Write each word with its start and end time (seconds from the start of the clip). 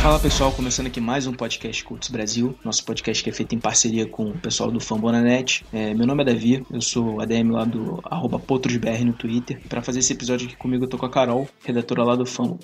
Fala 0.00 0.20
pessoal, 0.20 0.52
começando 0.52 0.86
aqui 0.86 1.00
mais 1.00 1.26
um 1.26 1.32
podcast 1.32 1.84
Cults 1.84 2.08
Brasil, 2.08 2.56
nosso 2.64 2.84
podcast 2.84 3.22
que 3.22 3.28
é 3.28 3.32
feito 3.32 3.54
em 3.54 3.58
parceria 3.58 4.06
com 4.06 4.30
o 4.30 4.38
pessoal 4.38 4.70
do 4.70 4.78
Fambonanet. 4.78 5.66
É, 5.72 5.92
meu 5.92 6.06
nome 6.06 6.22
é 6.22 6.26
Davi, 6.26 6.64
eu 6.70 6.80
sou 6.80 7.20
ADM 7.20 7.50
lá 7.50 7.64
do 7.64 8.00
arroba 8.04 8.38
PotrosBR 8.38 9.04
no 9.04 9.12
Twitter. 9.12 9.60
Para 9.68 9.82
fazer 9.82 9.98
esse 9.98 10.12
episódio 10.12 10.46
aqui 10.46 10.56
comigo 10.56 10.84
eu 10.84 10.88
tô 10.88 10.96
com 10.96 11.04
a 11.04 11.10
Carol, 11.10 11.48
redatora 11.64 12.04
lá 12.04 12.14
do 12.14 12.24
Fambo. 12.24 12.58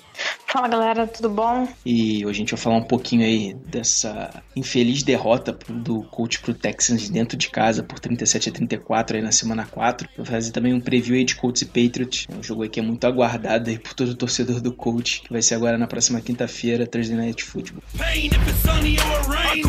Fala 0.47 0.69
galera, 0.69 1.05
tudo 1.05 1.29
bom? 1.29 1.67
E 1.85 2.25
hoje 2.25 2.37
a 2.37 2.39
gente 2.39 2.51
vai 2.51 2.59
falar 2.61 2.77
um 2.77 2.83
pouquinho 2.83 3.25
aí 3.25 3.53
dessa 3.67 4.41
infeliz 4.55 5.03
derrota 5.03 5.51
do 5.67 6.03
Colts 6.03 6.37
pro 6.37 6.53
Texans 6.53 7.09
dentro 7.09 7.37
de 7.37 7.49
casa 7.49 7.83
por 7.83 7.99
37 7.99 8.47
a 8.47 8.51
34 8.53 9.17
aí 9.17 9.21
na 9.21 9.33
semana 9.33 9.65
4. 9.65 10.07
Vou 10.15 10.25
fazer 10.25 10.53
também 10.53 10.73
um 10.73 10.79
preview 10.79 11.17
aí 11.17 11.25
de 11.25 11.35
Colts 11.35 11.63
e 11.63 11.65
Patriots, 11.65 12.25
é 12.31 12.35
um 12.35 12.41
jogo 12.41 12.63
aí 12.63 12.69
que 12.69 12.79
é 12.79 12.83
muito 12.83 13.05
aguardado 13.05 13.69
aí 13.69 13.77
por 13.77 13.93
todo 13.93 14.11
o 14.11 14.15
torcedor 14.15 14.61
do 14.61 14.71
Colts, 14.71 15.19
que 15.25 15.33
vai 15.33 15.41
ser 15.41 15.55
agora 15.55 15.77
na 15.77 15.87
próxima 15.87 16.21
quinta-feira, 16.21 16.87
Thursday 16.87 17.17
internet 17.25 18.99
or 18.99 19.31
rain. 19.31 19.65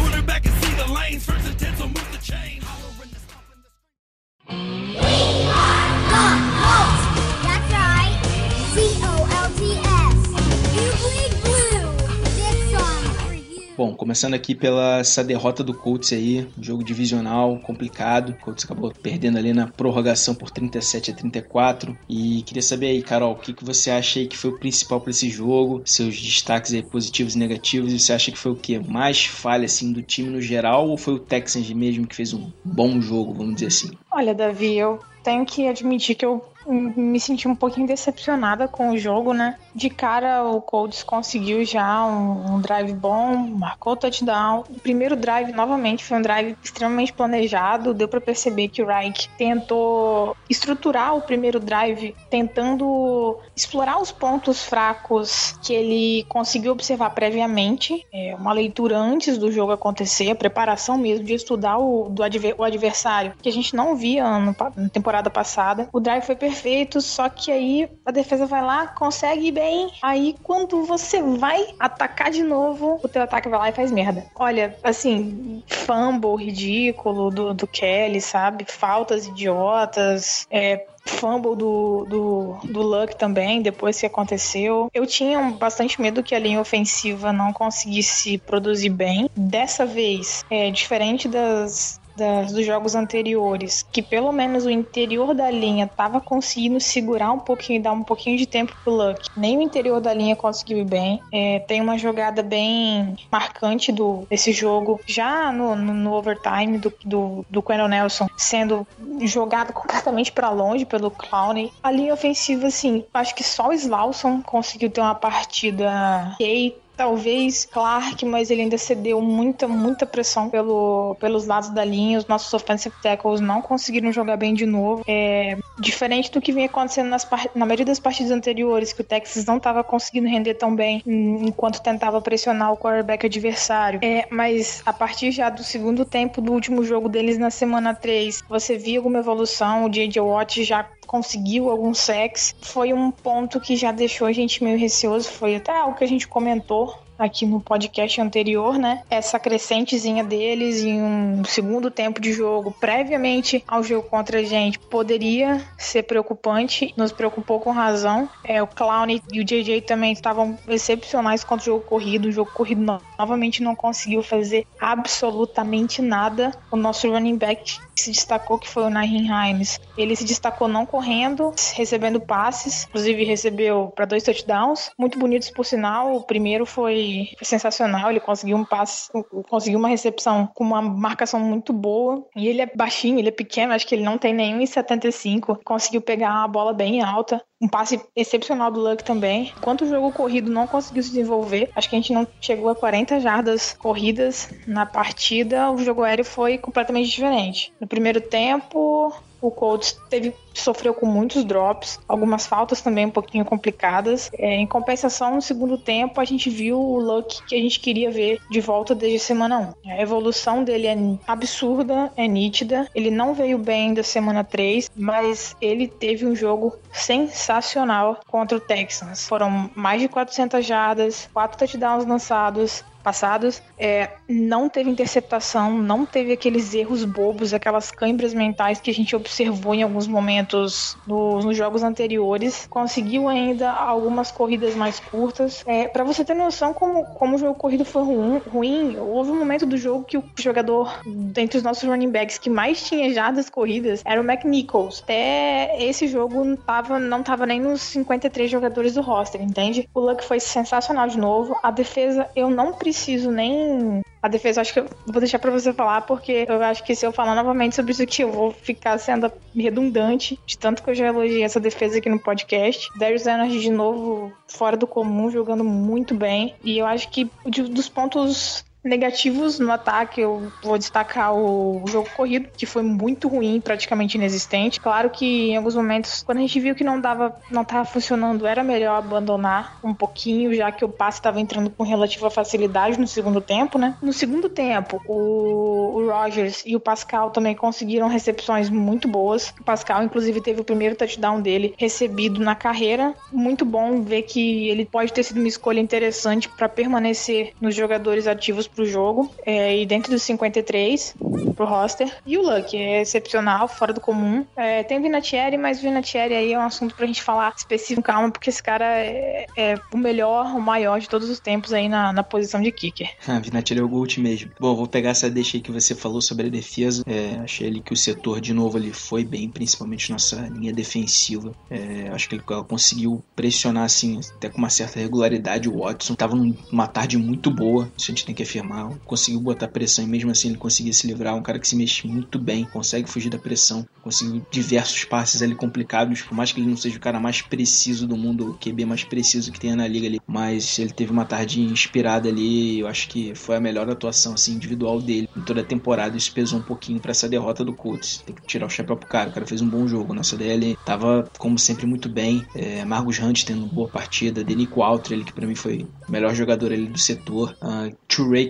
Bom, 13.77 13.95
começando 13.95 14.33
aqui 14.33 14.55
pela 14.55 15.01
essa 15.01 15.23
derrota 15.23 15.63
do 15.63 15.75
Colts 15.75 16.11
aí, 16.11 16.49
jogo 16.59 16.83
divisional 16.83 17.59
complicado. 17.59 18.31
O 18.31 18.35
Colts 18.35 18.65
acabou 18.65 18.91
perdendo 19.03 19.37
ali 19.37 19.53
na 19.53 19.67
prorrogação 19.67 20.35
por 20.35 20.51
37 20.51 21.11
a 21.11 21.15
34. 21.15 21.95
E 22.09 22.43
queria 22.43 22.63
saber 22.63 22.87
aí, 22.87 23.03
Carol, 23.03 23.33
o 23.33 23.37
que, 23.37 23.53
que 23.53 23.65
você 23.65 23.91
acha 23.91 24.19
aí 24.19 24.27
que 24.27 24.37
foi 24.37 24.51
o 24.51 24.59
principal 24.59 24.99
para 24.99 25.11
esse 25.11 25.29
jogo? 25.29 25.83
Seus 25.85 26.19
destaques 26.19 26.73
aí 26.73 26.83
positivos 26.83 27.35
e 27.35 27.39
negativos. 27.39 27.93
E 27.93 27.99
você 27.99 28.15
acha 28.15 28.33
que 28.33 28.39
foi 28.39 28.53
o 28.53 28.57
que 28.57 28.79
mais 28.79 29.27
falha 29.27 29.67
assim 29.67 29.93
do 29.93 30.01
time 30.01 30.31
no 30.31 30.41
geral 30.41 30.89
ou 30.89 30.97
foi 30.97 31.13
o 31.13 31.19
Texans 31.19 31.69
mesmo 31.71 32.07
que 32.07 32.17
fez 32.17 32.33
um 32.33 32.51
bom 32.65 32.99
jogo, 32.99 33.35
vamos 33.35 33.57
dizer 33.57 33.67
assim? 33.67 33.91
Olha, 34.11 34.35
Davi, 34.35 34.75
eu 34.79 34.99
tenho 35.23 35.45
que 35.45 35.69
admitir 35.69 36.15
que 36.15 36.25
eu 36.25 36.43
me 36.73 37.19
senti 37.21 37.47
um 37.49 37.55
pouquinho 37.55 37.87
decepcionada 37.87 38.67
com 38.69 38.91
o 38.91 38.99
jogo, 38.99 39.33
né? 39.33 39.57
De 39.75 39.89
cara, 39.91 40.43
o 40.45 40.61
Colts 40.61 41.03
conseguiu 41.03 41.65
já 41.65 42.05
um, 42.05 42.55
um 42.55 42.61
drive 42.61 42.93
bom, 42.93 43.37
marcou 43.37 43.93
o 43.93 43.97
touchdown. 43.97 44.65
O 44.69 44.81
primeiro 44.81 45.15
drive, 45.17 45.53
novamente, 45.53 46.05
foi 46.05 46.17
um 46.19 46.23
drive 46.23 46.57
extremamente 46.63 47.13
planejado. 47.13 47.93
Deu 47.95 48.09
pra 48.09 48.21
perceber 48.21 48.69
que 48.69 48.83
o 48.83 48.87
Reich 48.87 49.29
tentou 49.39 50.37
estruturar 50.49 51.15
o 51.17 51.21
primeiro 51.23 51.61
drive, 51.61 52.15
tentando 52.31 53.39
explorar 53.55 54.01
os 54.01 54.11
pontos 54.13 54.63
fracos 54.65 55.59
que 55.63 55.73
ele 55.75 56.25
conseguiu 56.29 56.73
observar 56.73 57.11
previamente. 57.11 58.05
É, 58.13 58.35
uma 58.39 58.53
leitura 58.53 58.97
antes 58.99 59.39
do 59.39 59.51
jogo 59.53 59.73
acontecer, 59.73 60.31
a 60.31 60.35
preparação 60.35 60.97
mesmo 60.99 61.25
de 61.25 61.35
estudar 61.35 61.79
o, 61.79 62.09
do 62.09 62.23
adver- 62.23 62.55
o 62.59 62.65
adversário, 62.65 63.35
que 63.43 63.49
a 63.49 63.53
gente 63.53 63.75
não 63.77 63.95
via 63.97 64.25
pa- 64.57 64.73
na 64.77 64.89
temporada 64.89 65.29
passada. 65.31 65.89
O 65.93 66.01
drive 66.01 66.23
foi 66.25 66.35
perfeito, 66.37 66.56
só 67.01 67.29
que 67.29 67.51
aí 67.51 67.89
a 68.05 68.11
defesa 68.11 68.47
vai 68.47 68.63
lá, 68.63 68.87
consegue 68.87 69.51
bem. 69.51 69.91
Aí 70.03 70.35
quando 70.43 70.85
você 70.85 71.23
vai 71.23 71.67
atacar 71.79 72.31
de 72.31 72.43
novo, 72.43 73.01
o 73.03 73.09
teu 73.09 73.23
ataque 73.23 73.49
vai 73.49 73.59
lá 73.59 73.69
e 73.69 73.73
faz 73.73 73.91
merda. 73.91 74.27
Olha, 74.35 74.77
assim, 74.83 75.63
fumble 75.67 76.37
ridículo 76.37 77.31
do, 77.31 77.55
do 77.55 77.67
Kelly, 77.67 78.21
sabe? 78.21 78.65
Faltas 78.69 79.27
idiotas, 79.27 80.47
é, 80.51 80.87
fumble 81.07 81.57
do, 81.57 82.05
do, 82.09 82.57
do 82.65 82.83
Luck 82.83 83.17
também, 83.17 83.63
depois 83.63 83.99
que 83.99 84.07
aconteceu. 84.07 84.91
Eu 84.93 85.07
tinha 85.07 85.41
bastante 85.53 86.01
medo 86.01 86.23
que 86.23 86.35
a 86.35 86.39
linha 86.39 86.61
ofensiva 86.61 87.33
não 87.33 87.53
conseguisse 87.53 88.39
produzir 88.39 88.91
bem. 88.91 89.31
Dessa 89.37 89.87
vez, 89.87 90.45
é 90.51 90.71
diferente 90.71 91.29
das, 91.29 92.01
dos 92.17 92.65
jogos 92.65 92.95
anteriores, 92.95 93.87
que 93.93 94.03
pelo 94.03 94.33
menos 94.33 94.65
o 94.65 94.71
interior 94.71 95.35
da 95.35 95.51
linha 95.51 95.85
estava 95.85 96.21
conseguindo 96.21 96.81
segurar 96.81 97.33
um 97.33 97.39
pouquinho 97.39 97.79
e 97.79 97.83
dar 97.83 97.93
um 97.93 98.03
pouquinho 98.03 98.37
de 98.37 98.47
tempo 98.47 98.75
pro 98.83 98.93
Luck. 98.93 99.29
Nem 99.37 99.59
o 99.59 99.63
interior 99.63 100.01
da 100.01 100.13
linha 100.13 100.35
conseguiu 100.35 100.79
ir 100.79 100.85
bem. 100.85 101.21
É, 101.33 101.61
tem 101.61 101.81
uma 101.81 101.99
jogada 101.99 102.43
bem 102.43 103.17
marcante 103.31 103.93
do, 103.93 104.27
desse 104.31 104.53
jogo, 104.53 105.01
já 105.07 105.53
no, 105.53 105.77
no, 105.77 105.95
no 105.95 106.13
overtime 106.15 106.79
do, 106.79 106.93
do, 107.05 107.47
do 107.49 107.63
Quentin 107.63 107.89
Nelson, 107.89 108.27
sendo 108.37 108.87
jogado 109.23 109.73
completamente 109.73 110.33
para 110.33 110.51
longe 110.51 110.85
pelo 110.85 111.11
Clowney. 111.11 111.73
A 111.83 111.91
linha 111.91 112.15
ofensiva, 112.15 112.67
assim, 112.67 113.05
acho 113.13 113.35
que 113.35 113.45
só 113.45 113.69
o 113.69 113.73
Slauson 113.73 114.43
conseguiu 114.43 114.91
ter 114.91 115.01
uma 115.01 115.15
partida 115.15 116.33
ok. 116.35 116.77
Talvez 116.97 117.65
Clark, 117.67 118.25
mas 118.25 118.51
ele 118.51 118.63
ainda 118.63 118.79
cedeu 118.79 119.21
muita, 119.21 119.69
muita 119.69 120.07
pressão 120.07 120.49
pelo, 120.49 121.17
pelos 121.21 121.47
lados 121.47 121.69
da 121.71 121.85
linha. 121.85 122.19
Os 122.19 122.27
nossos 122.27 122.53
offensive 122.55 122.95
tackles 123.03 123.41
não 123.41 123.61
conseguiram 123.61 124.11
jogar 124.11 124.37
bem 124.37 124.55
de 124.55 124.65
novo. 124.65 125.05
É, 125.07 125.59
diferente 125.79 126.31
do 126.31 126.41
que 126.41 126.53
vinha 126.53 126.67
acontecendo 126.67 127.09
nas, 127.09 127.29
na 127.55 127.67
maioria 127.67 127.85
das 127.85 128.01
partidas 128.01 128.33
anteriores, 128.33 128.93
que 128.93 129.03
o 129.03 129.05
Texas 129.05 129.45
não 129.45 129.59
estava 129.59 129.85
conseguindo 129.85 130.29
render 130.29 130.55
tão 130.55 130.75
bem 130.75 131.03
enquanto 131.07 131.83
tentava 131.83 132.21
pressionar 132.21 132.73
o 132.73 132.77
quarterback 132.77 133.27
adversário. 133.27 134.01
É, 134.03 134.27
mas 134.31 134.83
a 134.87 134.93
partir 134.93 135.31
já 135.31 135.51
do 135.51 135.63
segundo 135.63 136.05
tempo 136.05 136.41
do 136.41 136.53
último 136.53 136.83
jogo 136.83 137.09
deles 137.09 137.37
na 137.37 137.51
semana 137.51 137.95
3, 137.95 138.43
você 138.49 138.79
via 138.79 138.99
alguma 138.99 139.19
evolução. 139.19 139.85
O 139.85 139.91
J.J. 139.91 140.21
Watt 140.21 140.65
já 140.65 140.87
conseguiu 141.07 141.71
alguns 141.71 141.99
sacks. 141.99 142.55
Foi 142.61 142.93
um 142.93 143.11
ponto 143.11 143.61
que 143.61 143.77
já 143.77 143.93
deixou 143.93 144.27
a 144.27 144.33
gente 144.33 144.63
meio 144.63 144.79
receoso. 144.79 145.31
Foi 145.31 145.57
até 145.57 145.75
algo 145.77 145.97
que 145.97 146.05
a 146.05 146.09
gente 146.09 146.27
comentou 146.29 146.99
aqui 147.19 147.47
no 147.47 147.61
podcast 147.63 148.21
anterior, 148.21 148.77
né? 148.77 149.03
Essa 149.09 149.39
crescentezinha 149.39 150.23
deles 150.23 150.83
em 150.83 151.01
um 151.03 151.43
segundo 151.47 151.91
tempo 151.91 152.21
de 152.21 152.31
jogo, 152.31 152.71
previamente 152.79 153.65
ao 153.67 153.83
jogo 153.83 154.07
contra 154.07 154.41
a 154.41 154.43
gente, 154.43 154.79
poderia 154.79 155.65
ser 155.79 156.03
preocupante. 156.03 156.93
Nos 156.95 157.13
preocupou 157.13 157.59
com 157.59 157.71
razão. 157.71 158.29
É, 158.45 158.63
o 158.63 158.67
Clown 158.67 159.07
e 159.33 159.41
o 159.41 159.45
JJ 159.45 159.81
também 159.81 160.13
estavam 160.13 160.59
excepcionais 160.69 161.43
contra 161.43 161.63
o 161.63 161.65
jogo 161.77 161.85
corrido. 161.87 162.29
O 162.29 162.33
jogo 162.33 162.51
corrido 162.53 162.83
no- 162.83 163.01
novamente 163.19 163.63
não 163.63 163.75
conseguiu 163.75 164.23
fazer 164.23 164.67
absolutamente 164.79 166.03
nada. 166.03 166.53
O 166.71 166.77
nosso 166.77 167.11
running 167.11 167.37
back 167.39 167.79
se 168.01 168.11
destacou 168.11 168.59
que 168.59 168.69
foi 168.69 168.85
o 168.85 168.91
Nahin 168.91 169.29
Himes. 169.29 169.81
Ele 169.97 170.15
se 170.15 170.25
destacou 170.25 170.69
não 170.69 170.85
correndo, 170.87 171.53
recebendo 171.75 172.21
passes, 172.21 172.85
inclusive 172.85 173.25
recebeu 173.25 173.93
para 173.95 174.05
dois 174.05 174.23
touchdowns, 174.23 174.91
muito 174.99 175.19
bonitos 175.19 175.51
por 175.51 175.65
sinal. 175.65 176.17
O 176.17 176.23
primeiro 176.23 176.67
foi, 176.67 177.29
foi 177.37 177.47
sensacional, 177.47 178.11
ele 178.11 178.21
conseguiu 178.21 178.57
um 178.57 178.65
passe, 178.65 179.11
conseguiu 179.49 179.79
uma 179.79 179.89
recepção 179.89 180.49
com 180.55 180.65
uma 180.65 180.83
marcação 180.83 181.41
muito 181.41 181.73
boa. 181.73 182.25
E 182.37 182.49
ele 182.49 182.63
é 182.63 182.67
baixinho, 182.67 183.19
ele 183.19 183.29
é 183.29 183.33
pequeno, 183.33 183.73
acho 183.73 183.87
que 183.87 183.95
ele 183.95 184.05
não 184.05 184.19
tem 184.19 184.35
nenhum 184.35 184.61
em 184.61 184.67
75. 184.67 185.61
Conseguiu 185.65 186.01
pegar 186.01 186.45
a 186.45 186.49
bola 186.49 186.73
bem 186.73 187.03
alta. 187.03 187.43
Um 187.61 187.69
passe 187.69 187.99
excepcional 188.15 188.71
do 188.71 188.81
Luck 188.81 189.03
também. 189.03 189.53
Enquanto 189.57 189.83
o 189.83 189.89
jogo 189.89 190.13
corrido 190.13 190.51
não 190.51 190.67
conseguiu 190.67 191.03
se 191.03 191.09
desenvolver, 191.09 191.71
acho 191.75 191.89
que 191.89 191.97
a 191.97 191.99
gente 191.99 192.13
não 192.13 192.27
chegou 192.39 192.69
a 192.69 192.75
40 192.75 193.19
jardas 193.19 193.73
corridas 193.73 194.51
na 194.67 194.85
partida, 194.85 195.71
o 195.71 195.79
jogo 195.79 196.03
aéreo 196.03 196.25
foi 196.25 196.59
completamente 196.59 197.09
diferente. 197.09 197.73
No 197.87 197.89
primeiro 197.89 198.21
tempo, 198.21 199.15
o 199.41 199.49
Colts 199.49 199.97
teve, 200.11 200.35
sofreu 200.53 200.93
com 200.93 201.07
muitos 201.07 201.45
drops, 201.45 202.01
algumas 202.09 202.45
faltas 202.45 202.83
também 202.83 203.07
um 203.07 203.11
pouquinho 203.11 203.45
complicadas. 203.45 204.29
É, 204.37 204.57
em 204.57 204.67
compensação, 204.67 205.37
no 205.37 205.41
segundo 205.41 205.79
tempo, 205.79 206.21
a 206.21 206.25
gente 206.25 206.51
viu 206.51 206.81
o 206.81 206.99
Luck 206.99 207.45
que 207.45 207.55
a 207.55 207.59
gente 207.59 207.79
queria 207.79 208.11
ver 208.11 208.41
de 208.51 208.61
volta 208.61 208.93
desde 208.93 209.19
a 209.19 209.21
semana 209.21 209.77
1. 209.85 209.93
A 209.93 210.03
evolução 210.03 210.65
dele 210.65 210.89
é 210.89 210.97
absurda, 211.29 212.13
é 212.17 212.27
nítida. 212.27 212.89
Ele 212.93 213.09
não 213.09 213.35
veio 213.35 213.57
bem 213.57 213.95
da 213.95 214.03
semana 214.03 214.43
3, 214.43 214.91
mas 214.97 215.55
ele 215.61 215.87
teve 215.87 216.27
um 216.27 216.35
jogo 216.35 216.75
sensacional 216.93 218.19
contra 218.27 218.59
o 218.59 218.61
Texans. 218.61 219.29
Foram 219.29 219.71
mais 219.77 220.01
de 220.01 220.09
400 220.09 220.67
jardas, 220.67 221.29
4 221.33 221.57
touchdowns 221.57 222.05
lançados, 222.05 222.85
passados. 223.07 223.63
É, 223.79 224.11
não 224.29 224.69
teve 224.69 224.91
interceptação, 224.91 225.79
não 225.79 226.05
teve 226.05 226.33
aqueles 226.33 226.75
erros 226.75 227.05
bobos, 227.05 227.55
aquelas 227.55 227.93
câimbras 227.93 228.35
mentais 228.35 228.81
que 228.81 228.91
a 228.91 228.95
gente 228.95 229.15
observou 229.15 229.77
em 229.77 229.85
alguns 229.85 230.09
momentos 230.09 230.99
no, 231.07 231.39
nos 231.39 231.57
jogos 231.57 231.85
anteriores. 231.85 232.67
Conseguiu 232.69 233.29
ainda 233.29 233.71
algumas 233.71 234.33
corridas 234.33 234.75
mais 234.75 234.99
curtas. 234.99 235.63
É, 235.69 235.87
para 235.87 236.03
você 236.03 236.25
ter 236.25 236.35
noção 236.35 236.75
como, 236.75 237.05
como 237.15 237.37
o 237.37 237.39
jogo 237.39 237.55
corrido 237.55 237.85
foi 237.85 238.03
ruim, 238.03 238.43
ruim, 238.51 238.97
houve 238.97 239.31
um 239.31 239.39
momento 239.39 239.65
do 239.65 239.77
jogo 239.77 240.03
que 240.03 240.19
o 240.19 240.25
jogador, 240.37 241.01
dentre 241.07 241.59
os 241.59 241.63
nossos 241.63 241.89
running 241.89 242.11
backs, 242.11 242.39
que 242.39 242.51
mais 242.51 242.83
tinha 242.83 243.15
jardas 243.15 243.49
corridas 243.49 244.03
era 244.05 244.21
o 244.21 244.25
McNichols. 244.25 245.01
Até 245.05 245.81
esse 245.81 246.09
jogo 246.09 246.43
não 246.43 246.57
tava, 246.57 246.99
não 246.99 247.23
tava 247.23 247.47
nem 247.47 247.61
nos 247.61 247.83
53 247.83 248.51
jogadores 248.51 248.95
do 248.95 249.01
roster, 249.01 249.41
entende? 249.41 249.89
O 249.95 250.01
Luck 250.01 250.25
foi 250.25 250.41
sensacional 250.41 251.07
de 251.07 251.17
novo. 251.17 251.57
A 251.63 251.71
defesa, 251.71 252.29
eu 252.35 252.51
não 252.51 252.73
preciso 252.73 252.96
nem 253.31 254.03
a 254.23 254.29
defesa, 254.29 254.61
acho 254.61 254.73
que 254.73 254.81
eu 254.81 254.89
vou 255.07 255.21
deixar 255.21 255.39
para 255.39 255.51
você 255.51 255.73
falar, 255.73 256.03
porque 256.03 256.47
eu 256.49 256.63
acho 256.63 256.83
que 256.85 256.95
se 256.95 257.07
eu 257.07 257.13
falar 257.13 257.35
novamente 257.35 257.77
sobre 257.77 257.93
isso 257.93 258.03
aqui, 258.03 258.23
eu 258.23 258.33
vou 258.33 258.51
ficar 258.51 258.99
sendo 258.99 259.31
redundante, 259.55 260.39
de 260.45 260.59
tanto 260.59 260.83
que 260.83 260.91
eu 260.91 260.95
já 260.95 261.07
elogiei 261.07 261.45
essa 261.45 261.61
defesa 261.61 261.99
aqui 261.99 262.09
no 262.09 262.19
podcast. 262.19 262.91
Darius 262.99 263.25
Leonard 263.25 263.61
de 263.61 263.71
novo 263.71 264.33
fora 264.49 264.77
do 264.77 264.87
comum, 264.87 265.31
jogando 265.31 265.63
muito 265.63 266.15
bem. 266.15 266.55
E 266.65 266.79
eu 266.79 266.87
acho 266.87 267.09
que 267.11 267.31
dos 267.45 267.89
pontos 267.89 268.65
negativos 268.87 269.59
no 269.59 269.71
ataque, 269.71 270.21
eu 270.21 270.51
vou 270.63 270.79
destacar 270.79 271.35
o 271.35 271.83
jogo 271.87 272.09
corrido, 272.17 272.49
que 272.57 272.65
foi 272.65 272.83
muito 272.83 273.29
ruim, 273.29 273.61
praticamente 273.61 274.17
inexistente. 274.17 274.81
Claro 274.81 275.11
que 275.11 275.51
em 275.51 275.57
alguns 275.57 275.75
momentos, 275.75 276.23
quando 276.23 276.39
a 276.39 276.41
gente 276.41 276.61
viu 276.61 276.75
que 276.75 276.85
não 276.85 277.01
dava, 277.01 277.37
não 277.51 277.63
estava 277.63 277.85
funcionando, 277.85 278.47
era 278.47 278.63
melhor 278.63 278.99
abandonar 278.99 279.79
um 279.83 279.93
pouquinho, 279.93 280.55
já 280.55 280.71
que 280.71 280.85
o 280.85 280.89
passe 280.89 281.19
estava 281.19 281.41
entrando 281.41 281.71
com 281.71 281.83
relativa 281.83 282.31
facilidade 282.31 282.99
no 282.99 283.07
segundo 283.07 283.41
tempo, 283.41 283.79
né? 283.79 283.97
No 284.01 284.13
segundo 284.13 284.49
tempo, 284.49 285.01
o, 285.07 285.99
o 285.99 286.09
Rogers 286.09 286.63
e 286.65 286.77
o 286.77 286.81
Pascal 286.81 287.31
também 287.31 287.55
conseguiram 287.55 288.09
recepções 288.09 288.71
muito 288.71 289.09
boas. 289.09 289.53
O 289.61 289.65
Pascal, 289.65 290.03
inclusive, 290.03 290.41
teve 290.41 290.61
o 290.61 290.65
primeiro 290.65 290.95
touchdown 290.95 291.41
dele 291.41 291.75
recebido 291.77 292.41
na 292.41 292.55
carreira. 292.55 293.15
Muito 293.33 293.65
bom 293.65 294.03
ver 294.03 294.23
que 294.23 294.69
ele 294.69 294.85
pode 294.85 295.13
ter 295.13 295.23
sido 295.23 295.39
uma 295.39 295.49
escolha 295.49 295.81
interessante 295.81 296.49
para 296.49 296.69
permanecer 296.69 297.53
nos 297.61 297.75
jogadores 297.75 298.27
ativos 298.27 298.69
pro 298.77 298.85
jogo. 298.85 299.33
É, 299.45 299.77
e 299.77 299.87
dentro 299.87 300.13
dos 300.13 300.23
53 300.23 301.17
pro 301.57 301.65
roster. 301.65 302.15
E 302.27 302.37
o 302.37 302.43
Luck 302.43 302.77
é 302.77 303.01
excepcional, 303.01 303.67
fora 303.67 303.93
do 303.93 304.01
comum. 304.01 304.45
É, 304.55 304.83
tem 304.83 305.01
Vinatieri, 305.01 305.57
mas 305.57 305.81
Vinatieri 305.81 306.35
aí 306.35 306.53
é 306.53 306.59
um 306.59 306.63
assunto 306.63 306.95
pra 306.95 307.07
gente 307.07 307.23
falar 307.23 307.53
específico, 307.57 308.03
calma, 308.03 308.31
porque 308.31 308.51
esse 308.51 308.63
cara 308.63 308.85
é, 308.85 309.47
é 309.57 309.75
o 309.93 309.97
melhor, 309.97 310.55
o 310.55 310.61
maior 310.61 311.01
de 311.01 311.09
todos 311.09 311.31
os 311.31 311.41
tempos 311.41 311.73
aí 311.73 311.89
na, 311.89 312.13
na 312.13 312.23
posição 312.23 312.61
de 312.61 312.71
kicker. 312.71 313.11
Ah, 313.29 313.41
Vinatieri 313.41 313.81
é 313.81 313.85
o 313.85 313.89
GOAT 313.89 314.21
mesmo. 314.21 314.53
Bom, 314.61 314.77
vou 314.77 314.87
pegar 314.87 315.11
essa 315.11 315.29
deixa 315.29 315.57
aí 315.57 315.61
que 315.61 315.73
você 315.73 315.97
falou 315.97 316.21
sobre 316.21 316.47
a 316.47 316.51
defesa. 316.51 317.03
É, 317.07 317.41
achei 317.43 317.67
ali 317.67 317.81
que 317.81 317.93
o 317.93 317.97
setor, 317.97 318.41
de 318.41 318.55
novo, 318.55 318.77
ali 318.77 318.93
foi 318.93 319.25
bem, 319.25 319.49
principalmente 319.49 320.13
nossa 320.13 320.37
linha 320.49 320.73
defensiva. 320.73 321.53
É, 321.69 322.09
acho 322.13 322.29
que 322.29 322.37
ele 322.37 322.45
conseguiu 322.69 323.25
pressionar, 323.35 323.85
assim, 323.85 324.21
até 324.37 324.49
com 324.49 324.59
uma 324.59 324.71
certa 324.71 325.01
regularidade 325.01 325.69
o 325.69 325.81
Watson. 325.81 326.15
Tava 326.15 326.37
numa 326.37 326.87
tarde 326.87 327.19
muito 327.19 327.51
boa, 327.51 327.91
isso 327.97 328.11
a 328.11 328.15
gente 328.15 328.25
tem 328.25 328.35
que 328.35 328.45
afirmar 328.45 328.66
conseguiu 329.05 329.41
botar 329.41 329.69
pressão 329.69 330.05
e 330.05 330.09
mesmo 330.09 330.31
assim 330.31 330.49
ele 330.49 330.59
conseguia 330.59 330.93
se 330.93 331.07
livrar. 331.07 331.35
Um 331.35 331.43
cara 331.43 331.59
que 331.59 331.69
se 331.69 331.77
mexe 331.77 332.07
muito 332.07 332.39
bem, 332.39 332.65
consegue 332.65 333.09
fugir 333.09 333.31
da 333.31 333.39
pressão, 333.39 333.87
conseguiu 334.03 334.45
diversos 334.51 335.05
passes 335.05 335.43
ali 335.43 335.55
complicados, 335.55 336.23
por 336.23 336.35
mais 336.35 336.53
que 336.53 336.61
ele 336.61 336.69
não 336.69 336.77
seja 336.77 336.97
o 336.97 337.01
cara 337.01 337.21
mais 337.21 337.43
preciso 337.43 338.07
do 338.07 338.17
mundo, 338.17 338.51
o 338.51 338.55
QB 338.55 338.85
mais 338.85 339.05
preciso 339.05 339.53
que 339.53 339.61
tenha 339.61 339.77
na 339.77 339.87
liga 339.87 340.07
ali, 340.07 340.21
mas 340.27 340.79
ele 340.79 340.91
teve 340.91 341.13
uma 341.13 341.25
tarde 341.25 341.61
inspirada 341.61 342.29
ali. 342.29 342.81
Eu 342.81 342.87
acho 342.87 343.09
que 343.09 343.35
foi 343.35 343.57
a 343.57 343.61
melhor 343.61 343.89
atuação 343.89 344.35
assim, 344.35 344.55
individual 344.55 345.01
dele 345.01 345.29
em 345.37 345.41
toda 345.41 345.61
a 345.61 345.65
temporada. 345.65 346.17
Isso 346.17 346.33
pesou 346.33 346.59
um 346.59 346.63
pouquinho 346.63 347.01
para 347.01 347.11
essa 347.11 347.29
derrota 347.29 347.65
do 347.65 347.73
Colts. 347.73 348.23
Tem 348.25 348.35
que 348.35 348.47
tirar 348.47 348.67
o 348.67 348.71
chapéu 348.71 348.97
pro 348.97 349.09
cara. 349.09 349.31
O 349.31 349.33
cara 349.33 349.47
fez 349.47 349.61
um 349.61 349.69
bom 349.69 349.87
jogo. 349.87 350.15
Nossa 350.15 350.37
DL 350.37 350.77
tava, 350.85 351.29
como 351.39 351.59
sempre, 351.59 351.87
muito 351.87 352.09
bem. 352.09 352.47
É, 352.55 352.85
Marcus 352.85 353.19
Hunt 353.19 353.45
tendo 353.45 353.65
uma 353.65 353.73
boa 353.73 353.89
partida. 353.89 354.45
Denico 354.45 354.83
Alter, 354.83 355.13
ele 355.13 355.25
que 355.25 355.33
para 355.33 355.47
mim 355.47 355.55
foi 355.55 355.87
o 356.09 356.13
melhor 356.13 356.35
jogador 356.35 356.73
ali 356.73 356.87
do 356.87 356.99
setor. 356.99 357.57
Uh, 357.63 357.95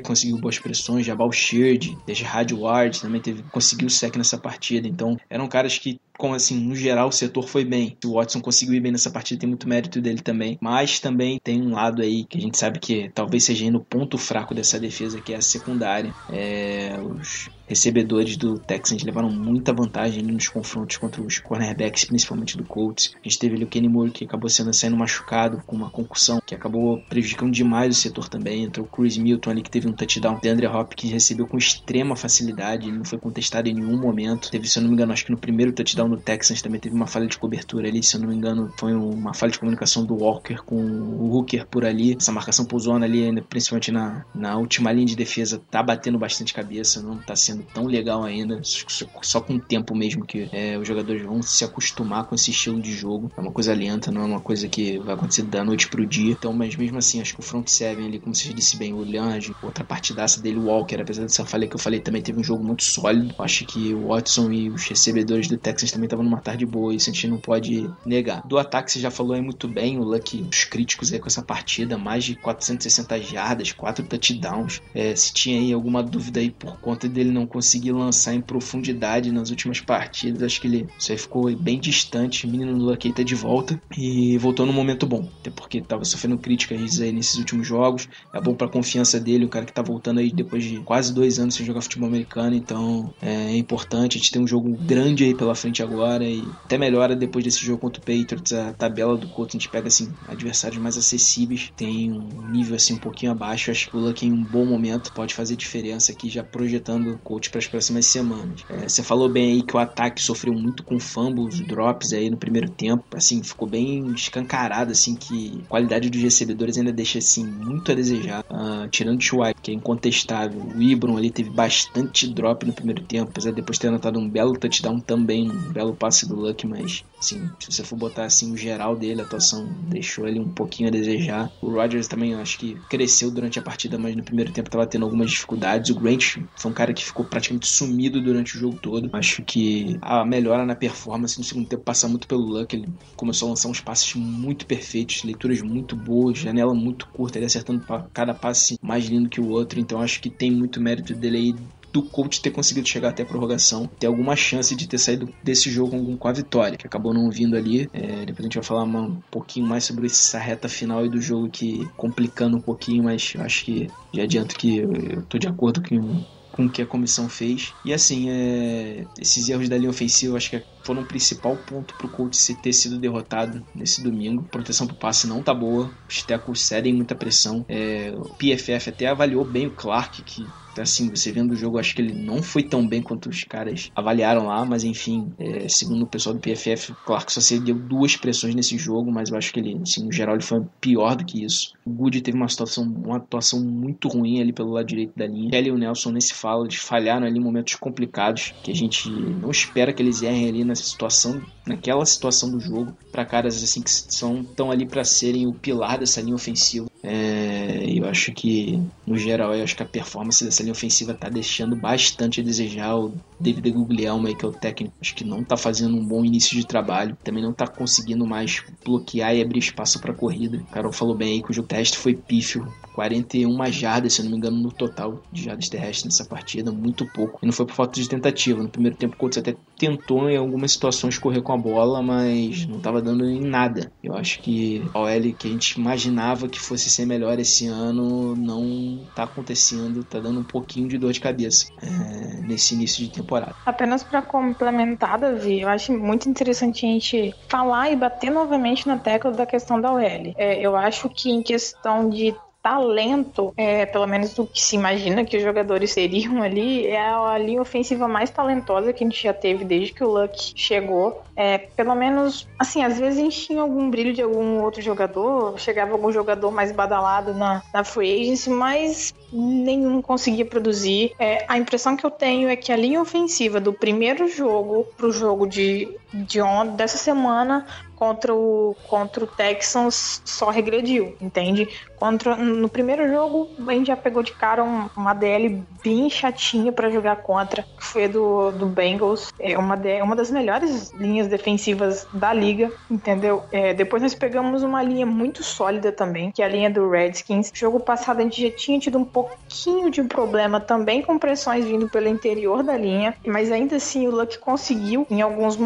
Conseguiu 0.03 0.39
boas 0.39 0.59
pressões, 0.59 1.07
Jabal 1.07 1.31
Sheard, 1.33 1.97
Deshaad 2.07 2.55
Ward 2.55 3.01
também 3.01 3.21
teve, 3.21 3.43
conseguiu 3.51 3.89
sec 3.91 4.17
nessa 4.17 4.39
partida. 4.39 4.87
Então, 4.89 5.17
eram 5.29 5.49
caras 5.49 5.79
que 5.79 6.01
como 6.17 6.35
assim, 6.35 6.59
no 6.59 6.75
geral 6.75 7.09
o 7.09 7.13
setor 7.13 7.49
foi 7.49 7.65
bem. 7.65 7.97
O 8.05 8.15
Watson 8.15 8.41
conseguiu 8.41 8.75
ir 8.75 8.81
bem 8.81 8.93
nessa 8.93 9.11
partida, 9.11 9.41
tem 9.41 9.49
muito 9.49 9.69
mérito 9.69 10.01
dele 10.01 10.21
também. 10.21 10.59
Mas 10.61 11.01
também 11.01 11.41
tem 11.43 11.63
um 11.63 11.73
lado 11.73 12.03
aí 12.03 12.25
que 12.25 12.39
a 12.39 12.41
gente 12.41 12.59
sabe 12.59 12.79
que 12.79 13.11
talvez 13.15 13.45
seja 13.45 13.71
no 13.71 13.81
ponto 13.81 14.19
fraco 14.19 14.55
dessa 14.55 14.79
defesa, 14.79 15.21
que 15.21 15.33
é 15.33 15.37
a 15.37 15.43
secundária. 15.43 16.15
É, 16.31 16.99
os 17.01 17.51
recebedores 17.67 18.37
do 18.37 18.59
Texans 18.59 19.03
levaram 19.03 19.31
muita 19.31 19.73
vantagem 19.73 20.23
nos 20.23 20.49
confrontos 20.49 20.97
contra 20.97 21.21
os 21.21 21.39
cornerbacks, 21.39 22.05
principalmente 22.05 22.57
do 22.57 22.65
Colts. 22.65 23.13
A 23.15 23.29
gente 23.29 23.39
teve 23.39 23.57
ali 23.57 23.65
o 23.65 23.67
Kenny 23.67 23.89
Moore 23.89 24.11
que 24.11 24.25
acabou 24.25 24.49
sendo 24.49 24.73
saindo 24.73 24.97
machucado 24.97 25.63
com 25.67 25.75
uma 25.75 25.91
concussão, 25.91 26.41
que 26.45 26.55
acabou 26.55 27.03
prejudicando 27.09 27.53
demais 27.53 27.97
o 27.97 28.01
setor 28.01 28.29
também. 28.29 28.65
Entrou 28.65 28.87
o 28.87 28.89
Chris 28.89 29.17
Milton 29.17 29.51
ali 29.51 29.63
que 29.63 29.71
teve 29.71 29.89
um 29.89 29.93
touchdown. 29.93 30.39
O 30.43 30.49
Andre 30.49 30.67
Hopkins 30.67 31.13
recebeu 31.13 31.47
com 31.47 31.59
extrema 31.59 32.15
facilidade, 32.15 32.89
ele 32.89 32.99
não 32.99 33.05
foi 33.05 33.19
contestado 33.19 33.69
em 33.69 33.75
nenhum 33.75 34.01
momento. 34.01 34.51
Teve, 34.51 34.69
se 34.69 34.79
eu 34.79 34.83
não 34.83 34.89
me 34.89 34.95
engano, 34.95 35.13
acho 35.13 35.25
que 35.25 35.33
no 35.33 35.39
primeiro 35.39 35.73
touchdown 35.73 36.06
no 36.09 36.17
Texans 36.17 36.63
também 36.63 36.81
teve 36.81 36.95
uma 36.95 37.07
falha 37.07 37.27
de 37.27 37.39
cobertura 37.39 37.89
ali, 37.89 38.03
se 38.03 38.17
eu 38.17 38.21
não 38.21 38.29
me 38.29 38.35
engano, 38.35 38.73
foi 38.79 38.95
uma 38.95 39.35
falha 39.35 39.53
de 39.53 39.59
comunicação 39.59 40.05
do 40.05 40.15
Walker 40.15 40.57
com 40.65 40.77
o 40.77 41.35
Hooker 41.35 41.67
por 41.67 41.85
ali. 41.85 42.17
Essa 42.19 42.33
marcação 42.33 42.67
zona 42.79 43.07
ali, 43.07 43.41
principalmente 43.43 43.91
na, 43.91 44.25
na 44.35 44.57
última 44.57 44.93
linha 44.93 45.07
de 45.07 45.17
defesa, 45.17 45.61
tá 45.71 45.83
batendo 45.83 46.19
bastante 46.19 46.53
cabeça, 46.53 47.03
não 47.03 47.19
tá 47.19 47.35
sendo 47.35 47.63
tão 47.63 47.87
legal 47.87 48.25
ainda, 48.25 48.61
só 48.63 49.41
com 49.41 49.55
o 49.55 49.61
tempo 49.61 49.95
mesmo 49.95 50.25
que 50.25 50.49
é, 50.53 50.79
os 50.79 50.87
jogadores 50.87 51.23
vão 51.23 51.43
se 51.43 51.65
acostumar 51.65 52.25
com 52.25 52.35
esse 52.35 52.51
estilo 52.51 52.81
de 52.81 52.93
jogo. 52.93 53.31
É 53.37 53.41
uma 53.41 53.53
coisa 53.53 53.75
lenta, 53.75 54.11
não 54.11 54.23
é 54.23 54.25
uma 54.25 54.41
coisa 54.41 54.69
que 54.69 54.99
vai 54.99 55.15
acontecer 55.15 55.43
da 55.43 55.65
noite 55.65 55.89
pro 55.89 56.07
dia. 56.07 56.33
Então, 56.33 56.53
mas 56.53 56.77
mesmo 56.77 56.99
assim, 56.99 57.21
acho 57.21 57.35
que 57.35 57.41
o 57.41 57.43
front 57.43 57.69
seven 57.69 58.07
ali, 58.07 58.19
como 58.19 58.35
você 58.35 58.53
disse 58.53 58.77
bem, 58.77 58.93
o 58.93 59.05
Lange, 59.05 59.55
outra 59.63 59.85
partidaça 59.85 60.41
dele, 60.41 60.59
o 60.59 60.67
Walker, 60.67 61.01
apesar 61.01 61.23
dessa 61.23 61.45
falha 61.45 61.67
que 61.67 61.75
eu 61.75 61.81
falei, 61.81 62.01
também 62.01 62.23
teve 62.23 62.39
um 62.39 62.45
jogo 62.45 62.63
muito 62.63 62.83
sólido. 62.83 63.35
Acho 63.39 63.65
que 63.65 63.95
o 63.95 64.09
Watson 64.09 64.51
e 64.51 64.71
os 64.71 64.85
recebedores 64.85 65.49
do 65.49 65.57
Texas 65.57 65.93
também 65.97 66.07
estavam 66.07 66.25
numa 66.25 66.41
tarde 66.41 66.65
boa, 66.65 66.95
isso 66.95 67.11
a 67.11 67.13
gente 67.13 67.27
não 67.27 67.39
pode 67.39 67.91
negar. 68.05 68.47
Do 68.47 68.59
ataque, 68.59 68.93
você 68.93 69.01
já 69.01 69.11
falou 69.11 69.33
aí 69.33 69.41
muito 69.41 69.67
bem, 69.67 69.99
o 69.99 70.05
Luck, 70.05 70.47
os 70.51 70.65
críticos 70.65 71.13
aí 71.13 71.19
com 71.19 71.27
essa 71.27 71.43
partida, 71.43 71.99
mais 71.99 72.25
de 72.25 72.37
460 72.37 73.21
jardas, 73.23 73.73
4 73.73 74.05
touchdowns. 74.07 74.81
É, 74.95 75.15
se 75.17 75.33
tinha 75.33 75.59
aí 75.59 75.73
alguma 75.73 76.03
dúvida 76.03 76.41
aí 76.41 76.51
por 76.51 76.79
conta 76.79 77.09
dele 77.09 77.31
não 77.31 77.47
conseguir 77.47 77.93
lançar 77.93 78.35
em 78.35 78.41
profundidade 78.41 79.33
nas 79.33 79.51
últimas 79.51 79.81
partidas, 79.81 80.43
acho 80.43 80.61
que 80.61 80.67
ele 80.67 80.87
isso 80.99 81.13
aí 81.13 81.19
ficou 81.19 81.55
bem 81.57 81.79
distante. 81.79 82.47
O 82.47 82.51
menino 82.51 82.91
aí 82.91 83.13
tá 83.13 83.23
de 83.23 83.35
volta 83.35 83.81
e 83.97 84.37
voltou 84.39 84.67
num 84.67 84.73
momento 84.73 85.07
bom, 85.07 85.29
até 85.41 85.51
porque 85.51 85.81
tava 85.81 86.05
sofrendo 86.05 86.39
críticas 86.39 87.01
aí 87.01 87.13
nesses 87.13 87.37
últimos 87.37 87.67
jogos. 87.67 88.09
É 88.33 88.41
bom 88.41 88.55
pra 88.55 88.69
confiança 88.69 89.19
dele, 89.19 89.45
o 89.45 89.49
cara 89.49 89.65
que 89.65 89.73
tá 89.73 89.83
voltando 89.83 90.19
aí 90.19 90.31
depois 90.33 90.65
de 90.65 90.79
quase 90.81 91.15
dois 91.15 91.39
anos 91.39 91.55
sem 91.55 91.65
jogar 91.65 91.81
futebol 91.81 92.09
americano, 92.09 92.55
então 92.55 93.15
é 93.23 93.57
importante. 93.57 94.17
A 94.17 94.21
gente 94.21 94.33
tem 94.33 94.43
um 94.43 94.47
jogo 94.47 94.73
grande 94.73 95.25
aí 95.25 95.35
pela 95.35 95.55
frente 95.55 95.83
agora 95.87 96.25
e 96.25 96.45
até 96.65 96.77
melhora 96.79 97.17
depois 97.17 97.45
desse 97.45 97.65
jogo 97.65 97.81
contra 97.81 98.01
o 98.01 98.05
Patriots. 98.05 98.53
A 98.53 98.73
tabela 98.73 99.17
do 99.17 99.29
Colts 99.29 99.55
a 99.55 99.59
gente 99.59 99.69
pega 99.69 99.89
assim 99.89 100.13
adversários 100.29 100.81
mais 100.81 100.97
acessíveis, 100.97 101.73
tem 101.77 102.13
um 102.13 102.51
nível 102.51 102.77
assim 102.77 102.95
um 102.95 102.99
pouquinho 102.99 103.33
abaixo. 103.33 103.71
Acho 103.71 103.91
que 103.91 103.97
o 103.97 104.01
Luck 104.01 104.25
em 104.27 104.33
um 104.33 104.43
bom 104.43 104.65
momento 104.65 105.13
pode 105.13 105.35
fazer 105.35 105.57
diferença 105.57 106.13
aqui 106.13 106.29
já 106.29 106.43
projetando 106.43 107.13
o 107.13 107.19
Colts 107.19 107.49
para 107.49 107.59
as 107.59 107.67
próximas 107.67 108.07
semanas. 108.07 108.65
É, 108.69 108.89
você 108.89 109.03
falou 109.03 109.29
bem 109.29 109.53
aí 109.53 109.63
que 109.63 109.77
o 109.77 109.79
ataque 109.79 110.23
sofreu 110.23 110.55
muito 110.55 110.83
com 110.83 110.99
fumbles, 110.99 111.61
drops 111.61 112.13
aí 112.13 112.31
no 112.31 112.37
primeiro 112.37 112.69
tempo, 112.69 113.05
assim 113.15 113.43
ficou 113.43 113.69
bem 113.69 114.07
escancarado 114.13 114.93
assim 114.93 115.15
que 115.15 115.63
a 115.65 115.69
qualidade 115.69 116.11
dos 116.11 116.21
recebedores 116.21 116.77
ainda 116.79 116.93
deixa 116.93 117.19
assim 117.19 117.45
muito 117.47 117.93
a 117.93 117.95
desejar. 117.95 118.45
Uh, 118.51 118.89
tirando 118.89 119.19
o 119.19 119.23
Chuai, 119.23 119.55
que 119.55 119.71
é 119.71 119.75
incontestável, 119.75 120.61
o 120.75 120.83
Ibron 120.83 121.17
ali 121.17 121.31
teve 121.31 121.51
bastante 121.51 122.29
drop 122.29 122.65
no 122.67 122.73
primeiro 122.73 123.03
tempo, 123.03 123.31
apesar 123.31 123.51
de 123.51 123.57
depois 123.57 123.79
ter 123.79 123.89
anotado 123.89 124.19
um 124.19 124.29
belo 124.29 124.57
touchdown 124.59 125.01
também, 125.01 125.51
belo 125.77 125.95
passe 125.95 126.27
do 126.27 126.35
Luck, 126.35 126.67
mas 126.67 127.05
assim, 127.19 127.51
se 127.61 127.71
você 127.71 127.85
for 127.85 127.97
botar 127.97 128.25
assim 128.25 128.51
o 128.53 128.57
geral 128.57 128.97
dele, 128.97 129.21
a 129.21 129.25
atuação 129.25 129.69
deixou 129.89 130.27
ele 130.27 130.41
um 130.41 130.49
pouquinho 130.49 130.89
a 130.89 130.93
desejar. 130.93 131.53
O 131.61 131.71
Rodgers 131.71 132.09
também 132.09 132.35
acho 132.35 132.59
que 132.59 132.75
cresceu 132.89 133.31
durante 133.31 133.59
a 133.59 133.63
partida, 133.63 133.99
mas 133.99 134.17
no 134.17 134.23
primeiro 134.23 134.53
tempo 134.53 134.69
estava 134.69 134.87
tendo 134.87 135.05
algumas 135.05 135.31
dificuldades. 135.31 135.91
O 135.91 136.01
Grant 136.01 136.39
foi 136.57 136.71
um 136.71 136.75
cara 136.75 136.95
que 136.95 137.05
ficou 137.05 137.27
praticamente 137.27 137.67
sumido 137.67 138.23
durante 138.23 138.57
o 138.57 138.59
jogo 138.59 138.79
todo. 138.81 139.11
Acho 139.13 139.43
que 139.43 139.99
a 140.01 140.25
melhora 140.25 140.65
na 140.65 140.75
performance 140.75 141.39
no 141.39 141.45
segundo 141.45 141.69
tempo 141.69 141.83
passa 141.83 142.09
muito 142.09 142.27
pelo 142.27 142.43
Luck. 142.43 142.75
Ele 142.75 142.89
começou 143.15 143.49
a 143.49 143.51
lançar 143.51 143.69
uns 143.69 143.81
passes 143.81 144.15
muito 144.15 144.67
perfeitos, 144.67 145.23
leituras 145.23 145.61
muito 145.61 145.95
boas, 145.95 146.39
janela 146.39 146.75
muito 146.75 147.07
curta, 147.09 147.39
ele 147.39 147.47
acertando 147.47 147.85
cada 148.15 148.33
passe 148.33 148.79
mais 148.81 149.07
lindo 149.07 149.29
que 149.29 149.41
o 149.41 149.51
outro. 149.51 149.79
Então 149.79 150.01
acho 150.01 150.21
que 150.21 150.31
tem 150.31 150.51
muito 150.51 150.81
mérito 150.81 151.15
dele 151.15 151.37
aí 151.37 151.55
do 151.97 152.03
coach 152.03 152.43
ter 152.43 152.51
conseguido 152.51 152.87
chegar 152.87 153.09
até 153.09 153.23
a 153.23 153.27
prorrogação, 153.27 153.87
ter 153.99 154.07
alguma 154.07 154.37
chance 154.37 154.77
de 154.77 154.87
ter 154.87 154.99
saído 154.99 155.33
desse 155.43 155.71
jogo 155.71 156.17
com 156.19 156.29
a 156.29 156.33
vitória, 156.33 156.77
que 156.77 156.87
acabou 156.87 157.15
não 157.15 157.31
vindo 157.31 157.57
ali. 157.57 157.89
É, 157.93 158.27
depois 158.27 158.41
a 158.41 158.43
gente 158.43 158.55
vai 158.55 158.65
falar 158.65 158.85
um 158.85 159.21
pouquinho 159.31 159.67
mais 159.67 159.85
sobre 159.85 160.07
essa 160.07 160.39
reta 160.39 160.69
final 160.69 161.01
aí 161.01 161.09
do 161.09 161.21
jogo 161.21 161.49
que 161.49 161.91
complicando 161.97 162.59
um 162.59 162.61
pouquinho, 162.61 163.05
mas 163.05 163.33
acho 163.39 163.65
que 163.65 163.89
já 164.15 164.25
adianto 164.25 164.57
que 164.57 164.77
eu, 164.77 164.93
eu 164.93 165.23
tô 165.27 165.39
de 165.39 165.49
acordo 165.49 165.83
com 165.83 166.23
com 166.57 166.65
o 166.65 166.71
que 166.71 166.81
a 166.81 166.87
comissão 166.87 167.29
fez. 167.29 167.75
E 167.85 167.93
assim, 167.93 168.31
é... 168.31 169.07
esses 169.21 169.47
erros 169.49 169.69
da 169.69 169.77
linha 169.77 169.91
ofensiva 169.91 170.39
acho 170.39 170.49
que 170.49 170.57
foram 170.87 171.03
o 171.03 171.07
principal 171.07 171.57
ponto 171.57 171.95
pro 171.95 172.09
Colts 172.09 172.47
ter 172.63 172.73
sido 172.73 172.99
derrotado 172.99 173.65
nesse 173.75 174.03
domingo. 174.03 174.45
Proteção 174.45 174.87
pro 174.87 174.97
passe 174.97 175.27
não 175.27 175.43
tá 175.43 175.53
boa, 175.53 175.91
os 176.09 176.23
tackles 176.23 176.61
cedem 176.61 176.95
muita 176.95 177.15
pressão. 177.15 177.65
É... 177.69 178.15
O 178.17 178.35
PFF 178.35 178.91
até 178.91 179.07
avaliou 179.07 179.45
bem 179.45 179.67
o 179.67 179.73
Clark, 179.73 180.23
que 180.23 180.47
assim, 180.81 181.09
você 181.09 181.33
vendo 181.33 181.53
o 181.53 181.57
jogo, 181.57 181.79
acho 181.79 181.95
que 181.95 182.03
ele 182.03 182.13
não 182.13 182.43
foi 182.43 182.63
tão 182.63 182.87
bem 182.87 183.03
quanto 183.03 183.29
os 183.29 183.45
caras 183.45 183.91
avaliaram 183.95 184.47
lá, 184.47 184.65
mas 184.65 184.85
enfim, 184.85 185.33
é, 185.39 185.69
segundo 185.69 186.03
o 186.03 186.07
pessoal 186.07 186.35
do 186.35 186.41
PFF, 186.41 186.95
Clark 187.05 187.33
só 187.33 187.41
cedeu 187.41 187.75
duas 187.75 188.17
pressões 188.17 188.55
nesse 188.55 188.77
jogo, 188.79 189.11
mas 189.11 189.31
eu 189.31 189.37
acho 189.37 189.53
que 189.53 189.61
ele, 189.61 189.79
assim, 189.83 190.05
no 190.05 190.13
geral, 190.13 190.35
ele 190.35 190.45
foi 190.45 190.63
pior 190.81 191.17
do 191.17 191.25
que 191.25 191.45
isso. 191.45 191.73
O 191.85 191.91
Good 191.91 192.21
teve 192.21 192.37
uma 192.37 192.49
situação, 192.49 192.85
uma 192.85 193.17
atuação 193.17 193.61
muito 193.61 194.09
ruim 194.09 194.41
ali 194.41 194.53
pelo 194.53 194.73
lado 194.73 194.87
direito 194.87 195.13
da 195.17 195.27
linha. 195.27 195.51
Kelly 195.51 195.69
e 195.69 195.73
o 195.73 195.79
Nelson 195.79 196.11
nem 196.11 196.21
se 196.21 196.35
fala, 196.35 196.65
eles 196.65 196.77
falharam 196.77 197.27
ali 197.27 197.39
em 197.39 197.43
momentos 197.43 197.75
complicados, 197.77 198.55
que 198.63 198.71
a 198.71 198.75
gente 198.75 199.09
não 199.11 199.51
espera 199.51 199.93
que 199.93 200.03
eles 200.03 200.23
errem 200.23 200.49
ali 200.49 200.65
nessa 200.77 200.91
situação, 200.91 201.43
naquela 201.67 202.07
situação 202.07 202.51
do 202.51 202.61
jogo, 202.61 202.97
para 203.11 203.25
caras 203.25 203.63
assim 203.63 203.83
que 203.83 203.91
são 203.91 204.45
tão 204.45 204.71
ali 204.71 204.87
para 204.87 205.05
serem 205.05 205.47
o 205.47 205.53
pilar 205.53 205.99
dessa 205.99 206.21
linha 206.21 206.35
ofensiva. 206.35 206.87
É, 207.03 207.85
eu 207.87 208.05
acho 208.09 208.33
que, 208.33 208.81
no 209.07 209.17
geral, 209.17 209.55
eu 209.55 209.63
acho 209.63 209.77
que 209.77 209.83
a 209.83 209.87
performance 209.87 210.45
dessa 210.45 210.63
linha 210.63 210.73
ofensiva 210.73 211.15
tá 211.15 211.29
deixando 211.29 211.77
bastante 211.77 212.41
a 212.41 212.45
desejar. 212.45 212.97
O 212.97 213.15
David 213.39 213.71
Guglielmo, 213.71 214.35
que 214.35 214.45
é 214.45 214.49
o 214.49 214.53
técnico, 214.53 214.95
acho 215.01 215.15
que 215.15 215.25
não 215.25 215.45
tá 215.45 215.57
fazendo 215.57 215.97
um 215.97 216.05
bom 216.05 216.25
início 216.25 216.57
de 216.57 216.67
trabalho. 216.67 217.17
Também 217.23 217.43
não 217.43 217.53
tá 217.53 217.67
conseguindo 217.67 218.27
mais 218.27 218.63
bloquear 218.85 219.35
e 219.35 219.43
abrir 219.43 219.59
espaço 219.59 220.01
para 220.01 220.13
corrida. 220.13 220.59
O 220.59 220.65
Carol 220.67 220.93
falou 220.93 221.15
bem 221.15 221.35
aí 221.35 221.43
que 221.43 221.59
o 221.59 221.63
teste 221.63 221.99
foi 221.99 222.15
pífio. 222.15 222.67
41 222.95 223.73
jardas, 223.73 224.15
se 224.15 224.23
não 224.23 224.31
me 224.31 224.39
engano, 224.39 224.57
no 224.57 224.73
total 224.73 225.23
de 225.31 225.45
jardas 225.45 225.69
terrestres 225.69 226.05
nessa 226.05 226.25
partida, 226.25 226.73
muito 226.73 227.07
pouco. 227.13 227.39
E 227.43 227.47
não 227.47 227.53
foi 227.53 227.67
por 227.67 227.75
falta 227.75 228.01
de 228.01 228.09
tentativa. 228.09 228.63
No 228.63 228.71
primeiro 228.71 228.97
tempo, 228.97 229.15
o 229.15 229.19
Colts 229.19 229.37
até 229.37 229.55
tentou 229.79 230.31
em 230.31 230.37
algumas 230.37 230.73
situações 230.73 231.19
correr 231.19 231.43
com 231.43 231.53
a 231.53 231.56
bola, 231.57 232.03
mas 232.03 232.67
não 232.67 232.79
estava 232.79 233.01
dando 233.01 233.25
em 233.25 233.41
nada. 233.41 233.91
Eu 234.03 234.15
acho 234.15 234.41
que 234.41 234.85
a 234.93 235.01
OL 235.01 235.33
que 235.39 235.49
a 235.49 235.51
gente 235.51 235.73
imaginava 235.73 236.49
que 236.49 236.61
fosse 236.61 236.89
ser 236.91 237.07
melhor 237.07 237.39
esse 237.39 237.67
ano 237.67 238.35
não 238.37 239.01
está 239.09 239.25
acontecendo, 239.25 240.01
está 240.01 240.19
dando 240.19 240.41
um 240.41 240.45
pouquinho 240.45 240.89
de 240.89 240.99
dor 240.99 241.13
de 241.13 241.21
cabeça 241.21 241.69
é, 241.83 242.41
nesse 242.43 242.75
início 242.75 243.05
de 243.05 243.11
temporada. 243.11 243.55
Apenas 243.65 244.03
para 244.03 244.23
complementar, 244.23 245.19
Davi, 245.19 245.61
eu 245.61 245.69
acho 245.69 245.93
muito 245.93 246.29
interessante 246.29 246.87
a 246.87 246.89
gente 246.89 247.35
falar 247.49 247.91
e 247.91 247.97
bater 247.97 248.31
novamente 248.31 248.87
na 248.87 248.99
tecla 248.99 249.31
da 249.31 249.47
questão 249.47 249.81
da 249.81 249.93
OL. 249.93 250.01
É, 250.37 250.61
eu 250.61 250.77
acho 250.77 251.09
que 251.09 251.31
em 251.31 251.43
questão 251.43 252.09
de 252.09 252.35
talento, 252.67 253.55
é, 253.57 253.87
pelo 253.87 254.09
menos 254.09 254.35
do 254.35 254.45
que 254.45 254.61
se 254.61 254.75
imagina 254.75 255.25
que 255.25 255.37
os 255.37 255.43
jogadores 255.45 255.93
seriam 255.93 256.43
ali, 256.43 256.85
é 256.89 256.99
a 256.99 257.39
linha 257.39 257.63
ofensiva 257.63 258.09
mais 258.09 258.29
talentosa 258.29 258.93
que 258.93 259.05
a 259.05 259.07
gente 259.07 259.23
já 259.23 259.33
teve 259.33 259.65
desde 259.65 259.93
que 259.93 260.03
o 260.03 260.09
Luck 260.09 260.53
chegou. 260.57 261.23
É, 261.37 261.59
pelo 261.59 261.95
menos, 261.95 262.49
assim, 262.59 262.83
às 262.83 262.99
vezes 262.99 263.21
a 263.21 263.23
gente 263.23 263.47
tinha 263.47 263.63
algum 263.63 263.89
brilho 263.89 264.13
de 264.13 264.21
algum 264.21 264.61
outro 264.63 264.83
jogador, 264.83 265.57
chegava 265.61 265.93
algum 265.93 266.11
jogador 266.11 266.51
mais 266.51 266.73
badalado 266.73 267.33
na, 267.33 267.63
na 267.73 267.85
free 267.85 268.23
agency, 268.23 268.51
mas 268.51 269.15
nenhum 269.33 270.03
conseguia 270.03 270.45
produzir. 270.45 271.13
É, 271.21 271.45
a 271.47 271.57
impressão 271.59 271.97
que 271.97 272.05
eu 272.05 272.11
tenho 272.11 272.49
é 272.49 272.57
que 272.57 272.73
a 272.73 272.77
linha 272.77 273.01
ofensiva 273.01 273.61
do 273.61 273.73
primeiro 273.73 274.27
jogo 274.27 274.89
pro 274.97 275.13
jogo 275.13 275.47
de, 275.47 275.89
de 276.25 276.41
on, 276.41 276.75
dessa 276.75 276.97
semana 276.97 277.67
contra 277.97 278.35
o, 278.35 278.77
contra 278.89 279.25
o 279.25 279.27
Texans 279.27 280.23
só 280.25 280.51
regrediu, 280.51 281.17
entende? 281.21 281.69
Contra, 281.97 282.37
no 282.37 282.69
primeiro 282.69 283.09
jogo, 283.09 283.49
a 283.67 283.73
gente 283.73 283.87
já 283.87 283.97
pegou 283.97 284.23
de 284.23 284.33
cara 284.33 284.63
um, 284.63 284.89
uma 284.95 285.15
DL 285.15 285.63
bem 285.83 286.11
chatinha 286.11 286.71
para 286.71 286.91
jogar 286.91 287.17
contra, 287.17 287.63
que 287.63 287.85
foi 287.85 288.07
do, 288.07 288.53
do 288.53 288.67
Bengals. 288.67 289.33
É 289.41 289.57
uma, 289.57 289.77
de, 289.77 290.01
uma 290.03 290.15
das 290.15 290.31
melhores 290.31 290.91
linhas 290.93 291.27
defensivas 291.27 292.07
da 292.13 292.33
liga, 292.35 292.71
entendeu? 292.91 293.43
É, 293.51 293.73
depois 293.73 294.03
nós 294.03 294.15
pegamos 294.15 294.63
uma 294.63 294.83
linha 294.83 295.07
muito 295.07 295.43
sólida 295.43 295.91
também, 295.91 296.31
que 296.31 296.43
é 296.43 296.45
a 296.45 296.49
linha 296.49 296.71
do 296.71 296.91
Redskins. 296.91 297.51
Jogo 297.55 297.81
passado 297.81 298.21
a 298.21 298.23
gente 298.23 298.43
já 298.43 298.51
tinha 298.51 298.79
tido 298.79 298.99
um 298.99 299.05
pouquinho 299.05 299.91
de 299.91 300.03
problema 300.03 300.61
também 300.61 301.01
com 301.01 301.19
pressões 301.19 301.65
vindo 301.65 301.89
pelo 301.89 302.09
interior 302.09 302.63
da 302.63 302.77
linha, 302.77 303.15
mas 303.27 303.51
ainda 303.51 303.77
assim 303.77 304.07
o 304.07 304.11
Luck 304.11 304.39
conseguiu, 304.39 305.07
em 305.11 305.23
alguns 305.23 305.57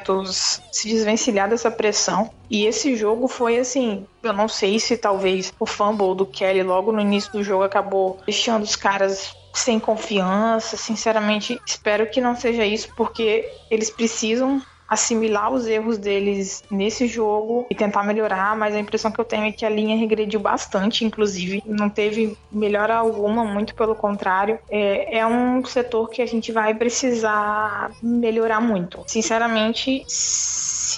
momentos, 0.00 0.62
se 0.72 0.88
desvencilhar 0.88 1.48
dessa 1.48 1.70
pressão. 1.70 2.30
E 2.48 2.66
esse 2.66 2.96
jogo 2.96 3.28
foi 3.28 3.58
assim, 3.58 4.06
eu 4.22 4.32
não 4.32 4.48
sei 4.48 4.78
se 4.78 4.96
talvez 4.96 5.52
o 5.58 5.66
fumble 5.66 6.14
do 6.14 6.26
Kelly 6.26 6.62
logo 6.62 6.90
no 6.92 7.00
início 7.00 7.30
do 7.32 7.44
jogo 7.44 7.62
acabou 7.62 8.18
deixando 8.24 8.62
os 8.62 8.76
caras 8.76 9.34
sem 9.52 9.78
confiança. 9.78 10.76
Sinceramente, 10.76 11.60
espero 11.66 12.08
que 12.10 12.20
não 12.20 12.34
seja 12.34 12.64
isso, 12.64 12.88
porque 12.96 13.48
eles 13.70 13.90
precisam 13.90 14.62
assimilar 14.90 15.52
os 15.52 15.68
erros 15.68 15.96
deles 15.96 16.64
nesse 16.68 17.06
jogo 17.06 17.64
e 17.70 17.74
tentar 17.76 18.02
melhorar, 18.02 18.56
mas 18.56 18.74
a 18.74 18.80
impressão 18.80 19.12
que 19.12 19.20
eu 19.20 19.24
tenho 19.24 19.44
é 19.44 19.52
que 19.52 19.64
a 19.64 19.70
linha 19.70 19.96
regrediu 19.96 20.40
bastante, 20.40 21.04
inclusive, 21.04 21.62
não 21.64 21.88
teve 21.88 22.36
melhora 22.50 22.96
alguma, 22.96 23.44
muito 23.44 23.72
pelo 23.72 23.94
contrário. 23.94 24.58
É, 24.68 25.18
é 25.18 25.26
um 25.26 25.64
setor 25.64 26.10
que 26.10 26.20
a 26.20 26.26
gente 26.26 26.50
vai 26.50 26.74
precisar 26.74 27.92
melhorar 28.02 28.60
muito. 28.60 29.04
Sinceramente, 29.06 30.04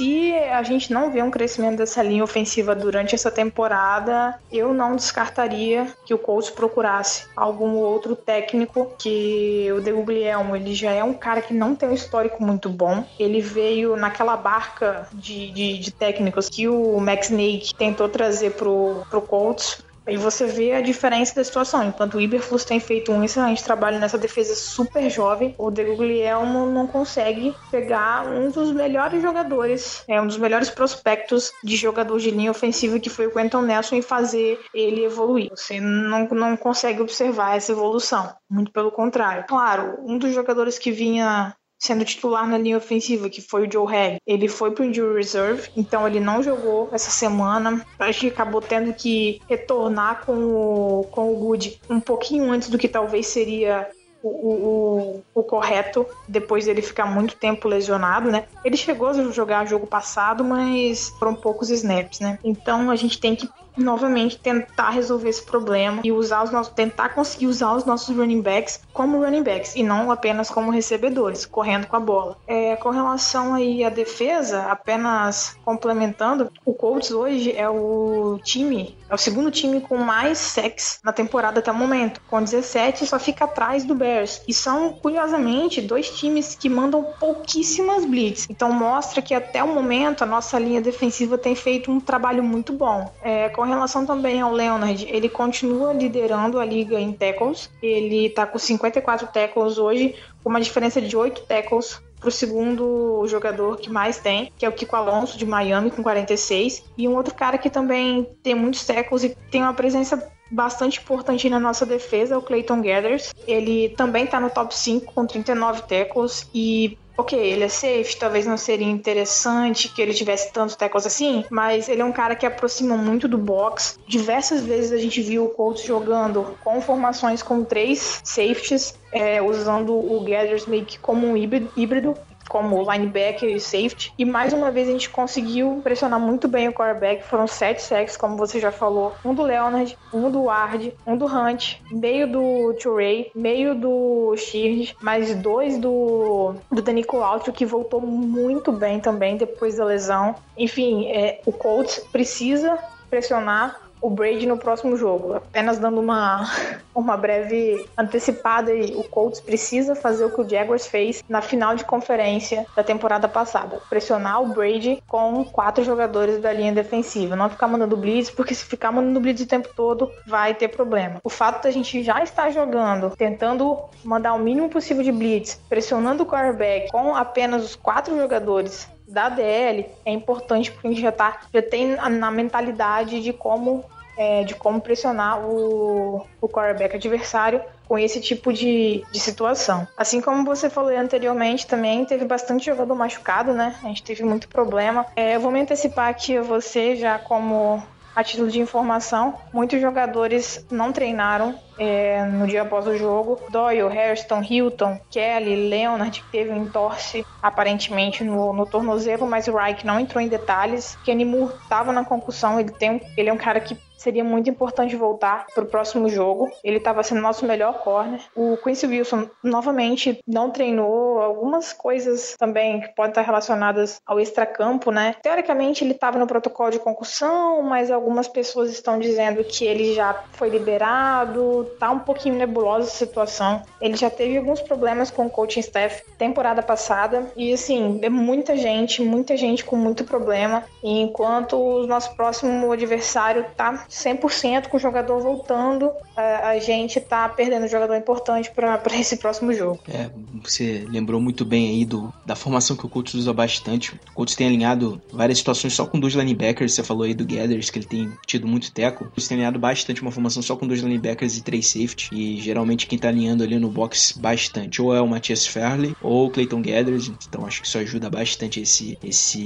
se 0.03 0.35
a 0.35 0.65
gente 0.65 0.93
não 0.93 1.13
vê 1.13 1.23
um 1.23 1.31
crescimento 1.31 1.77
dessa 1.77 2.03
linha 2.03 2.25
ofensiva 2.25 2.75
durante 2.75 3.15
essa 3.15 3.31
temporada, 3.31 4.37
eu 4.51 4.75
não 4.75 4.97
descartaria 4.97 5.87
que 6.05 6.13
o 6.13 6.19
Colts 6.19 6.51
procurasse 6.51 7.27
algum 7.37 7.77
outro 7.77 8.17
técnico, 8.17 8.91
que 8.99 9.69
o 9.73 9.81
De 9.81 9.93
Guglielmo, 9.93 10.57
ele 10.57 10.75
já 10.75 10.91
é 10.91 11.05
um 11.05 11.15
cara 11.15 11.41
que 11.41 11.55
não 11.55 11.77
tem 11.77 11.89
um 11.89 11.95
histórico 11.95 12.43
muito 12.43 12.69
bom. 12.69 13.05
Ele 13.17 13.41
veio 13.41 13.95
naquela 13.97 14.37
barca 14.37 15.09
de, 15.13 15.53
de, 15.53 15.79
de 15.79 15.93
técnicos 15.93 16.49
que 16.49 16.69
o 16.69 16.99
Max 16.99 17.31
Nake 17.31 17.73
tentou 17.79 18.09
trazer 18.09 18.55
pro, 18.55 19.05
pro 19.09 19.23
Colts 19.23 19.85
e 20.07 20.17
você 20.17 20.47
vê 20.47 20.73
a 20.73 20.81
diferença 20.81 21.35
da 21.35 21.45
situação. 21.45 21.85
Enquanto 21.85 22.15
o 22.15 22.21
Iberflus 22.21 22.65
tem 22.65 22.81
feito 22.81 23.13
um 23.13 23.23
excelente 23.23 23.63
trabalho 23.63 23.99
nessa 23.99 24.19
defesa 24.19 24.55
super 24.55 25.09
jovem, 25.11 25.55
o 25.59 25.71
De 25.71 25.85
Guglielmo 25.85 26.67
não 26.67 26.87
consegue 26.87 27.55
pegar 27.71 28.27
um 28.27 28.51
dos 28.51 28.73
melhores 28.73 29.23
jogadores, 29.23 30.05
é 30.09 30.21
um 30.21 30.27
dos 30.27 30.37
melhores 30.37 30.71
prospectos 30.71 31.53
de 31.63 31.77
jogador 31.77 32.19
de 32.19 32.31
linha 32.31 32.51
ofensiva 32.51 32.99
que 32.99 33.11
foi 33.11 33.27
o 33.27 33.33
Quentin 33.33 33.63
Nelson 33.63 33.97
e 33.97 34.03
fazer 34.03 34.61
ele 34.75 35.05
evoluir. 35.05 35.51
Você 35.51 35.81
não, 35.81 36.29
não 36.29 36.57
consegue 36.57 37.01
observar 37.01 37.57
essa 37.57 37.73
evolução. 37.73 38.33
Muito 38.51 38.73
pelo 38.73 38.91
contrário. 38.91 39.45
Claro, 39.49 39.99
um 40.05 40.19
dos 40.19 40.35
jogadores 40.35 40.79
que 40.79 40.91
vinha 40.91 41.55
sendo 41.83 42.05
titular 42.05 42.49
na 42.49 42.57
linha 42.57 42.77
ofensiva, 42.77 43.29
que 43.29 43.43
foi 43.43 43.67
o 43.67 43.71
Joe 43.71 43.93
Hag. 43.93 44.19
Ele 44.25 44.47
foi 44.47 44.71
pro 44.71 44.85
injury 44.85 45.17
reserve, 45.17 45.69
então 45.77 46.07
ele 46.07 46.21
não 46.21 46.41
jogou 46.41 46.89
essa 46.93 47.11
semana. 47.11 47.85
Acho 47.99 48.21
que 48.21 48.29
acabou 48.29 48.61
tendo 48.61 48.95
que 48.95 49.43
retornar 49.49 50.25
com 50.25 50.33
o, 50.33 51.09
com 51.11 51.33
o 51.33 51.37
Good 51.37 51.81
um 51.91 51.99
pouquinho 51.99 52.53
antes 52.53 52.69
do 52.69 52.79
que 52.79 52.87
talvez 52.87 53.27
seria 53.27 53.91
o, 54.23 54.29
o, 54.29 55.25
o, 55.35 55.43
correto 55.43 56.07
depois 56.29 56.67
dele 56.67 56.81
ficar 56.81 57.07
muito 57.07 57.35
tempo 57.35 57.67
lesionado, 57.67 58.31
né? 58.31 58.45
Ele 58.65 58.77
chegou 58.77 59.09
a 59.09 59.33
jogar 59.33 59.67
jogo 59.67 59.85
passado, 59.85 60.45
mas 60.45 61.09
foram 61.19 61.35
poucos 61.35 61.69
snaps, 61.69 62.21
né? 62.21 62.39
Então 62.45 62.93
a 62.93 62.95
gente 62.95 63.19
tem 63.19 63.35
que 63.35 63.49
novamente 63.77 64.39
tentar 64.39 64.91
resolver 64.91 65.29
esse 65.29 65.43
problema 65.43 66.01
e 66.05 66.13
usar 66.13 66.43
os 66.43 66.51
nossos, 66.51 66.73
tentar 66.73 67.11
conseguir 67.11 67.47
usar 67.47 67.75
os 67.75 67.85
nossos 67.85 68.15
running 68.17 68.41
backs 68.43 68.81
como 68.93 69.23
running 69.23 69.43
backs 69.43 69.75
e 69.75 69.83
não 69.83 70.11
apenas 70.11 70.51
como 70.51 70.71
recebedores, 70.71 71.47
correndo 71.47 71.87
com 71.87 71.97
a 71.97 72.01
bola. 72.01 72.37
É, 72.47 72.77
com 72.77 72.91
relação 72.91 73.55
aí 73.55 73.85
à 73.85 73.91
defesa, 73.91 74.63
apenas 74.65 75.57
complementando, 75.65 76.51
o 76.65 76.75
Colts 76.75 77.11
hoje 77.11 77.53
é 77.57 77.69
o 77.69 78.39
time, 78.43 78.97
é 79.09 79.15
o 79.15 79.19
segundo 79.19 79.51
time 79.51 79.81
com 79.81 79.97
mais 79.99 80.39
sacks 80.39 81.01
na 81.05 81.13
temporada 81.13 81.61
até 81.61 81.71
o 81.71 81.75
momento, 81.75 82.21
com 82.29 82.43
17 82.43 83.07
só 83.07 83.19
fica 83.19 83.45
atrás 83.45 83.85
do 83.85 83.95
Bears. 83.95 84.43
E 84.47 84.55
são, 84.55 84.93
curiosamente, 84.93 85.81
dois 85.81 86.11
times 86.11 86.55
que 86.55 86.69
mandam 86.69 87.05
pouquíssimas 87.19 88.05
blitz. 88.05 88.47
Então 88.49 88.73
mostra 88.73 89.23
que 89.23 89.35
até 89.35 89.63
o 89.63 89.69
momento 89.69 90.23
a 90.23 90.27
nossa 90.27 90.59
linha 90.59 90.81
defensiva 90.81 91.39
tem 91.39 91.55
feito 91.55 91.91
um 91.91 92.01
trabalho 92.01 92.43
muito 92.43 92.73
bom. 92.73 93.13
É, 93.23 93.49
com 93.51 93.62
relação 93.65 94.07
também 94.07 94.41
ao 94.41 94.53
Leonard, 94.53 95.07
ele 95.09 95.29
continua 95.29 95.93
liderando 95.93 96.59
a 96.59 96.65
liga 96.65 96.99
em 96.99 97.13
tackles. 97.13 97.71
Ele 97.83 98.31
tá 98.31 98.47
com 98.47 98.59
54 98.59 99.27
tackles 99.29 99.79
hoje, 99.79 100.15
com 100.43 100.51
uma 100.51 100.61
diferença 100.61 101.01
de 101.01 101.17
8 101.17 101.43
tackles 101.43 102.01
para 102.19 102.29
o 102.29 102.33
segundo 102.33 103.27
jogador 103.27 103.77
que 103.77 103.91
mais 103.91 104.19
tem, 104.19 104.53
que 104.57 104.65
é 104.65 104.69
o 104.69 104.73
Kiko 104.73 104.95
Alonso 104.95 105.37
de 105.37 105.45
Miami 105.45 105.91
com 105.91 106.05
46, 106.05 106.85
e 106.97 107.09
um 107.09 107.17
outro 107.17 107.35
cara 107.35 107.59
que 107.59 107.69
também 107.69 108.29
tem 108.43 108.55
muitos 108.55 108.87
tackles 108.87 109.25
e 109.25 109.37
tem 109.51 109.61
uma 109.61 109.75
presença 109.75 110.31
bastante 110.53 111.01
importante 111.01 111.49
na 111.49 111.59
nossa 111.59 111.85
defesa, 111.85 112.39
o 112.39 112.43
Clayton 112.43 112.81
Gathers. 112.83 113.33
Ele 113.47 113.89
também 113.91 114.27
tá 114.27 114.39
no 114.39 114.51
top 114.51 114.75
5 114.77 115.13
com 115.13 115.27
39 115.27 115.83
tackles 115.83 116.49
e 116.55 116.99
Ok, 117.17 117.39
ele 117.39 117.65
é 117.65 117.69
safe, 117.69 118.17
talvez 118.19 118.47
não 118.47 118.57
seria 118.57 118.87
interessante 118.87 119.89
que 119.89 120.01
ele 120.01 120.15
tivesse 120.15 120.53
tantos 120.53 120.75
tackles 120.75 121.07
assim, 121.07 121.45
mas 121.51 121.89
ele 121.89 122.01
é 122.01 122.05
um 122.05 122.13
cara 122.13 122.35
que 122.35 122.47
aproxima 122.47 122.97
muito 122.97 123.29
do 123.29 123.37
box. 123.37 123.99
Diversas 124.09 124.65
vezes 124.65 124.93
a 124.93 124.97
gente 124.97 125.21
viu 125.21 125.45
o 125.45 125.51
Colts 125.51 125.85
jogando 125.85 126.57
com 126.65 126.81
formações 126.81 127.43
com 127.43 127.65
três 127.65 128.21
safeties, 128.25 128.95
é, 129.13 129.43
usando 129.43 129.95
o 129.95 130.25
Gathers 130.25 130.67
meio 130.67 130.87
como 131.03 131.27
um 131.27 131.37
híbrido 131.37 132.15
como 132.53 132.83
linebacker 132.83 133.49
e 133.49 133.59
safety. 133.59 134.13
E 134.19 134.27
mais 134.27 134.53
uma 134.53 134.71
vez 134.71 134.87
a 134.87 134.93
gente 134.93 135.09
conseguiu 135.09 135.81
pressionar 135.83 136.21
muito 136.21 136.47
bem 136.47 136.69
o 136.69 136.73
quarterback. 136.73 137.25
Foram 137.25 137.47
sete 137.47 137.81
sacks, 137.81 138.15
como 138.15 138.37
você 138.37 138.61
já 138.61 138.71
falou. 138.71 139.15
Um 139.25 139.33
do 139.33 139.43
Leonard, 139.43 139.97
um 140.13 140.31
do 140.31 140.43
Ward, 140.43 140.95
um 141.07 141.17
do 141.17 141.25
Hunt, 141.25 141.77
meio 141.91 142.31
do 142.31 142.75
Turay, 142.75 143.31
meio 143.35 143.75
do 143.75 144.37
Sheard, 144.37 144.95
mais 145.01 145.35
dois 145.35 145.79
do, 145.79 146.55
do 146.71 146.83
Danico 146.83 147.17
Altro, 147.23 147.55
que 147.55 147.65
voltou 147.65 148.03
muito 148.03 148.71
bem 148.71 149.01
também 149.01 149.39
depois 149.39 149.77
da 149.77 149.87
lesão. 149.87 150.35
Enfim, 150.55 151.11
é, 151.11 151.41
o 151.47 151.53
Colts 151.53 152.01
precisa 152.13 152.79
pressionar 153.09 153.81
o 154.03 154.11
Brady 154.11 154.47
no 154.47 154.59
próximo 154.59 154.97
jogo. 154.97 155.35
Apenas 155.35 155.79
dando 155.79 156.01
uma, 156.01 156.51
uma 156.95 157.17
breve 157.17 157.87
antecipada 157.97 158.73
aí, 158.73 158.95
o 158.97 159.05
Colts 159.05 159.41
precisa 159.41 159.95
fazer 159.95 160.25
o 160.25 160.31
que 160.31 160.41
o 160.41 160.49
Jaguars 160.49 160.87
fez 160.87 161.23
na 161.29 161.41
final 161.41 161.77
de 161.77 161.85
conferência 161.85 162.67
da 162.75 162.83
temporada 162.83 163.29
passada, 163.29 163.81
pressionar 163.89 164.43
o 164.43 164.49
Brady 164.49 165.03
com 165.07 165.45
quatro 165.45 165.85
jogadores 165.85 166.41
da 166.41 166.53
linha 166.53 166.73
defensiva, 166.73 167.37
não 167.37 167.49
ficar 167.49 167.69
mandando 167.69 167.97
blitz, 167.97 168.31
porque 168.31 168.55
se 168.55 168.65
ficar 168.65 168.91
mandando 168.91 169.21
blitz 169.21 169.43
o 169.43 169.47
tempo 169.47 169.69
todo, 169.75 170.11
vai 170.27 170.55
ter 170.55 170.69
problema. 170.69 171.21
O 171.23 171.31
fato 171.31 171.63
da 171.63 171.71
gente 171.71 172.03
já 172.03 172.23
estar 172.23 172.51
jogando, 172.51 173.11
tentando 173.17 173.79
mandar 174.05 174.35
o 174.35 174.39
mínimo 174.39 174.69
possível 174.69 175.05
de 175.05 175.13
blitz, 175.13 175.61
pressionando 175.69 176.25
o 176.25 176.27
quarterback 176.27 176.91
com 176.91 177.15
apenas 177.15 177.65
os 177.65 177.77
quatro 177.77 178.17
jogadores 178.17 178.89
da 179.13 179.29
DL 179.29 179.87
é 180.05 180.11
importante 180.11 180.73
porque 180.73 180.89
a 180.89 180.91
gente 180.91 181.03
já 181.03 181.13
tá 181.13 181.41
já 181.53 181.63
tem 181.63 181.97
na 181.97 182.31
mentalidade 182.31 183.23
de 183.23 183.33
como 183.33 183.85
é, 184.17 184.45
de 184.45 184.55
como 184.55 184.81
pressionar 184.81 185.41
o, 185.41 186.27
o 186.41 186.49
quarterback 186.49 186.97
adversário 186.97 187.63
com 187.89 187.99
esse 187.99 188.21
tipo 188.21 188.53
de, 188.53 189.05
de 189.11 189.21
situação. 189.21 189.87
Assim 189.97 190.21
como 190.21 190.45
você 190.45 190.69
falou 190.69 190.97
anteriormente, 190.97 191.67
também 191.67 192.05
teve 192.05 192.25
bastante 192.25 192.67
jogador 192.67 192.95
machucado, 192.95 193.53
né? 193.53 193.75
A 193.83 193.89
gente 193.89 194.03
teve 194.03 194.23
muito 194.23 194.49
problema. 194.49 195.07
É, 195.17 195.37
eu 195.37 195.41
vou 195.41 195.51
me 195.51 195.61
antecipar 195.61 196.09
aqui 196.09 196.37
a 196.37 196.43
você, 196.43 196.97
já 196.97 197.19
como 197.19 197.83
a 198.15 198.23
título 198.23 198.51
de 198.51 198.61
informação, 198.61 199.35
muitos 199.53 199.81
jogadores 199.81 200.65
não 200.71 200.93
treinaram 200.93 201.59
é, 201.79 202.25
no 202.25 202.47
dia 202.47 202.63
após 202.63 202.87
o 202.87 202.97
jogo. 202.97 203.41
Doyle, 203.51 203.97
Hairston, 203.97 204.43
Hilton, 204.43 205.01
Kelly, 205.11 205.69
Leonard, 205.69 206.21
que 206.21 206.31
teve 206.31 206.51
um 206.51 206.65
entorse 206.65 207.25
aparentemente 207.43 208.23
no, 208.23 208.53
no 208.53 208.67
tornozelo, 208.67 209.27
mas 209.27 209.49
o 209.49 209.57
Reich 209.57 209.85
não 209.85 209.99
entrou 209.99 210.23
em 210.23 210.29
detalhes. 210.29 210.97
Kenny 211.05 211.25
Moore 211.25 211.55
estava 211.63 211.93
na 211.93 212.05
concussão, 212.05 212.61
ele, 212.61 212.71
tem, 212.71 213.01
ele 213.17 213.29
é 213.29 213.33
um 213.33 213.39
cara 213.39 213.61
que 213.61 213.77
seria 214.03 214.25
muito 214.25 214.51
importante 214.51 214.97
voltar 214.97 215.47
para 215.55 215.63
o 215.63 215.67
próximo 215.67 216.09
jogo. 216.09 216.51
Ele 216.65 216.79
estava 216.79 217.03
sendo 217.05 217.21
nosso 217.21 217.47
melhor 217.47 217.79
corner. 217.79 218.21
O 218.35 218.57
Quincy 218.57 218.87
Wilson 218.87 219.31
novamente 219.43 220.19
não 220.27 220.51
treinou 220.51 221.21
algumas 221.21 221.73
coisas 221.73 222.35
também 222.37 222.81
que 222.81 222.89
podem 222.89 223.11
estar 223.13 223.23
relacionadas 223.23 224.01
ao 224.05 224.19
extracampo, 224.19 224.91
né? 224.91 225.15
Teoricamente 225.23 225.85
ele 225.85 225.93
estava 225.93 226.19
no 226.19 226.27
protocolo 226.27 226.71
de 226.71 226.81
concussão, 226.81 227.63
mas 227.63 227.91
algumas 227.91 228.27
pessoas 228.27 228.71
estão 228.71 228.99
dizendo 228.99 229.45
que 229.45 229.65
ele 229.65 229.95
já 229.95 230.15
foi 230.33 230.49
liberado. 230.49 231.62
Tá 231.65 231.91
um 231.91 231.99
pouquinho 231.99 232.35
nebulosa 232.37 232.89
a 232.89 232.91
situação. 232.91 233.63
Ele 233.81 233.97
já 233.97 234.11
teve 234.11 234.37
alguns 234.39 234.61
problemas 234.61 235.11
com 235.11 235.27
o 235.27 235.31
coaching 235.31 235.61
staff 235.61 236.03
temporada 236.19 236.63
passada 236.63 237.31
e 237.37 237.53
assim, 237.53 237.99
é 238.03 238.09
muita 238.09 238.57
gente, 238.57 239.03
muita 239.03 239.37
gente 239.37 239.65
com 239.65 239.77
muito 239.77 240.05
problema. 240.05 240.65
E 240.83 241.01
enquanto 241.01 241.57
o 241.57 241.87
nosso 241.87 242.15
próximo 242.15 242.71
adversário 242.73 243.45
tá 243.57 243.87
100% 243.89 244.69
com 244.69 244.77
o 244.77 244.81
jogador 244.81 245.21
voltando, 245.21 245.91
a, 246.17 246.51
a 246.51 246.59
gente 246.59 247.01
tá 247.01 247.29
perdendo 247.29 247.65
um 247.65 247.69
jogador 247.69 247.97
importante 247.97 248.51
para 248.51 248.81
esse 248.99 249.17
próximo 249.17 249.53
jogo. 249.53 249.81
É, 249.89 250.11
você 250.43 250.85
lembrou 250.89 251.21
muito 251.21 251.45
bem 251.45 251.69
aí 251.71 251.85
do, 251.85 252.13
da 252.25 252.35
formação 252.35 252.77
que 252.77 252.87
o 252.87 252.89
Colts 252.89 253.15
usa 253.15 253.33
bastante. 253.33 253.95
O 254.11 254.15
Colts 254.15 254.35
tem 254.35 254.47
alinhado 254.47 255.01
várias 255.13 255.39
situações 255.39 255.73
só 255.73 255.87
com 255.87 255.99
dois 255.99 256.15
linebackers. 256.15 256.75
Você 256.75 256.83
falou 256.83 257.05
aí 257.05 257.15
do 257.15 257.25
Gathers, 257.25 257.71
que 257.71 257.79
ele 257.79 257.87
tem 257.87 258.13
tido 258.27 258.47
muito 258.47 258.73
teco. 258.73 259.09
Eles 259.17 259.29
têm 259.29 259.37
alinhado 259.37 259.59
bastante 259.59 260.03
uma 260.03 260.11
formação 260.11 260.43
só 260.43 260.57
com 260.57 260.67
dois 260.67 260.81
linebackers 260.81 261.37
e 261.37 261.43
três 261.53 261.67
safety. 261.69 262.09
E 262.11 262.41
geralmente 262.41 262.87
quem 262.87 262.99
tá 262.99 263.09
alinhando 263.09 263.45
ali 263.45 263.59
no 263.59 263.69
box 263.69 264.19
bastante 264.19 264.81
ou 264.81 264.95
é 264.95 265.01
o 265.03 265.07
Matias 265.07 265.47
Fairley 265.47 265.95
ou 266.01 266.27
o 266.27 266.31
Clayton 266.31 266.63
Gathers. 266.63 267.13
Então 267.29 267.45
acho 267.45 267.61
que 267.61 267.67
isso 267.67 267.77
ajuda 267.77 268.09
bastante 268.09 268.61
esse, 268.61 268.97
esse 269.05 269.39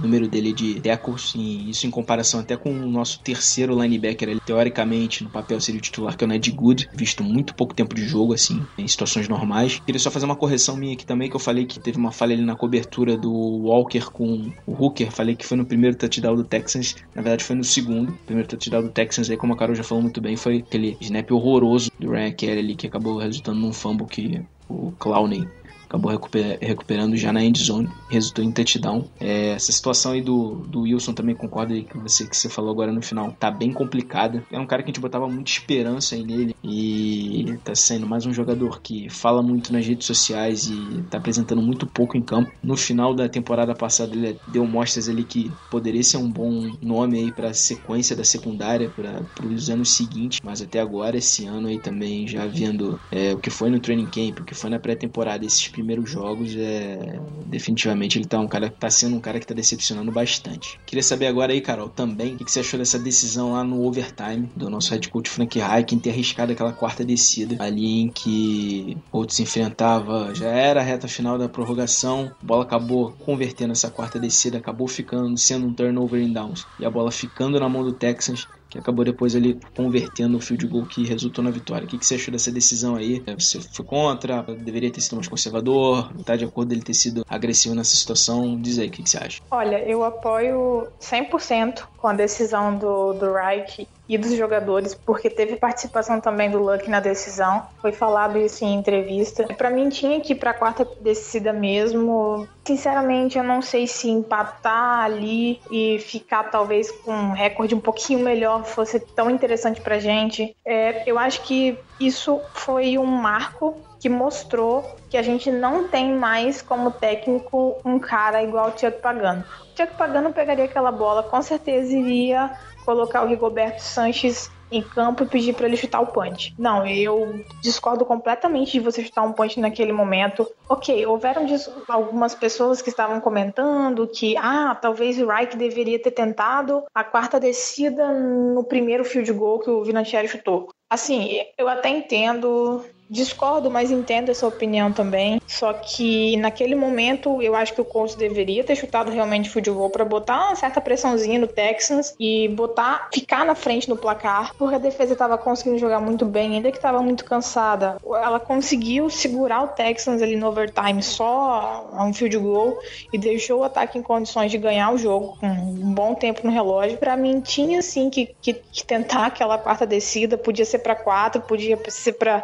número 0.00 0.28
dele 0.28 0.52
de 0.52 0.80
tackles. 0.80 1.32
E 1.34 1.70
isso 1.70 1.86
em 1.86 1.90
comparação 1.90 2.38
até 2.38 2.56
com 2.56 2.70
o 2.70 2.88
nosso 2.88 3.18
terceiro 3.20 3.80
linebacker, 3.80 4.28
ele 4.28 4.40
teoricamente 4.40 5.24
no 5.24 5.30
papel 5.30 5.60
seria 5.60 5.78
o 5.78 5.82
titular, 5.82 6.16
que 6.16 6.22
é 6.22 6.26
o 6.26 6.28
Ned 6.28 6.50
Good, 6.52 6.88
visto 6.94 7.24
muito 7.24 7.54
pouco 7.54 7.74
tempo 7.74 7.94
de 7.94 8.06
jogo, 8.06 8.34
assim, 8.34 8.64
em 8.78 8.86
situações 8.86 9.28
normais. 9.28 9.80
Queria 9.84 9.98
só 9.98 10.10
fazer 10.10 10.26
uma 10.26 10.36
correção 10.36 10.76
minha 10.76 10.92
aqui 10.92 11.04
também, 11.04 11.28
que 11.28 11.34
eu 11.34 11.40
falei 11.40 11.66
que 11.66 11.80
teve 11.80 11.98
uma 11.98 12.12
falha 12.12 12.34
ali 12.34 12.44
na 12.44 12.54
cobertura 12.54 13.16
do 13.16 13.32
Walker 13.32 14.10
com 14.12 14.52
o 14.66 14.72
Hooker. 14.72 15.10
Falei 15.10 15.34
que 15.34 15.46
foi 15.46 15.56
no 15.56 15.64
primeiro 15.64 15.96
touchdown 15.96 16.36
do 16.36 16.44
Texans, 16.44 16.94
na 17.14 17.22
verdade 17.22 17.42
foi 17.42 17.56
no 17.56 17.64
segundo. 17.64 18.10
O 18.10 18.26
primeiro 18.26 18.48
touchdown 18.48 18.82
do 18.82 18.90
Texans, 18.90 19.28
aí, 19.28 19.36
como 19.36 19.54
a 19.54 19.56
Carol 19.56 19.74
já 19.74 19.82
falou 19.82 20.02
muito 20.02 20.20
bem, 20.20 20.36
foi 20.36 20.58
aquele 20.58 20.96
snap 21.00 21.31
horroroso 21.32 21.90
do 21.98 22.10
Ryan 22.10 22.32
Kelly 22.32 22.58
ali, 22.58 22.76
que 22.76 22.86
acabou 22.86 23.18
resultando 23.18 23.60
num 23.60 23.72
fumble 23.72 24.06
que 24.06 24.42
o 24.68 24.92
Clowney 24.92 25.48
acabou 25.92 26.10
recuper, 26.10 26.58
recuperando 26.60 27.16
já 27.16 27.32
na 27.32 27.44
end 27.44 27.62
zone, 27.62 27.88
resultou 28.08 28.42
em 28.42 28.50
touchdown. 28.50 29.04
É, 29.20 29.50
essa 29.50 29.70
situação 29.70 30.12
aí 30.12 30.22
do, 30.22 30.54
do 30.66 30.80
Wilson 30.82 31.12
também 31.12 31.34
concordo 31.34 31.74
aí 31.74 31.84
com 31.84 32.00
você 32.00 32.26
que 32.26 32.34
você 32.34 32.48
falou 32.48 32.70
agora 32.70 32.90
no 32.90 33.02
final, 33.02 33.36
tá 33.38 33.50
bem 33.50 33.72
complicada. 33.72 34.42
É 34.50 34.58
um 34.58 34.66
cara 34.66 34.82
que 34.82 34.88
a 34.88 34.92
gente 34.92 35.00
botava 35.00 35.28
muita 35.28 35.50
esperança 35.50 36.14
aí 36.14 36.24
nele 36.24 36.56
e 36.64 37.58
tá 37.62 37.74
sendo 37.74 38.06
mais 38.06 38.24
um 38.24 38.32
jogador 38.32 38.80
que 38.80 39.10
fala 39.10 39.42
muito 39.42 39.72
nas 39.72 39.86
redes 39.86 40.06
sociais 40.06 40.66
e 40.66 41.02
tá 41.10 41.18
apresentando 41.18 41.60
muito 41.60 41.86
pouco 41.86 42.16
em 42.16 42.22
campo. 42.22 42.50
No 42.62 42.76
final 42.76 43.14
da 43.14 43.28
temporada 43.28 43.74
passada 43.74 44.14
ele 44.14 44.38
deu 44.48 44.66
mostras 44.66 45.08
ali 45.10 45.24
que 45.24 45.52
poderia 45.70 46.02
ser 46.02 46.16
um 46.16 46.30
bom 46.30 46.74
nome 46.80 47.18
aí 47.18 47.32
para 47.32 47.52
sequência 47.52 48.16
da 48.16 48.24
secundária 48.24 48.88
para 48.88 49.46
os 49.46 49.68
anos 49.68 49.92
seguintes, 49.92 50.40
mas 50.42 50.62
até 50.62 50.80
agora 50.80 51.18
esse 51.18 51.44
ano 51.44 51.68
aí 51.68 51.78
também 51.78 52.26
já 52.26 52.46
vendo 52.46 52.98
é, 53.10 53.34
o 53.34 53.38
que 53.38 53.50
foi 53.50 53.68
no 53.68 53.78
training 53.78 54.06
camp, 54.06 54.40
o 54.40 54.44
que 54.44 54.54
foi 54.54 54.70
na 54.70 54.78
pré-temporada, 54.78 55.44
esses 55.44 55.66
primeiros 55.82 56.08
jogos, 56.08 56.54
é, 56.56 57.18
definitivamente 57.46 58.16
ele 58.16 58.24
tá 58.24 58.38
um 58.38 58.46
cara 58.46 58.70
tá 58.70 58.88
sendo 58.88 59.16
um 59.16 59.20
cara 59.20 59.40
que 59.40 59.46
tá 59.46 59.52
decepcionando 59.52 60.12
bastante. 60.12 60.78
Queria 60.86 61.02
saber 61.02 61.26
agora 61.26 61.52
aí, 61.52 61.60
Carol, 61.60 61.88
também, 61.88 62.34
o 62.34 62.38
que, 62.38 62.50
você 62.50 62.60
achou 62.60 62.78
dessa 62.78 62.98
decisão 62.98 63.52
lá 63.52 63.64
no 63.64 63.84
overtime 63.84 64.48
do 64.54 64.70
nosso 64.70 64.92
head 64.92 65.08
coach 65.08 65.28
Frank 65.28 65.58
Reich 65.58 65.94
em 65.94 65.98
ter 65.98 66.10
arriscado 66.10 66.52
aquela 66.52 66.72
quarta 66.72 67.04
descida 67.04 67.62
ali 67.62 68.02
em 68.02 68.08
que 68.08 68.96
o 69.10 69.28
se 69.28 69.42
enfrentava, 69.42 70.34
já 70.34 70.48
era 70.48 70.80
a 70.80 70.84
reta 70.84 71.08
final 71.08 71.36
da 71.36 71.48
prorrogação, 71.48 72.30
a 72.40 72.44
bola 72.44 72.62
acabou 72.62 73.12
convertendo 73.24 73.72
essa 73.72 73.90
quarta 73.90 74.20
descida, 74.20 74.58
acabou 74.58 74.86
ficando 74.86 75.36
sendo 75.38 75.66
um 75.66 75.72
turnover 75.72 76.22
em 76.22 76.32
downs 76.32 76.66
e 76.78 76.84
a 76.84 76.90
bola 76.90 77.10
ficando 77.10 77.58
na 77.58 77.68
mão 77.68 77.82
do 77.82 77.92
Texans 77.92 78.46
que 78.72 78.78
acabou 78.78 79.04
depois 79.04 79.36
ali 79.36 79.60
convertendo 79.76 80.38
o 80.38 80.40
field 80.40 80.66
goal 80.66 80.86
que 80.86 81.04
resultou 81.04 81.44
na 81.44 81.50
vitória. 81.50 81.84
O 81.84 81.88
que, 81.88 82.02
você 82.02 82.14
achou 82.14 82.32
dessa 82.32 82.50
decisão 82.50 82.96
aí? 82.96 83.22
Você 83.38 83.60
foi 83.60 83.84
contra? 83.84 84.42
Deveria 84.42 84.90
ter 84.90 85.02
sido 85.02 85.16
mais 85.16 85.28
conservador? 85.28 86.10
Está 86.18 86.36
de 86.36 86.46
acordo 86.46 86.72
ele 86.72 86.80
ter 86.80 86.94
sido 86.94 87.22
agressivo 87.28 87.74
nessa 87.74 87.94
situação? 87.94 88.58
Diz 88.58 88.78
aí, 88.78 88.88
o 88.88 88.90
que, 88.90 89.06
você 89.06 89.18
acha? 89.18 89.42
Olha, 89.50 89.78
eu 89.86 90.02
apoio 90.02 90.88
100% 90.98 91.82
com 91.98 92.08
a 92.08 92.14
decisão 92.14 92.78
do, 92.78 93.12
do 93.12 93.34
Reich 93.34 93.86
e 94.08 94.18
dos 94.18 94.34
jogadores, 94.34 94.94
porque 94.94 95.30
teve 95.30 95.56
participação 95.56 96.20
também 96.20 96.50
do 96.50 96.58
Luck 96.58 96.88
na 96.90 97.00
decisão. 97.00 97.62
Foi 97.80 97.92
falado 97.92 98.38
isso 98.38 98.64
em 98.64 98.74
entrevista. 98.74 99.44
Para 99.56 99.70
mim 99.70 99.88
tinha 99.88 100.20
que 100.20 100.32
ir 100.32 100.36
para 100.36 100.52
quarta 100.52 100.86
descida 101.00 101.52
mesmo. 101.52 102.46
Sinceramente, 102.64 103.38
eu 103.38 103.44
não 103.44 103.62
sei 103.62 103.86
se 103.86 104.08
empatar 104.10 105.00
ali 105.04 105.60
e 105.70 105.98
ficar 106.00 106.44
talvez 106.44 106.90
com 106.90 107.12
um 107.12 107.32
recorde 107.32 107.74
um 107.74 107.80
pouquinho 107.80 108.20
melhor 108.20 108.64
fosse 108.64 109.00
tão 109.00 109.30
interessante 109.30 109.80
pra 109.80 109.98
gente. 109.98 110.54
É, 110.64 111.02
eu 111.06 111.18
acho 111.18 111.42
que 111.42 111.78
isso 111.98 112.40
foi 112.54 112.98
um 112.98 113.06
marco 113.06 113.76
que 114.00 114.08
mostrou 114.08 114.96
que 115.08 115.16
a 115.16 115.22
gente 115.22 115.50
não 115.50 115.86
tem 115.86 116.12
mais 116.12 116.60
como 116.60 116.90
técnico 116.90 117.76
um 117.84 118.00
cara 118.00 118.42
igual 118.42 118.68
o 118.68 118.72
Tiago 118.72 118.98
Pagano. 118.98 119.44
O 119.70 119.74
Tiago 119.74 119.94
Pagano 119.96 120.32
pegaria 120.32 120.64
aquela 120.64 120.90
bola, 120.90 121.22
com 121.22 121.40
certeza 121.40 121.96
iria 121.96 122.50
colocar 122.84 123.22
o 123.24 123.28
Rigoberto 123.28 123.82
Sanches 123.82 124.50
em 124.72 124.82
campo 124.82 125.22
e 125.22 125.26
pedir 125.26 125.54
para 125.54 125.66
ele 125.66 125.76
chutar 125.76 126.00
o 126.00 126.06
punch. 126.06 126.54
Não, 126.58 126.86
eu 126.86 127.44
discordo 127.60 128.06
completamente 128.06 128.72
de 128.72 128.80
você 128.80 129.04
chutar 129.04 129.22
um 129.22 129.32
punch 129.32 129.60
naquele 129.60 129.92
momento. 129.92 130.48
Ok, 130.68 131.04
houveram 131.06 131.46
algumas 131.86 132.34
pessoas 132.34 132.80
que 132.80 132.88
estavam 132.88 133.20
comentando 133.20 134.08
que, 134.08 134.34
ah, 134.38 134.74
talvez 134.74 135.20
o 135.20 135.26
Reich 135.26 135.56
deveria 135.56 135.98
ter 135.98 136.12
tentado 136.12 136.82
a 136.94 137.04
quarta 137.04 137.38
descida 137.38 138.12
no 138.12 138.64
primeiro 138.64 139.04
field 139.04 139.30
goal 139.34 139.58
que 139.60 139.70
o 139.70 139.84
Vinatieri 139.84 140.26
chutou. 140.26 140.70
Assim, 140.88 141.40
eu 141.58 141.68
até 141.68 141.90
entendo 141.90 142.84
Discordo, 143.12 143.70
mas 143.70 143.90
entendo 143.90 144.30
essa 144.30 144.46
opinião 144.46 144.90
também. 144.90 145.38
Só 145.46 145.70
que 145.74 146.34
naquele 146.38 146.74
momento 146.74 147.42
eu 147.42 147.54
acho 147.54 147.74
que 147.74 147.80
o 147.80 147.84
Colts 147.84 148.14
deveria 148.14 148.64
ter 148.64 148.74
chutado 148.74 149.10
realmente 149.10 149.52
goal 149.70 149.90
para 149.90 150.02
botar 150.02 150.46
uma 150.46 150.56
certa 150.56 150.80
pressãozinha 150.80 151.38
no 151.38 151.46
Texans 151.46 152.14
e 152.18 152.48
botar 152.48 153.08
ficar 153.12 153.44
na 153.44 153.54
frente 153.54 153.86
no 153.86 153.98
placar, 153.98 154.54
porque 154.56 154.76
a 154.76 154.78
defesa 154.78 155.12
estava 155.12 155.36
conseguindo 155.36 155.78
jogar 155.78 156.00
muito 156.00 156.24
bem, 156.24 156.54
ainda 156.54 156.70
que 156.70 156.78
estava 156.78 157.02
muito 157.02 157.22
cansada. 157.26 157.98
Ela 158.02 158.40
conseguiu 158.40 159.10
segurar 159.10 159.62
o 159.62 159.68
Texans 159.68 160.22
ali 160.22 160.34
no 160.34 160.48
overtime 160.48 161.02
só 161.02 161.90
a 161.92 162.04
um 162.06 162.14
field 162.14 162.38
goal 162.38 162.78
e 163.12 163.18
deixou 163.18 163.60
o 163.60 163.64
ataque 163.64 163.98
em 163.98 164.02
condições 164.02 164.50
de 164.50 164.56
ganhar 164.56 164.90
o 164.90 164.96
jogo 164.96 165.36
com 165.38 165.46
um 165.46 165.92
bom 165.92 166.14
tempo 166.14 166.40
no 166.44 166.50
relógio. 166.50 166.96
Para 166.96 167.14
mim 167.14 167.42
tinha 167.42 167.82
sim 167.82 168.08
que, 168.08 168.34
que, 168.40 168.54
que 168.54 168.84
tentar 168.84 169.26
aquela 169.26 169.58
quarta 169.58 169.86
descida, 169.86 170.38
podia 170.38 170.64
ser 170.64 170.78
para 170.78 170.94
quatro, 170.94 171.42
podia 171.42 171.78
ser 171.90 172.14
para 172.14 172.42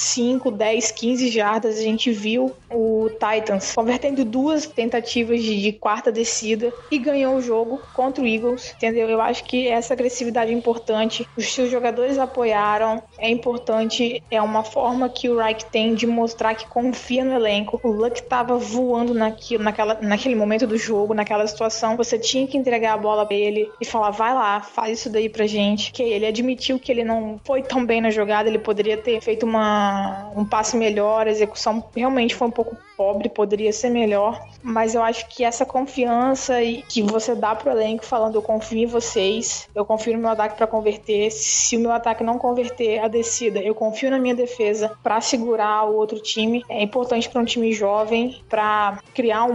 5, 0.00 0.50
10, 0.50 0.90
15 0.92 1.28
jardas, 1.28 1.78
a 1.78 1.82
gente 1.82 2.10
viu 2.10 2.56
o 2.70 3.10
Titans 3.10 3.74
convertendo 3.74 4.24
duas 4.24 4.64
tentativas 4.66 5.42
de, 5.42 5.60
de, 5.60 5.72
quarta 5.72 6.10
descida 6.10 6.72
e 6.90 6.98
ganhou 6.98 7.36
o 7.36 7.42
jogo 7.42 7.82
contra 7.92 8.24
o 8.24 8.26
Eagles, 8.26 8.72
entendeu? 8.74 9.10
Eu 9.10 9.20
acho 9.20 9.44
que 9.44 9.68
essa 9.68 9.92
agressividade 9.92 10.50
é 10.50 10.54
importante. 10.54 11.28
Os 11.36 11.52
seus 11.52 11.70
jogadores 11.70 12.16
apoiaram, 12.18 13.02
é 13.18 13.28
importante, 13.28 14.22
é 14.30 14.40
uma 14.40 14.64
forma 14.64 15.06
que 15.10 15.28
o 15.28 15.36
Reich 15.36 15.66
tem 15.66 15.94
de 15.94 16.06
mostrar 16.06 16.54
que 16.54 16.66
confia 16.66 17.22
no 17.22 17.34
elenco. 17.34 17.78
O 17.82 17.88
Luck 17.88 18.22
tava 18.22 18.56
voando 18.56 19.12
naquilo, 19.12 19.62
naquela, 19.62 19.98
naquele 20.00 20.34
momento 20.34 20.66
do 20.66 20.78
jogo, 20.78 21.12
naquela 21.12 21.46
situação. 21.46 21.98
Você 21.98 22.18
tinha 22.18 22.46
que 22.46 22.56
entregar 22.56 22.94
a 22.94 22.98
bola 22.98 23.26
pra 23.26 23.36
ele 23.36 23.70
e 23.78 23.84
falar: 23.84 24.10
vai 24.10 24.32
lá, 24.32 24.62
faz 24.62 24.98
isso 25.00 25.10
daí 25.10 25.28
pra 25.28 25.46
gente. 25.46 25.92
Que 25.92 26.02
ele 26.02 26.24
admitiu 26.26 26.78
que 26.78 26.90
ele 26.90 27.04
não 27.04 27.38
foi 27.44 27.62
tão 27.62 27.84
bem 27.84 28.00
na 28.00 28.10
jogada, 28.10 28.48
ele 28.48 28.58
poderia 28.58 28.96
ter 28.96 29.20
feito 29.20 29.44
uma 29.44 29.89
um 30.36 30.44
passe 30.44 30.76
melhor, 30.76 31.26
a 31.26 31.30
execução 31.30 31.90
realmente 31.94 32.34
foi 32.34 32.48
um 32.48 32.50
pouco 32.50 32.82
pobre, 33.00 33.30
poderia 33.30 33.72
ser 33.72 33.88
melhor, 33.88 34.46
mas 34.62 34.94
eu 34.94 35.02
acho 35.02 35.26
que 35.28 35.42
essa 35.42 35.64
confiança 35.64 36.56
que 36.86 37.00
você 37.00 37.34
dá 37.34 37.54
pro 37.54 37.70
elenco 37.70 38.04
falando 38.04 38.34
eu 38.34 38.42
confio 38.42 38.82
em 38.82 38.84
vocês, 38.84 39.66
eu 39.74 39.86
confio 39.86 40.12
no 40.12 40.18
meu 40.18 40.28
ataque 40.28 40.54
para 40.54 40.66
converter, 40.66 41.30
se 41.30 41.78
o 41.78 41.80
meu 41.80 41.92
ataque 41.92 42.22
não 42.22 42.36
converter 42.36 42.98
a 42.98 43.08
descida, 43.08 43.58
eu 43.58 43.74
confio 43.74 44.10
na 44.10 44.18
minha 44.18 44.34
defesa 44.34 44.92
para 45.02 45.18
segurar 45.22 45.88
o 45.88 45.96
outro 45.96 46.20
time. 46.20 46.62
É 46.68 46.82
importante 46.82 47.26
para 47.26 47.40
um 47.40 47.44
time 47.46 47.72
jovem 47.72 48.38
para 48.50 48.98
criar 49.14 49.44
um, 49.44 49.54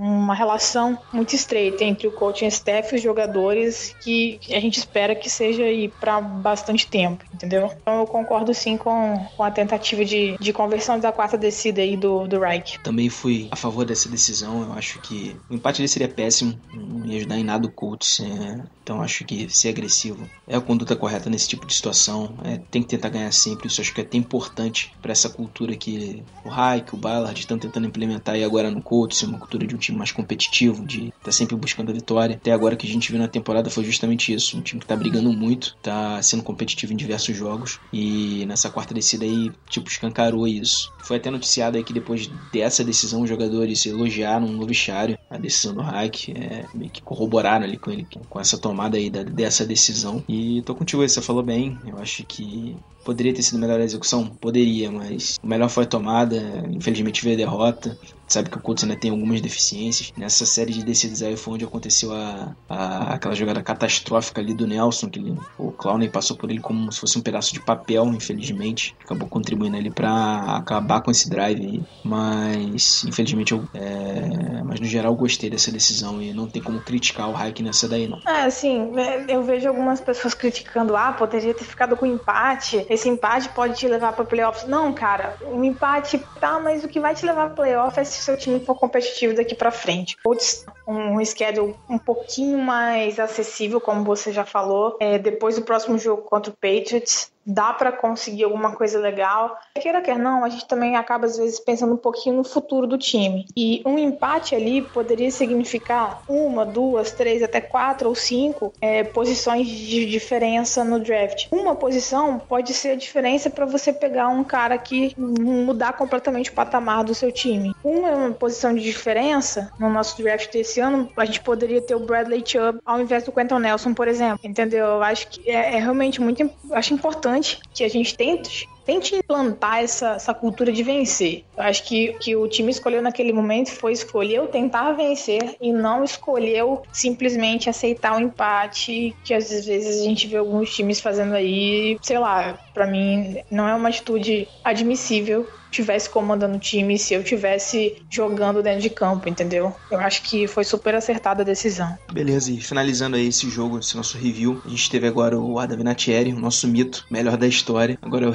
uma 0.00 0.34
relação 0.34 0.98
muito 1.12 1.32
estreita 1.32 1.84
entre 1.84 2.08
o 2.08 2.10
coaching 2.10 2.46
staff 2.46 2.92
e 2.92 2.96
os 2.96 3.02
jogadores 3.02 3.94
que 4.00 4.40
a 4.50 4.58
gente 4.58 4.78
espera 4.78 5.14
que 5.14 5.30
seja 5.30 5.62
aí 5.62 5.86
para 5.86 6.20
bastante 6.20 6.88
tempo, 6.88 7.24
entendeu? 7.32 7.70
Então 7.82 8.00
eu 8.00 8.06
concordo 8.06 8.52
sim 8.52 8.76
com, 8.76 9.24
com 9.36 9.44
a 9.44 9.50
tentativa 9.52 10.04
de, 10.04 10.36
de 10.40 10.52
conversão 10.52 10.98
da 10.98 11.12
quarta 11.12 11.38
descida 11.38 11.82
aí 11.82 11.96
do, 11.96 12.26
do 12.26 12.40
Reich. 12.40 12.79
Também 12.82 13.08
fui 13.10 13.48
a 13.50 13.56
favor 13.56 13.84
dessa 13.84 14.08
decisão. 14.08 14.62
Eu 14.62 14.72
acho 14.72 15.00
que 15.00 15.42
o 15.48 15.54
empate 15.54 15.80
ali 15.82 15.88
seria 15.88 16.12
péssimo, 16.12 16.62
não 16.72 17.06
ia 17.06 17.18
ajudar 17.18 17.38
em 17.38 17.44
nada 17.44 17.66
o 17.66 17.72
Colts. 17.72 18.20
É... 18.20 18.70
Então 18.90 19.00
acho 19.00 19.24
que 19.24 19.48
ser 19.48 19.68
agressivo 19.68 20.28
é 20.48 20.56
a 20.56 20.60
conduta 20.60 20.96
correta 20.96 21.30
nesse 21.30 21.48
tipo 21.48 21.64
de 21.64 21.72
situação. 21.72 22.34
É, 22.42 22.58
tem 22.72 22.82
que 22.82 22.88
tentar 22.88 23.08
ganhar 23.08 23.30
sempre. 23.30 23.68
Isso 23.68 23.80
acho 23.80 23.94
que 23.94 24.00
é 24.00 24.04
até 24.04 24.18
importante 24.18 24.92
para 25.00 25.12
essa 25.12 25.28
cultura 25.28 25.76
que 25.76 26.24
o 26.44 26.50
Hayek, 26.50 26.92
o 26.92 26.98
Ballard 26.98 27.38
estão 27.38 27.56
tentando 27.56 27.86
implementar 27.86 28.34
aí 28.34 28.42
agora 28.42 28.68
no 28.68 28.82
Colts, 28.82 29.22
uma 29.22 29.38
cultura 29.38 29.64
de 29.64 29.76
um 29.76 29.78
time 29.78 29.96
mais 29.96 30.10
competitivo, 30.10 30.84
de 30.84 31.06
estar 31.06 31.26
tá 31.26 31.30
sempre 31.30 31.54
buscando 31.54 31.90
a 31.90 31.92
vitória. 31.92 32.34
Até 32.34 32.50
agora 32.50 32.74
que 32.74 32.84
a 32.84 32.90
gente 32.90 33.12
viu 33.12 33.20
na 33.20 33.28
temporada 33.28 33.70
foi 33.70 33.84
justamente 33.84 34.34
isso. 34.34 34.58
Um 34.58 34.60
time 34.60 34.80
que 34.80 34.86
tá 34.88 34.96
brigando 34.96 35.32
muito, 35.32 35.76
tá 35.80 36.20
sendo 36.20 36.42
competitivo 36.42 36.92
em 36.92 36.96
diversos 36.96 37.36
jogos. 37.36 37.78
E 37.92 38.44
nessa 38.46 38.70
quarta 38.70 38.92
descida 38.92 39.24
aí, 39.24 39.52
tipo, 39.68 39.88
escancarou 39.88 40.48
isso. 40.48 40.92
Foi 41.04 41.18
até 41.18 41.30
noticiado 41.30 41.76
aí 41.76 41.84
que 41.84 41.92
depois 41.92 42.28
dessa 42.52 42.80
essa 42.80 42.84
decisão, 42.84 43.22
os 43.22 43.28
jogadores 43.28 43.84
elogiaram 43.86 44.48
no 44.48 44.66
vestiário 44.66 45.18
a 45.28 45.36
decisão 45.36 45.74
do 45.74 45.80
Hack, 45.80 46.30
é, 46.30 46.64
meio 46.72 46.90
que 46.90 47.02
corroboraram 47.02 47.64
ali 47.64 47.76
com 47.76 47.90
ele, 47.90 48.06
com 48.28 48.40
essa 48.40 48.56
tomada 48.56 48.79
aí 48.96 49.10
da, 49.10 49.22
dessa 49.22 49.64
decisão. 49.64 50.24
E 50.28 50.62
tô 50.62 50.74
contigo 50.74 51.06
você 51.06 51.20
falou 51.20 51.42
bem. 51.42 51.78
Eu 51.86 51.98
acho 51.98 52.24
que 52.26 52.76
poderia 53.04 53.34
ter 53.34 53.42
sido 53.42 53.58
melhor 53.58 53.80
a 53.80 53.84
execução? 53.84 54.26
Poderia, 54.26 54.90
mas 54.90 55.34
o 55.42 55.46
melhor 55.46 55.68
foi 55.68 55.84
a 55.84 55.88
tomada. 55.88 56.36
Infelizmente 56.70 57.22
veio 57.22 57.34
a 57.34 57.38
derrota 57.38 57.98
sabe 58.30 58.48
que 58.48 58.56
o 58.56 58.60
Colts 58.60 58.84
ainda 58.84 58.96
tem 58.96 59.10
algumas 59.10 59.40
deficiências. 59.40 60.12
Nessa 60.16 60.46
série 60.46 60.72
de 60.72 60.84
descidas 60.84 61.22
aí 61.22 61.36
foi 61.36 61.54
onde 61.54 61.64
aconteceu 61.64 62.12
a, 62.12 62.54
a 62.68 63.14
aquela 63.14 63.34
jogada 63.34 63.62
catastrófica 63.62 64.40
ali 64.40 64.54
do 64.54 64.66
Nelson, 64.66 65.08
que 65.08 65.18
ele, 65.18 65.36
o 65.58 65.72
Clowney 65.72 66.08
passou 66.08 66.36
por 66.36 66.50
ele 66.50 66.60
como 66.60 66.90
se 66.92 67.00
fosse 67.00 67.18
um 67.18 67.22
pedaço 67.22 67.52
de 67.52 67.60
papel, 67.60 68.06
infelizmente. 68.06 68.96
Acabou 69.04 69.28
contribuindo 69.28 69.76
ali 69.76 69.90
para 69.90 70.56
acabar 70.56 71.02
com 71.02 71.10
esse 71.10 71.28
drive 71.28 71.60
aí. 71.60 71.82
Mas, 72.04 73.04
infelizmente, 73.04 73.52
eu, 73.52 73.64
é, 73.74 74.62
mas 74.64 74.80
no 74.80 74.86
geral 74.86 75.14
gostei 75.14 75.50
dessa 75.50 75.72
decisão 75.72 76.22
e 76.22 76.32
não 76.32 76.48
tem 76.48 76.62
como 76.62 76.80
criticar 76.80 77.28
o 77.28 77.34
Hike 77.34 77.62
nessa 77.62 77.88
daí, 77.88 78.06
não. 78.06 78.20
É, 78.26 78.42
assim, 78.42 78.92
é, 78.96 79.24
eu 79.28 79.42
vejo 79.42 79.68
algumas 79.68 80.00
pessoas 80.00 80.34
criticando, 80.34 80.96
ah, 80.96 81.12
poderia 81.12 81.52
ter 81.52 81.64
ficado 81.64 81.96
com 81.96 82.06
empate, 82.06 82.86
esse 82.88 83.08
empate 83.08 83.48
pode 83.50 83.74
te 83.74 83.88
levar 83.88 84.12
para 84.12 84.24
playoffs. 84.24 84.66
Não, 84.68 84.92
cara, 84.92 85.36
um 85.46 85.64
empate 85.64 86.22
tá, 86.40 86.60
mas 86.60 86.84
o 86.84 86.88
que 86.88 87.00
vai 87.00 87.14
te 87.14 87.26
levar 87.26 87.46
para 87.46 87.56
playoff 87.56 87.98
é 87.98 88.04
se 88.20 88.26
seu 88.26 88.36
time 88.36 88.60
for 88.60 88.74
competitivo 88.74 89.34
daqui 89.34 89.54
para 89.54 89.70
frente. 89.70 90.16
Colts, 90.22 90.64
um 90.86 91.24
schedule 91.24 91.74
um 91.88 91.98
pouquinho 91.98 92.58
mais 92.58 93.18
acessível, 93.18 93.80
como 93.80 94.04
você 94.04 94.32
já 94.32 94.44
falou. 94.44 94.96
É, 95.00 95.18
depois 95.18 95.56
do 95.56 95.62
próximo 95.62 95.98
jogo 95.98 96.22
contra 96.22 96.52
o 96.52 96.54
Patriots, 96.54 97.32
dá 97.46 97.72
para 97.72 97.92
conseguir 97.92 98.44
alguma 98.44 98.74
coisa 98.74 98.98
legal. 98.98 99.58
Queira 99.74 100.00
quer 100.00 100.18
não, 100.18 100.44
a 100.44 100.48
gente 100.48 100.66
também 100.66 100.96
acaba 100.96 101.26
às 101.26 101.36
vezes 101.36 101.58
pensando 101.60 101.94
um 101.94 101.98
pouquinho 101.98 102.36
no 102.36 102.44
futuro 102.44 102.86
do 102.86 102.98
time. 102.98 103.46
E 103.56 103.82
um 103.84 103.98
empate 103.98 104.54
ali 104.54 104.82
poderia 104.82 105.30
significar 105.30 106.22
uma, 106.28 106.64
duas, 106.64 107.12
três, 107.12 107.42
até 107.42 107.60
quatro 107.60 108.08
ou 108.08 108.14
cinco 108.14 108.72
é, 108.80 109.02
posições 109.02 109.66
de 109.66 110.06
diferença 110.06 110.84
no 110.84 111.00
draft. 111.00 111.48
Uma 111.50 111.74
posição 111.74 112.38
pode 112.38 112.72
ser 112.74 112.90
a 112.90 112.96
diferença 112.96 113.50
para 113.50 113.66
você 113.66 113.92
pegar 113.92 114.28
um 114.28 114.44
cara 114.44 114.76
que 114.76 115.14
mudar 115.18 115.94
completamente 115.94 116.50
o 116.50 116.54
patamar 116.54 117.04
do 117.04 117.14
seu 117.14 117.32
time. 117.32 117.74
Uma 117.82 118.30
posição 118.32 118.74
de 118.74 118.82
diferença 118.82 119.72
no 119.78 119.88
nosso 119.88 120.20
draft 120.22 120.52
desse 120.52 120.80
ano, 120.80 121.08
a 121.16 121.24
gente 121.24 121.40
poderia 121.40 121.80
ter 121.80 121.94
o 121.94 122.00
Bradley 122.00 122.42
Chubb 122.44 122.80
ao 122.84 123.00
invés 123.00 123.24
do 123.24 123.32
Quentin 123.32 123.54
Nelson, 123.54 123.94
por 123.94 124.08
exemplo. 124.08 124.40
Entendeu? 124.44 124.86
Eu 124.86 125.02
acho 125.02 125.28
que 125.28 125.48
é, 125.48 125.76
é 125.76 125.78
realmente 125.78 126.20
muito 126.20 126.50
acho 126.72 126.94
importante 126.94 127.29
importante 127.30 127.60
que 127.74 127.84
a 127.84 127.88
gente 127.88 128.16
tente, 128.16 128.68
tente 128.90 129.14
implantar 129.14 129.78
essa, 129.78 130.14
essa 130.14 130.34
cultura 130.34 130.72
de 130.72 130.82
vencer. 130.82 131.44
Eu 131.56 131.62
acho 131.62 131.84
que 131.84 132.12
que 132.14 132.34
o 132.34 132.48
time 132.48 132.72
escolheu 132.72 133.00
naquele 133.00 133.32
momento 133.32 133.70
foi 133.70 133.92
escolher 133.92 134.48
tentar 134.48 134.92
vencer 134.92 135.56
e 135.60 135.72
não 135.72 136.02
escolheu 136.02 136.82
simplesmente 136.92 137.70
aceitar 137.70 138.16
o 138.16 138.20
empate, 138.20 139.14
que 139.22 139.32
às 139.32 139.48
vezes 139.48 140.00
a 140.00 140.04
gente 140.04 140.26
vê 140.26 140.38
alguns 140.38 140.74
times 140.74 141.00
fazendo 141.00 141.34
aí, 141.34 141.98
sei 142.02 142.18
lá, 142.18 142.58
para 142.74 142.86
mim 142.86 143.36
não 143.48 143.68
é 143.68 143.74
uma 143.74 143.88
atitude 143.88 144.48
admissível 144.64 145.46
tivesse 145.70 146.10
comandando 146.10 146.56
o 146.56 146.58
time, 146.58 146.98
se 146.98 147.14
eu 147.14 147.22
tivesse 147.22 147.96
jogando 148.10 148.62
dentro 148.62 148.80
de 148.80 148.90
campo, 148.90 149.28
entendeu? 149.28 149.74
Eu 149.90 150.00
acho 150.00 150.22
que 150.22 150.46
foi 150.46 150.64
super 150.64 150.94
acertada 150.94 151.42
a 151.42 151.44
decisão. 151.44 151.96
Beleza, 152.12 152.52
e 152.52 152.60
finalizando 152.60 153.16
aí 153.16 153.28
esse 153.28 153.48
jogo, 153.48 153.78
esse 153.78 153.96
nosso 153.96 154.18
review, 154.18 154.60
a 154.64 154.68
gente 154.68 154.90
teve 154.90 155.06
agora 155.06 155.38
o 155.38 155.58
Adam 155.58 155.78
Vinatieri, 155.78 156.32
o 156.32 156.40
nosso 156.40 156.66
mito, 156.66 157.06
melhor 157.10 157.36
da 157.36 157.46
história. 157.46 157.98
Agora 158.02 158.26
é 158.26 158.28
o 158.28 158.32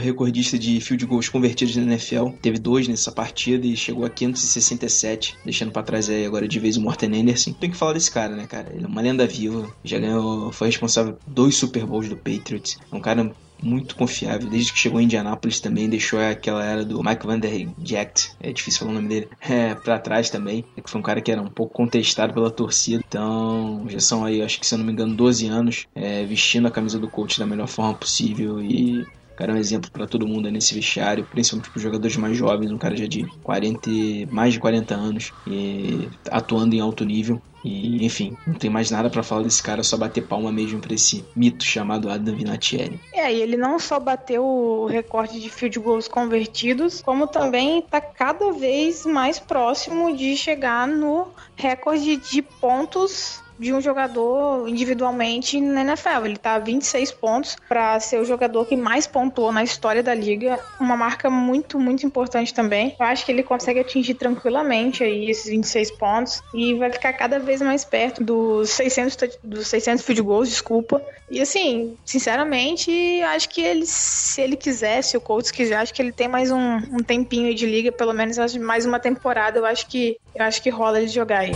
de 0.52 0.80
field 0.80 1.06
goals 1.06 1.30
convertidos 1.30 1.76
na 1.76 1.84
NFL. 1.84 2.30
Teve 2.42 2.60
dois 2.60 2.88
nessa 2.88 3.12
partida 3.12 3.66
e 3.66 3.76
chegou 3.76 4.06
a 4.06 4.10
567, 4.10 5.38
deixando 5.44 5.72
para 5.72 5.84
trás 5.84 6.10
aí 6.10 6.26
agora 6.26 6.48
de 6.48 6.60
vez 6.60 6.78
o 6.78 6.82
Morten 6.82 7.22
Anderson. 7.22 7.54
Tem 7.54 7.72
que 7.72 7.78
falar 7.78 7.94
desse 7.94 8.12
cara, 8.12 8.36
né, 8.36 8.46
cara? 8.48 8.72
Ele 8.74 8.86
é 8.86 8.88
uma 8.88 9.02
lenda 9.02 9.26
viva, 9.26 9.68
já 9.84 10.00
ganhou, 10.00 10.52
foi 10.52 10.68
responsável 10.68 11.14
por 11.14 11.30
dois 11.30 11.56
Super 11.56 11.86
Bowls 11.86 12.10
do 12.10 12.18
Patriots. 12.18 12.78
É 12.92 12.96
um 12.96 13.02
cara 13.02 13.34
muito 13.62 13.96
confiável. 13.96 14.50
Desde 14.50 14.72
que 14.72 14.80
chegou 14.80 15.00
em 15.00 15.06
Indianápolis 15.06 15.60
também, 15.60 15.90
deixou 15.90 16.20
aquela 16.20 16.64
era 16.64 16.86
do 16.86 17.04
Mike 17.04 17.26
Van 17.26 17.40
Der 17.40 17.68
Jacht, 17.84 18.32
é 18.40 18.52
difícil 18.52 18.80
falar 18.82 18.92
o 18.92 18.96
nome 18.96 19.08
dele, 19.08 19.30
é, 19.42 19.74
pra 19.76 20.00
trás 20.00 20.30
também. 20.30 20.66
É 20.78 20.82
que 20.82 20.90
foi 20.90 21.00
um 21.00 21.04
cara 21.04 21.22
que 21.22 21.32
era 21.32 21.42
um 21.42 21.50
pouco 21.50 21.74
contestado 21.74 22.34
pela 22.34 22.52
torcida. 22.52 23.04
Então, 23.08 23.86
já 23.88 24.00
são 24.00 24.24
aí, 24.24 24.42
acho 24.42 24.60
que 24.60 24.68
se 24.68 24.74
eu 24.74 24.80
não 24.80 24.86
me 24.86 24.92
engano, 24.92 25.16
12 25.16 25.48
anos 25.48 25.88
é, 25.96 26.26
vestindo 26.26 26.68
a 26.68 26.72
camisa 26.72 27.00
do 27.00 27.10
coach 27.10 27.40
da 27.40 27.46
melhor 27.46 27.68
forma 27.68 27.94
possível 27.94 28.62
e 28.62 29.06
O 29.36 29.38
cara 29.38 29.52
é 29.52 29.56
um 29.56 29.60
exemplo 29.60 29.92
para 29.92 30.08
todo 30.08 30.26
mundo 30.26 30.50
nesse 30.50 30.74
vestiário, 30.74 31.26
principalmente 31.26 31.70
para 31.70 31.82
jogadores 31.82 32.16
mais 32.16 32.38
jovens, 32.38 32.72
um 32.72 32.78
cara 32.78 32.96
já 32.96 33.06
de 33.06 33.26
40, 33.44 33.90
mais 34.32 34.54
de 34.54 34.62
40 34.62 34.96
anos 34.96 35.34
e 35.46 36.10
atuando 36.32 36.74
em 36.74 36.80
alto 36.80 37.04
nível. 37.04 37.42
E, 37.66 38.06
enfim, 38.06 38.38
não 38.48 38.54
tem 38.54 38.70
mais 38.70 38.92
nada 38.92 39.10
para 39.10 39.24
falar 39.24 39.42
desse 39.42 39.62
cara, 39.62 39.84
só 39.84 39.98
bater 39.98 40.22
palma 40.22 40.52
mesmo 40.54 40.80
pra 40.80 40.94
esse 40.94 41.26
mito 41.36 41.66
chamado 41.66 42.10
Adam 42.10 42.36
Vinatieri. 42.36 42.98
É, 43.12 43.34
e 43.34 43.42
ele 43.42 43.58
não 43.58 43.78
só 43.78 44.00
bateu 44.00 44.46
o 44.46 44.86
recorde 44.86 45.42
de 45.42 45.50
field 45.50 45.80
goals 45.80 46.08
convertidos, 46.08 47.02
como 47.02 47.28
também 47.28 47.82
tá 47.82 48.00
cada 48.00 48.54
vez 48.54 49.06
mais 49.06 49.38
próximo 49.38 50.16
de 50.16 50.38
chegar 50.38 50.88
no 50.88 51.28
recorde 51.58 52.16
de 52.18 52.42
pontos 52.42 53.44
de 53.58 53.74
um 53.74 53.80
jogador 53.82 54.68
individualmente 54.68 55.60
na 55.62 55.82
NFL. 55.82 56.26
Ele 56.26 56.38
tá 56.38 56.56
a 56.56 56.60
26 56.60 57.12
pontos 57.12 57.56
para 57.68 58.00
ser 58.00 58.20
o 58.20 58.26
jogador 58.26 58.66
que 58.66 58.76
mais 58.76 59.08
pontuou 59.08 59.52
na 59.52 59.64
história 59.64 60.04
da 60.04 60.14
liga, 60.14 60.60
uma 60.80 60.96
marca 60.98 61.30
muito, 61.30 61.80
muito 61.80 62.06
importante 62.06 62.54
também. 62.54 62.96
Eu 63.00 63.06
acho 63.06 63.26
que 63.26 63.32
ele 63.32 63.44
consegue 63.44 63.80
atingir 63.80 64.16
tranquilamente 64.16 65.04
aí 65.04 65.30
esses 65.30 65.50
26 65.50 65.92
pontos 65.92 66.42
e 66.54 66.74
vai 66.76 66.92
ficar 66.92 67.14
cada 67.14 67.40
vez 67.40 67.62
mais 67.62 67.86
perto 67.86 68.24
dos 68.24 68.70
600 68.72 69.16
tou- 69.16 69.30
dos 69.44 69.68
600 69.68 70.04
field 70.04 70.22
goals, 70.22 70.50
desculpa. 70.50 71.02
E 71.30 71.42
assim, 71.42 71.98
sinceramente, 72.06 72.92
acho 73.24 73.50
que 73.50 73.62
ele 73.62 73.86
se 73.86 74.42
ele 74.42 74.56
quiser, 74.56 75.02
se 75.02 75.18
o 75.18 75.22
Colts 75.22 75.50
quiser, 75.52 75.76
acho 75.78 75.94
que 75.94 76.02
ele 76.02 76.12
tem 76.12 76.28
mais 76.28 76.52
um, 76.52 76.76
um 76.78 76.98
tempinho 77.04 77.54
de 77.56 77.66
liga, 77.66 77.92
pelo 77.92 78.14
menos 78.14 78.38
mais 78.58 78.86
uma 78.86 79.00
temporada, 79.00 79.58
eu 79.60 79.66
acho 79.66 79.88
que 79.88 80.18
eu 80.36 80.44
acho 80.46 80.62
que 80.62 80.70
rola 80.70 81.00
ele 81.00 81.08
jogar 81.08 81.40
aí. 81.40 81.52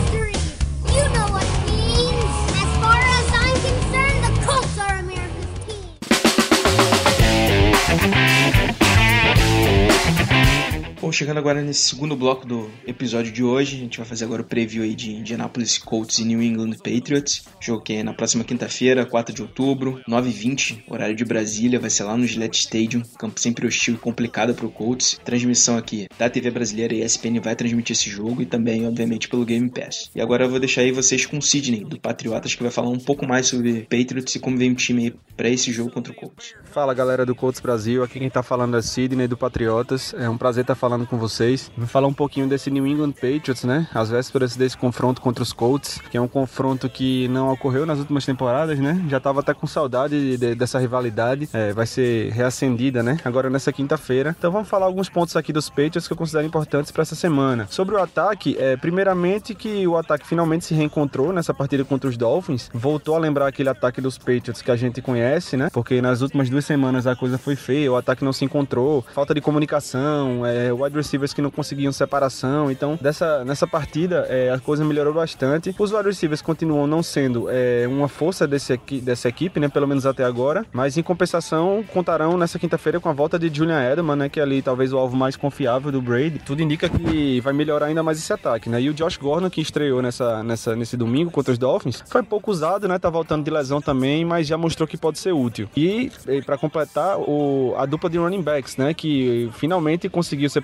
Bom, 11.10 11.12
chegando 11.12 11.38
agora 11.38 11.60
nesse 11.60 11.88
segundo 11.88 12.14
bloco 12.14 12.46
do 12.46 12.70
episódio 12.86 13.32
de 13.32 13.42
hoje, 13.42 13.74
a 13.74 13.78
gente 13.80 13.98
vai 13.98 14.06
fazer 14.06 14.26
agora 14.26 14.42
o 14.42 14.44
preview 14.44 14.84
aí 14.84 14.94
de 14.94 15.10
Indianapolis 15.10 15.76
Colts 15.76 16.20
e 16.20 16.24
New 16.24 16.40
England 16.40 16.76
Patriots. 16.76 17.42
Jogo 17.58 17.82
que 17.82 17.94
é 17.94 18.04
na 18.04 18.14
próxima 18.14 18.44
quinta-feira, 18.44 19.04
4 19.04 19.34
de 19.34 19.42
outubro, 19.42 20.00
9h20, 20.08 20.84
horário 20.86 21.16
de 21.16 21.24
Brasília, 21.24 21.80
vai 21.80 21.90
ser 21.90 22.04
lá 22.04 22.16
no 22.16 22.24
Gillette 22.24 22.60
Stadium, 22.60 23.02
campo 23.18 23.40
sempre 23.40 23.66
hostil 23.66 23.94
e 23.94 23.96
complicado 23.96 24.54
pro 24.54 24.70
Colts. 24.70 25.18
Transmissão 25.24 25.76
aqui 25.76 26.06
da 26.16 26.30
TV 26.30 26.48
brasileira 26.48 26.94
e 26.94 27.02
ESPN 27.02 27.40
vai 27.42 27.56
transmitir 27.56 27.96
esse 27.96 28.08
jogo 28.08 28.40
e 28.40 28.46
também, 28.46 28.86
obviamente, 28.86 29.28
pelo 29.28 29.44
Game 29.44 29.68
Pass. 29.68 30.12
E 30.14 30.20
agora 30.20 30.44
eu 30.44 30.48
vou 30.48 30.60
deixar 30.60 30.82
aí 30.82 30.92
vocês 30.92 31.26
com 31.26 31.38
o 31.38 31.42
Sidney, 31.42 31.84
do 31.84 31.98
Patriotas, 31.98 32.54
que 32.54 32.62
vai 32.62 32.70
falar 32.70 32.88
um 32.88 33.00
pouco 33.00 33.26
mais 33.26 33.48
sobre 33.48 33.80
Patriots 33.80 34.36
e 34.36 34.38
como 34.38 34.56
vem 34.56 34.70
o 34.70 34.76
time 34.76 35.06
aí 35.06 35.14
pra 35.36 35.48
esse 35.48 35.72
jogo 35.72 35.90
contra 35.90 36.12
o 36.12 36.14
Colts. 36.14 36.54
Fala 36.66 36.94
galera 36.94 37.26
do 37.26 37.34
Colts 37.34 37.60
Brasil, 37.60 38.04
aqui 38.04 38.20
quem 38.20 38.30
tá 38.30 38.44
falando 38.44 38.76
é 38.76 38.82
Sidney 38.82 39.26
do 39.26 39.36
Patriotas. 39.36 40.14
É 40.14 40.30
um 40.30 40.38
prazer 40.38 40.62
estar 40.62 40.76
falando 40.76 40.99
com 41.06 41.18
vocês. 41.18 41.70
Vou 41.76 41.86
falar 41.86 42.06
um 42.06 42.12
pouquinho 42.12 42.46
desse 42.48 42.70
New 42.70 42.86
England 42.86 43.12
Patriots, 43.12 43.64
né? 43.64 43.86
Às 43.94 44.10
vésperas 44.10 44.56
desse 44.56 44.76
confronto 44.76 45.20
contra 45.20 45.42
os 45.42 45.52
Colts, 45.52 46.00
que 46.10 46.16
é 46.16 46.20
um 46.20 46.28
confronto 46.28 46.88
que 46.88 47.28
não 47.28 47.50
ocorreu 47.52 47.84
nas 47.86 47.98
últimas 47.98 48.24
temporadas, 48.24 48.78
né? 48.78 49.02
Já 49.08 49.20
tava 49.20 49.40
até 49.40 49.54
com 49.54 49.66
saudade 49.66 50.36
de- 50.36 50.54
dessa 50.54 50.78
rivalidade. 50.78 51.48
É, 51.52 51.72
vai 51.72 51.86
ser 51.86 52.30
reacendida, 52.32 53.02
né? 53.02 53.18
Agora 53.24 53.48
nessa 53.50 53.72
quinta-feira. 53.72 54.34
Então 54.38 54.50
vamos 54.50 54.68
falar 54.68 54.86
alguns 54.86 55.08
pontos 55.08 55.36
aqui 55.36 55.52
dos 55.52 55.68
Patriots 55.68 56.06
que 56.06 56.12
eu 56.12 56.16
considero 56.16 56.46
importantes 56.46 56.90
para 56.90 57.02
essa 57.02 57.14
semana. 57.14 57.66
Sobre 57.70 57.94
o 57.94 57.98
ataque, 58.02 58.56
é, 58.58 58.76
primeiramente 58.76 59.54
que 59.54 59.86
o 59.86 59.96
ataque 59.96 60.26
finalmente 60.26 60.64
se 60.64 60.74
reencontrou 60.74 61.32
nessa 61.32 61.52
partida 61.54 61.84
contra 61.84 62.08
os 62.08 62.16
Dolphins. 62.16 62.70
Voltou 62.72 63.14
a 63.14 63.18
lembrar 63.18 63.46
aquele 63.46 63.68
ataque 63.68 64.00
dos 64.00 64.18
Patriots 64.18 64.62
que 64.62 64.70
a 64.70 64.76
gente 64.76 65.00
conhece, 65.00 65.56
né? 65.56 65.68
Porque 65.72 66.00
nas 66.02 66.20
últimas 66.20 66.48
duas 66.50 66.64
semanas 66.64 67.06
a 67.06 67.14
coisa 67.16 67.38
foi 67.38 67.56
feia, 67.56 67.90
o 67.90 67.96
ataque 67.96 68.24
não 68.24 68.32
se 68.32 68.44
encontrou, 68.44 69.04
falta 69.14 69.34
de 69.34 69.40
comunicação, 69.40 70.44
é, 70.44 70.72
wide 70.90 70.96
receivers 70.96 71.32
que 71.32 71.40
não 71.40 71.50
conseguiam 71.50 71.92
separação. 71.92 72.70
Então, 72.70 72.98
dessa, 73.00 73.44
nessa 73.44 73.66
partida, 73.66 74.26
é, 74.28 74.50
a 74.50 74.58
coisa 74.58 74.84
melhorou 74.84 75.14
bastante. 75.14 75.74
Os 75.78 75.92
wide 75.92 76.08
receivers 76.08 76.42
continuam 76.42 76.86
não 76.86 77.02
sendo 77.02 77.48
é, 77.48 77.86
uma 77.88 78.08
força 78.08 78.46
desse, 78.46 78.76
dessa 79.02 79.28
equipe, 79.28 79.60
né? 79.60 79.68
Pelo 79.68 79.86
menos 79.86 80.04
até 80.04 80.24
agora. 80.24 80.66
Mas 80.72 80.96
em 80.96 81.02
compensação, 81.02 81.84
contarão 81.92 82.36
nessa 82.36 82.58
quinta-feira 82.58 83.00
com 83.00 83.08
a 83.08 83.12
volta 83.12 83.38
de 83.38 83.52
Julian 83.54 83.82
Edelman, 83.82 84.16
né? 84.16 84.28
Que 84.28 84.40
é 84.40 84.42
ali 84.42 84.60
talvez 84.60 84.92
o 84.92 84.98
alvo 84.98 85.16
mais 85.16 85.36
confiável 85.36 85.92
do 85.92 86.02
Brady. 86.02 86.40
Tudo 86.44 86.62
indica 86.62 86.88
que 86.88 87.40
vai 87.40 87.52
melhorar 87.52 87.86
ainda 87.86 88.02
mais 88.02 88.18
esse 88.18 88.32
ataque, 88.32 88.68
né? 88.68 88.80
E 88.80 88.90
o 88.90 88.94
Josh 88.94 89.16
Gordon, 89.16 89.48
que 89.48 89.60
estreou 89.60 90.02
nessa, 90.02 90.42
nessa, 90.42 90.74
nesse 90.74 90.96
domingo 90.96 91.30
contra 91.30 91.52
os 91.52 91.58
Dolphins, 91.58 92.02
foi 92.08 92.22
pouco 92.22 92.50
usado, 92.50 92.88
né? 92.88 92.98
Tá 92.98 93.08
voltando 93.08 93.44
de 93.44 93.50
lesão 93.50 93.80
também, 93.80 94.24
mas 94.24 94.46
já 94.46 94.58
mostrou 94.58 94.86
que 94.86 94.96
pode 94.96 95.18
ser 95.18 95.32
útil. 95.32 95.68
E, 95.76 96.10
para 96.44 96.58
completar, 96.58 97.18
o, 97.18 97.74
a 97.76 97.86
dupla 97.86 98.10
de 98.10 98.18
running 98.18 98.42
backs, 98.42 98.76
né? 98.76 98.92
Que 98.94 99.50
finalmente 99.54 100.08
conseguiu 100.08 100.48
ser 100.50 100.60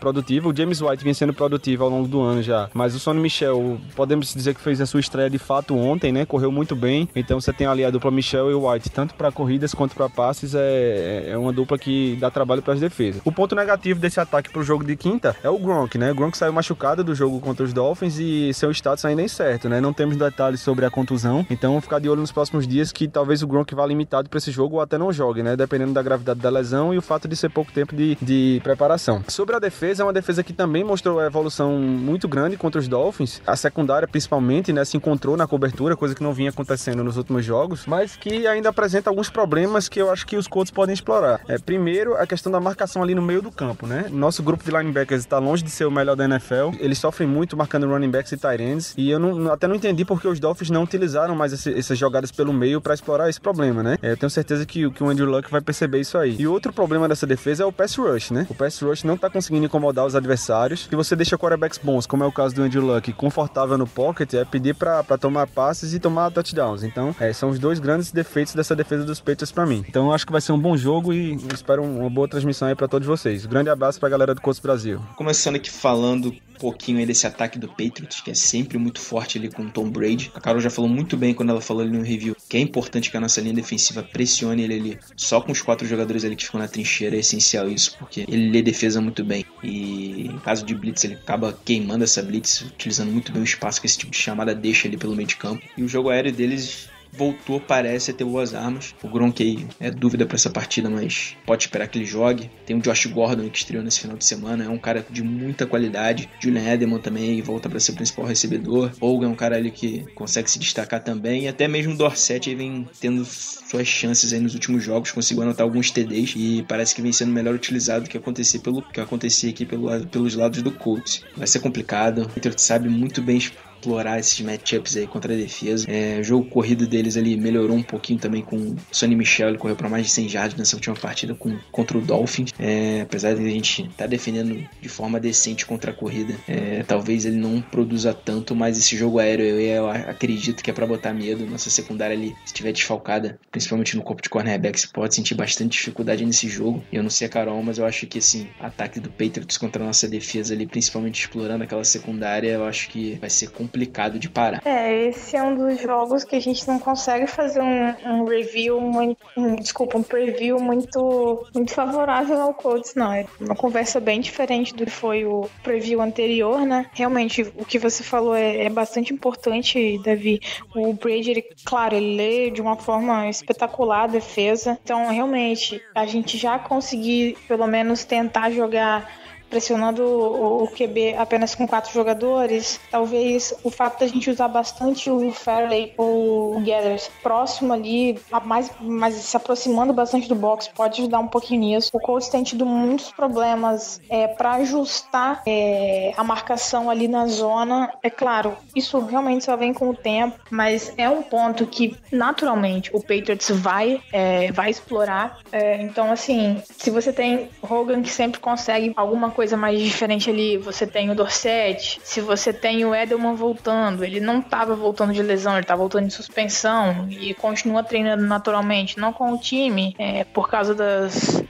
O 0.48 0.56
James 0.56 0.80
White 0.80 1.04
vem 1.04 1.14
sendo 1.14 1.32
produtivo 1.32 1.84
ao 1.84 1.90
longo 1.90 2.08
do 2.08 2.20
ano 2.20 2.42
já. 2.42 2.68
Mas 2.72 2.94
o 2.94 2.98
Sonny 2.98 3.20
Michel, 3.20 3.78
podemos 3.94 4.32
dizer 4.32 4.54
que 4.54 4.60
fez 4.60 4.80
a 4.80 4.86
sua 4.86 5.00
estreia 5.00 5.28
de 5.28 5.38
fato 5.38 5.76
ontem, 5.76 6.12
né? 6.12 6.24
Correu 6.24 6.50
muito 6.50 6.74
bem. 6.74 7.08
Então 7.14 7.40
você 7.40 7.52
tem 7.52 7.66
ali 7.66 7.84
a 7.84 7.90
dupla 7.90 8.10
Michel 8.10 8.50
e 8.50 8.54
o 8.54 8.68
White, 8.68 8.90
tanto 8.90 9.14
para 9.14 9.30
corridas 9.30 9.74
quanto 9.74 9.94
para 9.94 10.08
passes, 10.08 10.54
é, 10.54 11.30
é 11.30 11.38
uma 11.38 11.52
dupla 11.52 11.78
que 11.78 12.16
dá 12.20 12.30
trabalho 12.30 12.62
para 12.62 12.74
as 12.74 12.80
defesas. 12.80 13.20
O 13.24 13.32
ponto 13.32 13.54
negativo 13.54 14.00
desse 14.00 14.18
ataque 14.20 14.50
pro 14.50 14.62
jogo 14.62 14.84
de 14.84 14.96
quinta 14.96 15.36
é 15.42 15.50
o 15.50 15.58
Gronk, 15.58 15.98
né? 15.98 16.12
O 16.12 16.14
Gronk 16.14 16.36
saiu 16.36 16.52
machucado 16.52 17.04
do 17.04 17.14
jogo 17.14 17.40
contra 17.40 17.64
os 17.64 17.72
Dolphins 17.72 18.18
e 18.18 18.52
seu 18.54 18.70
status 18.70 19.04
ainda 19.04 19.22
é 19.22 19.24
incerto, 19.24 19.68
né? 19.68 19.80
Não 19.80 19.92
temos 19.92 20.16
detalhes 20.16 20.60
sobre 20.60 20.84
a 20.84 20.90
contusão, 20.90 21.46
então 21.50 21.80
ficar 21.80 21.98
de 21.98 22.08
olho 22.08 22.20
nos 22.20 22.32
próximos 22.32 22.66
dias 22.66 22.92
que 22.92 23.06
talvez 23.06 23.42
o 23.42 23.46
Gronk 23.46 23.74
vá 23.74 23.86
limitado 23.86 24.28
para 24.28 24.38
esse 24.38 24.50
jogo 24.50 24.76
ou 24.76 24.80
até 24.80 24.96
não 24.96 25.12
jogue, 25.12 25.42
né? 25.42 25.56
Dependendo 25.56 25.92
da 25.92 26.02
gravidade 26.02 26.40
da 26.40 26.50
lesão 26.50 26.94
e 26.94 26.98
o 26.98 27.02
fato 27.02 27.28
de 27.28 27.36
ser 27.36 27.50
pouco 27.50 27.72
tempo 27.72 27.94
de, 27.94 28.16
de 28.20 28.60
preparação. 28.62 29.22
Sobre 29.28 29.54
a 29.54 29.58
defesa, 29.58 30.05
uma 30.06 30.12
defesa 30.12 30.42
que 30.42 30.52
também 30.52 30.82
mostrou 30.84 31.20
evolução 31.22 31.72
muito 31.78 32.26
grande 32.28 32.56
contra 32.56 32.80
os 32.80 32.88
Dolphins. 32.88 33.40
A 33.46 33.56
secundária, 33.56 34.06
principalmente, 34.08 34.72
né? 34.72 34.84
Se 34.84 34.96
encontrou 34.96 35.36
na 35.36 35.46
cobertura, 35.46 35.96
coisa 35.96 36.14
que 36.14 36.22
não 36.22 36.32
vinha 36.32 36.50
acontecendo 36.50 37.02
nos 37.04 37.16
últimos 37.16 37.44
jogos, 37.44 37.84
mas 37.86 38.16
que 38.16 38.46
ainda 38.46 38.68
apresenta 38.68 39.10
alguns 39.10 39.28
problemas 39.30 39.88
que 39.88 40.00
eu 40.00 40.10
acho 40.10 40.26
que 40.26 40.36
os 40.36 40.46
Colts 40.46 40.70
podem 40.70 40.92
explorar. 40.94 41.40
É, 41.48 41.58
primeiro, 41.58 42.16
a 42.16 42.26
questão 42.26 42.50
da 42.50 42.60
marcação 42.60 43.02
ali 43.02 43.14
no 43.14 43.22
meio 43.22 43.42
do 43.42 43.50
campo, 43.50 43.86
né? 43.86 44.06
Nosso 44.10 44.42
grupo 44.42 44.64
de 44.64 44.70
linebackers 44.70 45.20
está 45.22 45.38
longe 45.38 45.62
de 45.62 45.70
ser 45.70 45.84
o 45.86 45.90
melhor 45.90 46.16
da 46.16 46.24
NFL. 46.24 46.70
Eles 46.78 46.98
sofrem 46.98 47.28
muito 47.28 47.56
marcando 47.56 47.86
running 47.86 48.10
backs 48.10 48.32
e 48.32 48.36
tight 48.36 48.62
ends. 48.62 48.94
E 48.96 49.10
eu 49.10 49.18
não, 49.18 49.52
até 49.52 49.66
não 49.66 49.74
entendi 49.74 50.04
porque 50.04 50.28
os 50.28 50.38
Dolphins 50.40 50.70
não 50.70 50.82
utilizaram 50.82 51.34
mais 51.34 51.52
esse- 51.52 51.72
essas 51.76 51.98
jogadas 51.98 52.30
pelo 52.30 52.52
meio 52.52 52.80
para 52.80 52.94
explorar 52.94 53.28
esse 53.28 53.40
problema, 53.40 53.82
né? 53.82 53.98
É, 54.02 54.12
eu 54.12 54.16
tenho 54.16 54.30
certeza 54.30 54.64
que, 54.66 54.90
que 54.90 55.02
o 55.02 55.08
Andrew 55.08 55.28
Luck 55.28 55.50
vai 55.50 55.60
perceber 55.60 56.00
isso 56.00 56.16
aí. 56.18 56.36
E 56.38 56.46
outro 56.46 56.72
problema 56.72 57.08
dessa 57.08 57.26
defesa 57.26 57.62
é 57.62 57.66
o 57.66 57.72
pass 57.72 57.96
rush, 57.96 58.30
né? 58.30 58.46
O 58.48 58.54
pass 58.54 58.80
rush 58.80 59.04
não 59.04 59.16
tá 59.16 59.28
conseguindo 59.30 59.66
incomodar 59.66 59.95
os 60.04 60.14
adversários. 60.14 60.86
Se 60.90 60.96
você 60.96 61.16
deixa 61.16 61.38
quarterbacks 61.38 61.78
bons, 61.82 62.06
como 62.06 62.24
é 62.24 62.26
o 62.26 62.32
caso 62.32 62.54
do 62.54 62.62
Andrew 62.62 62.84
Luck, 62.84 63.12
confortável 63.12 63.78
no 63.78 63.86
pocket, 63.86 64.34
é 64.34 64.44
pedir 64.44 64.74
para 64.74 65.02
tomar 65.18 65.46
passes 65.46 65.94
e 65.94 65.98
tomar 65.98 66.30
touchdowns. 66.30 66.82
Então, 66.82 67.14
é, 67.18 67.32
são 67.32 67.50
os 67.50 67.58
dois 67.58 67.78
grandes 67.78 68.12
defeitos 68.12 68.54
dessa 68.54 68.76
defesa 68.76 69.04
dos 69.04 69.20
Patriots 69.20 69.52
para 69.52 69.66
mim. 69.66 69.84
Então, 69.88 70.12
acho 70.12 70.26
que 70.26 70.32
vai 70.32 70.40
ser 70.40 70.52
um 70.52 70.58
bom 70.58 70.76
jogo 70.76 71.12
e 71.12 71.34
espero 71.52 71.82
uma 71.82 72.10
boa 72.10 72.28
transmissão 72.28 72.68
aí 72.68 72.74
para 72.74 72.88
todos 72.88 73.06
vocês. 73.06 73.46
Grande 73.46 73.70
abraço 73.70 73.98
pra 73.98 74.08
galera 74.08 74.34
do 74.34 74.40
Colts 74.40 74.60
Brasil. 74.60 75.00
Começando 75.16 75.56
aqui 75.56 75.70
falando 75.70 76.28
um 76.28 76.58
pouquinho 76.58 76.98
aí 76.98 77.06
desse 77.06 77.26
ataque 77.26 77.58
do 77.58 77.68
Patriots, 77.68 78.20
que 78.20 78.30
é 78.30 78.34
sempre 78.34 78.78
muito 78.78 79.00
forte 79.00 79.38
ali 79.38 79.50
com 79.50 79.62
o 79.62 79.70
Tom 79.70 79.88
Brady. 79.88 80.30
A 80.34 80.40
Carol 80.40 80.60
já 80.60 80.70
falou 80.70 80.90
muito 80.90 81.16
bem 81.16 81.34
quando 81.34 81.50
ela 81.50 81.60
falou 81.60 81.82
ali 81.82 81.96
no 81.96 82.04
review 82.04 82.35
que 82.48 82.56
é 82.56 82.60
importante 82.60 83.10
que 83.10 83.16
a 83.16 83.20
nossa 83.20 83.40
linha 83.40 83.54
defensiva 83.54 84.02
pressione 84.02 84.62
ele 84.62 84.74
ali. 84.74 84.98
Só 85.16 85.40
com 85.40 85.52
os 85.52 85.60
quatro 85.60 85.86
jogadores 85.86 86.24
ali 86.24 86.36
que 86.36 86.44
ficam 86.44 86.60
na 86.60 86.68
trincheira 86.68 87.16
é 87.16 87.20
essencial 87.20 87.68
isso, 87.68 87.96
porque 87.98 88.20
ele 88.28 88.50
lê 88.50 88.62
defesa 88.62 89.00
muito 89.00 89.24
bem. 89.24 89.44
E 89.62 90.26
em 90.26 90.38
caso 90.38 90.64
de 90.64 90.74
blitz, 90.74 91.04
ele 91.04 91.14
acaba 91.14 91.58
queimando 91.64 92.04
essa 92.04 92.22
blitz, 92.22 92.62
utilizando 92.62 93.10
muito 93.10 93.32
bem 93.32 93.42
o 93.42 93.44
espaço 93.44 93.80
que 93.80 93.86
esse 93.86 93.98
tipo 93.98 94.12
de 94.12 94.18
chamada 94.18 94.54
deixa 94.54 94.86
ali 94.86 94.96
pelo 94.96 95.16
meio 95.16 95.28
de 95.28 95.36
campo. 95.36 95.62
E 95.76 95.82
o 95.82 95.88
jogo 95.88 96.10
aéreo 96.10 96.32
deles 96.32 96.88
voltou, 97.16 97.60
parece, 97.60 98.10
a 98.10 98.14
ter 98.14 98.24
boas 98.24 98.54
armas. 98.54 98.94
O 99.02 99.08
aí 99.40 99.66
é 99.80 99.90
dúvida 99.90 100.26
para 100.26 100.36
essa 100.36 100.50
partida, 100.50 100.88
mas 100.90 101.36
pode 101.46 101.64
esperar 101.64 101.88
que 101.88 101.98
ele 101.98 102.04
jogue. 102.04 102.50
Tem 102.64 102.76
o 102.76 102.80
Josh 102.80 103.06
Gordon 103.06 103.48
que 103.48 103.58
estreou 103.58 103.82
nesse 103.82 104.00
final 104.00 104.16
de 104.16 104.24
semana, 104.24 104.64
é 104.64 104.68
um 104.68 104.78
cara 104.78 105.04
de 105.08 105.22
muita 105.22 105.66
qualidade. 105.66 106.28
Julian 106.40 106.74
Edelman 106.74 107.00
também 107.00 107.40
volta 107.42 107.68
para 107.68 107.80
ser 107.80 107.92
o 107.92 107.94
principal 107.94 108.26
recebedor. 108.26 108.92
Hogan 109.00 109.26
é 109.26 109.30
um 109.30 109.34
cara 109.34 109.56
ali 109.56 109.70
que 109.70 110.04
consegue 110.14 110.50
se 110.50 110.58
destacar 110.58 111.02
também. 111.02 111.44
E 111.44 111.48
até 111.48 111.66
mesmo 111.66 111.94
o 111.94 111.96
Dorset 111.96 112.54
vem 112.54 112.88
tendo 113.00 113.24
suas 113.24 113.86
chances 113.86 114.32
aí 114.32 114.40
nos 114.40 114.54
últimos 114.54 114.84
jogos, 114.84 115.10
conseguiu 115.10 115.42
anotar 115.42 115.64
alguns 115.64 115.90
TDs 115.90 116.34
e 116.36 116.64
parece 116.68 116.94
que 116.94 117.02
vem 117.02 117.12
sendo 117.12 117.32
melhor 117.32 117.54
utilizado 117.54 118.04
do 118.04 118.10
que 118.10 118.16
acontecer 118.16 118.60
pelo 118.60 118.82
que 118.82 119.00
acontecia 119.00 119.50
aqui 119.50 119.64
pelo, 119.64 120.06
pelos 120.06 120.34
lados 120.34 120.62
do 120.62 120.70
Colts. 120.70 121.22
Vai 121.36 121.46
ser 121.46 121.60
complicado. 121.60 122.22
O 122.22 122.28
Patriots 122.28 122.64
sabe 122.64 122.88
muito 122.88 123.22
bem 123.22 123.40
explorar 123.86 124.18
esses 124.18 124.40
matchups 124.40 124.96
aí 124.96 125.06
contra 125.06 125.32
a 125.32 125.36
defesa. 125.36 125.86
É, 125.88 126.18
o 126.18 126.24
jogo 126.24 126.48
corrido 126.50 126.86
deles 126.86 127.16
ali 127.16 127.36
melhorou 127.36 127.76
um 127.76 127.82
pouquinho 127.82 128.18
também 128.18 128.42
com 128.42 128.56
o 128.56 128.76
Sonny 128.90 129.14
Michel, 129.14 129.50
ele 129.50 129.58
correu 129.58 129.76
para 129.76 129.88
mais 129.88 130.06
de 130.06 130.12
100 130.12 130.28
jardas 130.28 130.58
nessa 130.58 130.74
última 130.74 130.96
partida 130.96 131.34
com, 131.34 131.56
contra 131.70 131.96
o 131.96 132.00
Dolphins. 132.00 132.52
É, 132.58 133.02
apesar 133.02 133.34
de 133.34 133.44
a 133.44 133.48
gente 133.48 133.82
estar 133.82 134.04
tá 134.04 134.06
defendendo 134.06 134.68
de 134.80 134.88
forma 134.88 135.20
decente 135.20 135.64
contra 135.64 135.92
a 135.92 135.94
corrida, 135.94 136.34
é, 136.48 136.82
talvez 136.82 137.24
ele 137.24 137.36
não 137.36 137.60
produza 137.60 138.12
tanto, 138.12 138.54
mas 138.54 138.76
esse 138.78 138.96
jogo 138.96 139.18
aéreo 139.18 139.46
eu, 139.46 139.60
eu 139.60 139.88
acredito 139.88 140.62
que 140.62 140.70
é 140.70 140.74
para 140.74 140.86
botar 140.86 141.12
medo. 141.12 141.46
Nossa 141.46 141.70
secundária 141.70 142.16
ali, 142.16 142.30
se 142.44 142.46
estiver 142.46 142.72
desfalcada, 142.72 143.38
principalmente 143.50 143.96
no 143.96 144.02
corpo 144.02 144.22
de 144.22 144.28
cornerbacks, 144.28 144.86
pode 144.86 145.14
sentir 145.14 145.34
bastante 145.34 145.78
dificuldade 145.78 146.24
nesse 146.24 146.48
jogo. 146.48 146.82
Eu 146.92 147.02
não 147.02 147.10
sei 147.10 147.26
a 147.26 147.30
Carol, 147.30 147.62
mas 147.62 147.78
eu 147.78 147.86
acho 147.86 148.06
que 148.06 148.18
assim, 148.18 148.48
ataque 148.58 148.98
do 148.98 149.10
Patriots 149.10 149.58
contra 149.58 149.82
a 149.82 149.86
nossa 149.86 150.08
defesa 150.08 150.54
ali, 150.54 150.66
principalmente 150.66 151.20
explorando 151.20 151.62
aquela 151.62 151.84
secundária, 151.84 152.50
eu 152.50 152.64
acho 152.64 152.88
que 152.88 153.16
vai 153.20 153.30
ser 153.30 153.50
complicado 153.50 153.75
de 154.18 154.28
parar. 154.28 154.62
É, 154.64 155.08
esse 155.08 155.36
é 155.36 155.42
um 155.42 155.54
dos 155.54 155.80
jogos 155.80 156.24
que 156.24 156.36
a 156.36 156.40
gente 156.40 156.66
não 156.66 156.78
consegue 156.78 157.26
fazer 157.26 157.60
um, 157.60 157.94
um 158.06 158.24
review 158.24 158.80
muito. 158.80 159.18
Um, 159.36 159.56
desculpa, 159.56 159.98
um 159.98 160.02
preview 160.02 160.58
muito, 160.60 161.46
muito 161.54 161.72
favorável 161.72 162.40
ao 162.40 162.54
Colts, 162.54 162.94
não. 162.94 163.12
É 163.12 163.26
uma 163.40 163.54
conversa 163.54 164.00
bem 164.00 164.20
diferente 164.20 164.74
do 164.74 164.84
que 164.84 164.90
foi 164.90 165.24
o 165.24 165.48
preview 165.62 166.00
anterior, 166.00 166.60
né? 166.60 166.86
Realmente, 166.92 167.42
o 167.56 167.64
que 167.64 167.78
você 167.78 168.02
falou 168.02 168.34
é, 168.34 168.64
é 168.64 168.70
bastante 168.70 169.12
importante, 169.12 169.98
Davi. 170.04 170.40
O 170.74 170.92
Brady, 170.92 171.30
ele, 171.30 171.44
claro, 171.64 171.94
ele 171.96 172.16
lê 172.16 172.50
de 172.50 172.60
uma 172.60 172.76
forma 172.76 173.28
espetacular 173.28 174.04
a 174.04 174.06
defesa. 174.06 174.78
Então, 174.82 175.08
realmente, 175.08 175.82
a 175.94 176.06
gente 176.06 176.38
já 176.38 176.58
conseguir, 176.58 177.36
pelo 177.48 177.66
menos, 177.66 178.04
tentar 178.04 178.50
jogar 178.50 179.25
pressionando 179.48 180.02
o, 180.04 180.68
QB 180.68 181.14
apenas 181.16 181.54
com 181.54 181.66
quatro 181.66 181.92
jogadores, 181.92 182.80
talvez 182.90 183.54
o 183.62 183.70
fato 183.70 184.00
da 184.00 184.06
gente 184.06 184.30
usar 184.30 184.48
bastante 184.48 185.10
o 185.10 185.32
Fairley 185.32 185.94
ou 185.96 186.56
o 186.56 186.60
Gathers 186.60 187.10
próximo 187.22 187.72
ali, 187.72 188.18
mais, 188.44 188.70
mais 188.80 189.14
se 189.14 189.36
aproximando 189.36 189.92
bastante 189.92 190.28
do 190.28 190.34
box, 190.34 190.68
pode 190.74 191.00
ajudar 191.00 191.18
um 191.18 191.28
pouquinho 191.28 191.60
nisso. 191.60 191.90
O 191.92 192.00
Colts 192.00 192.28
tem 192.28 192.42
tido 192.42 192.66
muitos 192.66 193.10
problemas 193.12 194.00
é, 194.08 194.26
para 194.26 194.54
ajustar 194.54 195.42
é, 195.46 196.12
a 196.16 196.24
marcação 196.24 196.90
ali 196.90 197.08
na 197.08 197.26
zona. 197.26 197.92
É 198.02 198.10
claro, 198.10 198.56
isso 198.74 198.98
realmente 198.98 199.44
só 199.44 199.56
vem 199.56 199.72
com 199.72 199.90
o 199.90 199.94
tempo, 199.94 200.38
mas 200.50 200.92
é 200.96 201.08
um 201.08 201.22
ponto 201.22 201.66
que 201.66 201.96
naturalmente 202.10 202.90
o 202.94 203.00
Patriots 203.00 203.50
vai, 203.50 204.00
é, 204.12 204.50
vai 204.52 204.70
explorar. 204.70 205.38
É, 205.52 205.80
então, 205.82 206.10
assim, 206.10 206.62
se 206.76 206.90
você 206.90 207.12
tem 207.12 207.48
Hogan 207.62 208.02
que 208.02 208.10
sempre 208.10 208.40
consegue 208.40 208.92
alguma 208.96 209.30
coisa 209.36 209.54
mais 209.54 209.78
diferente 209.78 210.30
ali, 210.30 210.56
você 210.56 210.86
tem 210.86 211.10
o 211.10 211.14
Dorset, 211.14 212.00
se 212.02 212.22
você 212.22 212.54
tem 212.54 212.86
o 212.86 212.94
Edelman 212.94 213.34
voltando, 213.34 214.02
ele 214.02 214.18
não 214.18 214.40
estava 214.40 214.74
voltando 214.74 215.12
de 215.12 215.22
lesão, 215.22 215.58
ele 215.58 215.66
tá 215.66 215.76
voltando 215.76 216.06
de 216.06 216.14
suspensão 216.14 217.06
e 217.10 217.34
continua 217.34 217.84
treinando 217.84 218.24
naturalmente, 218.24 218.98
não 218.98 219.12
com 219.12 219.30
o 219.34 219.38
time, 219.38 219.94
é, 219.98 220.24
por 220.24 220.48
causa 220.48 220.74
das 220.74 221.42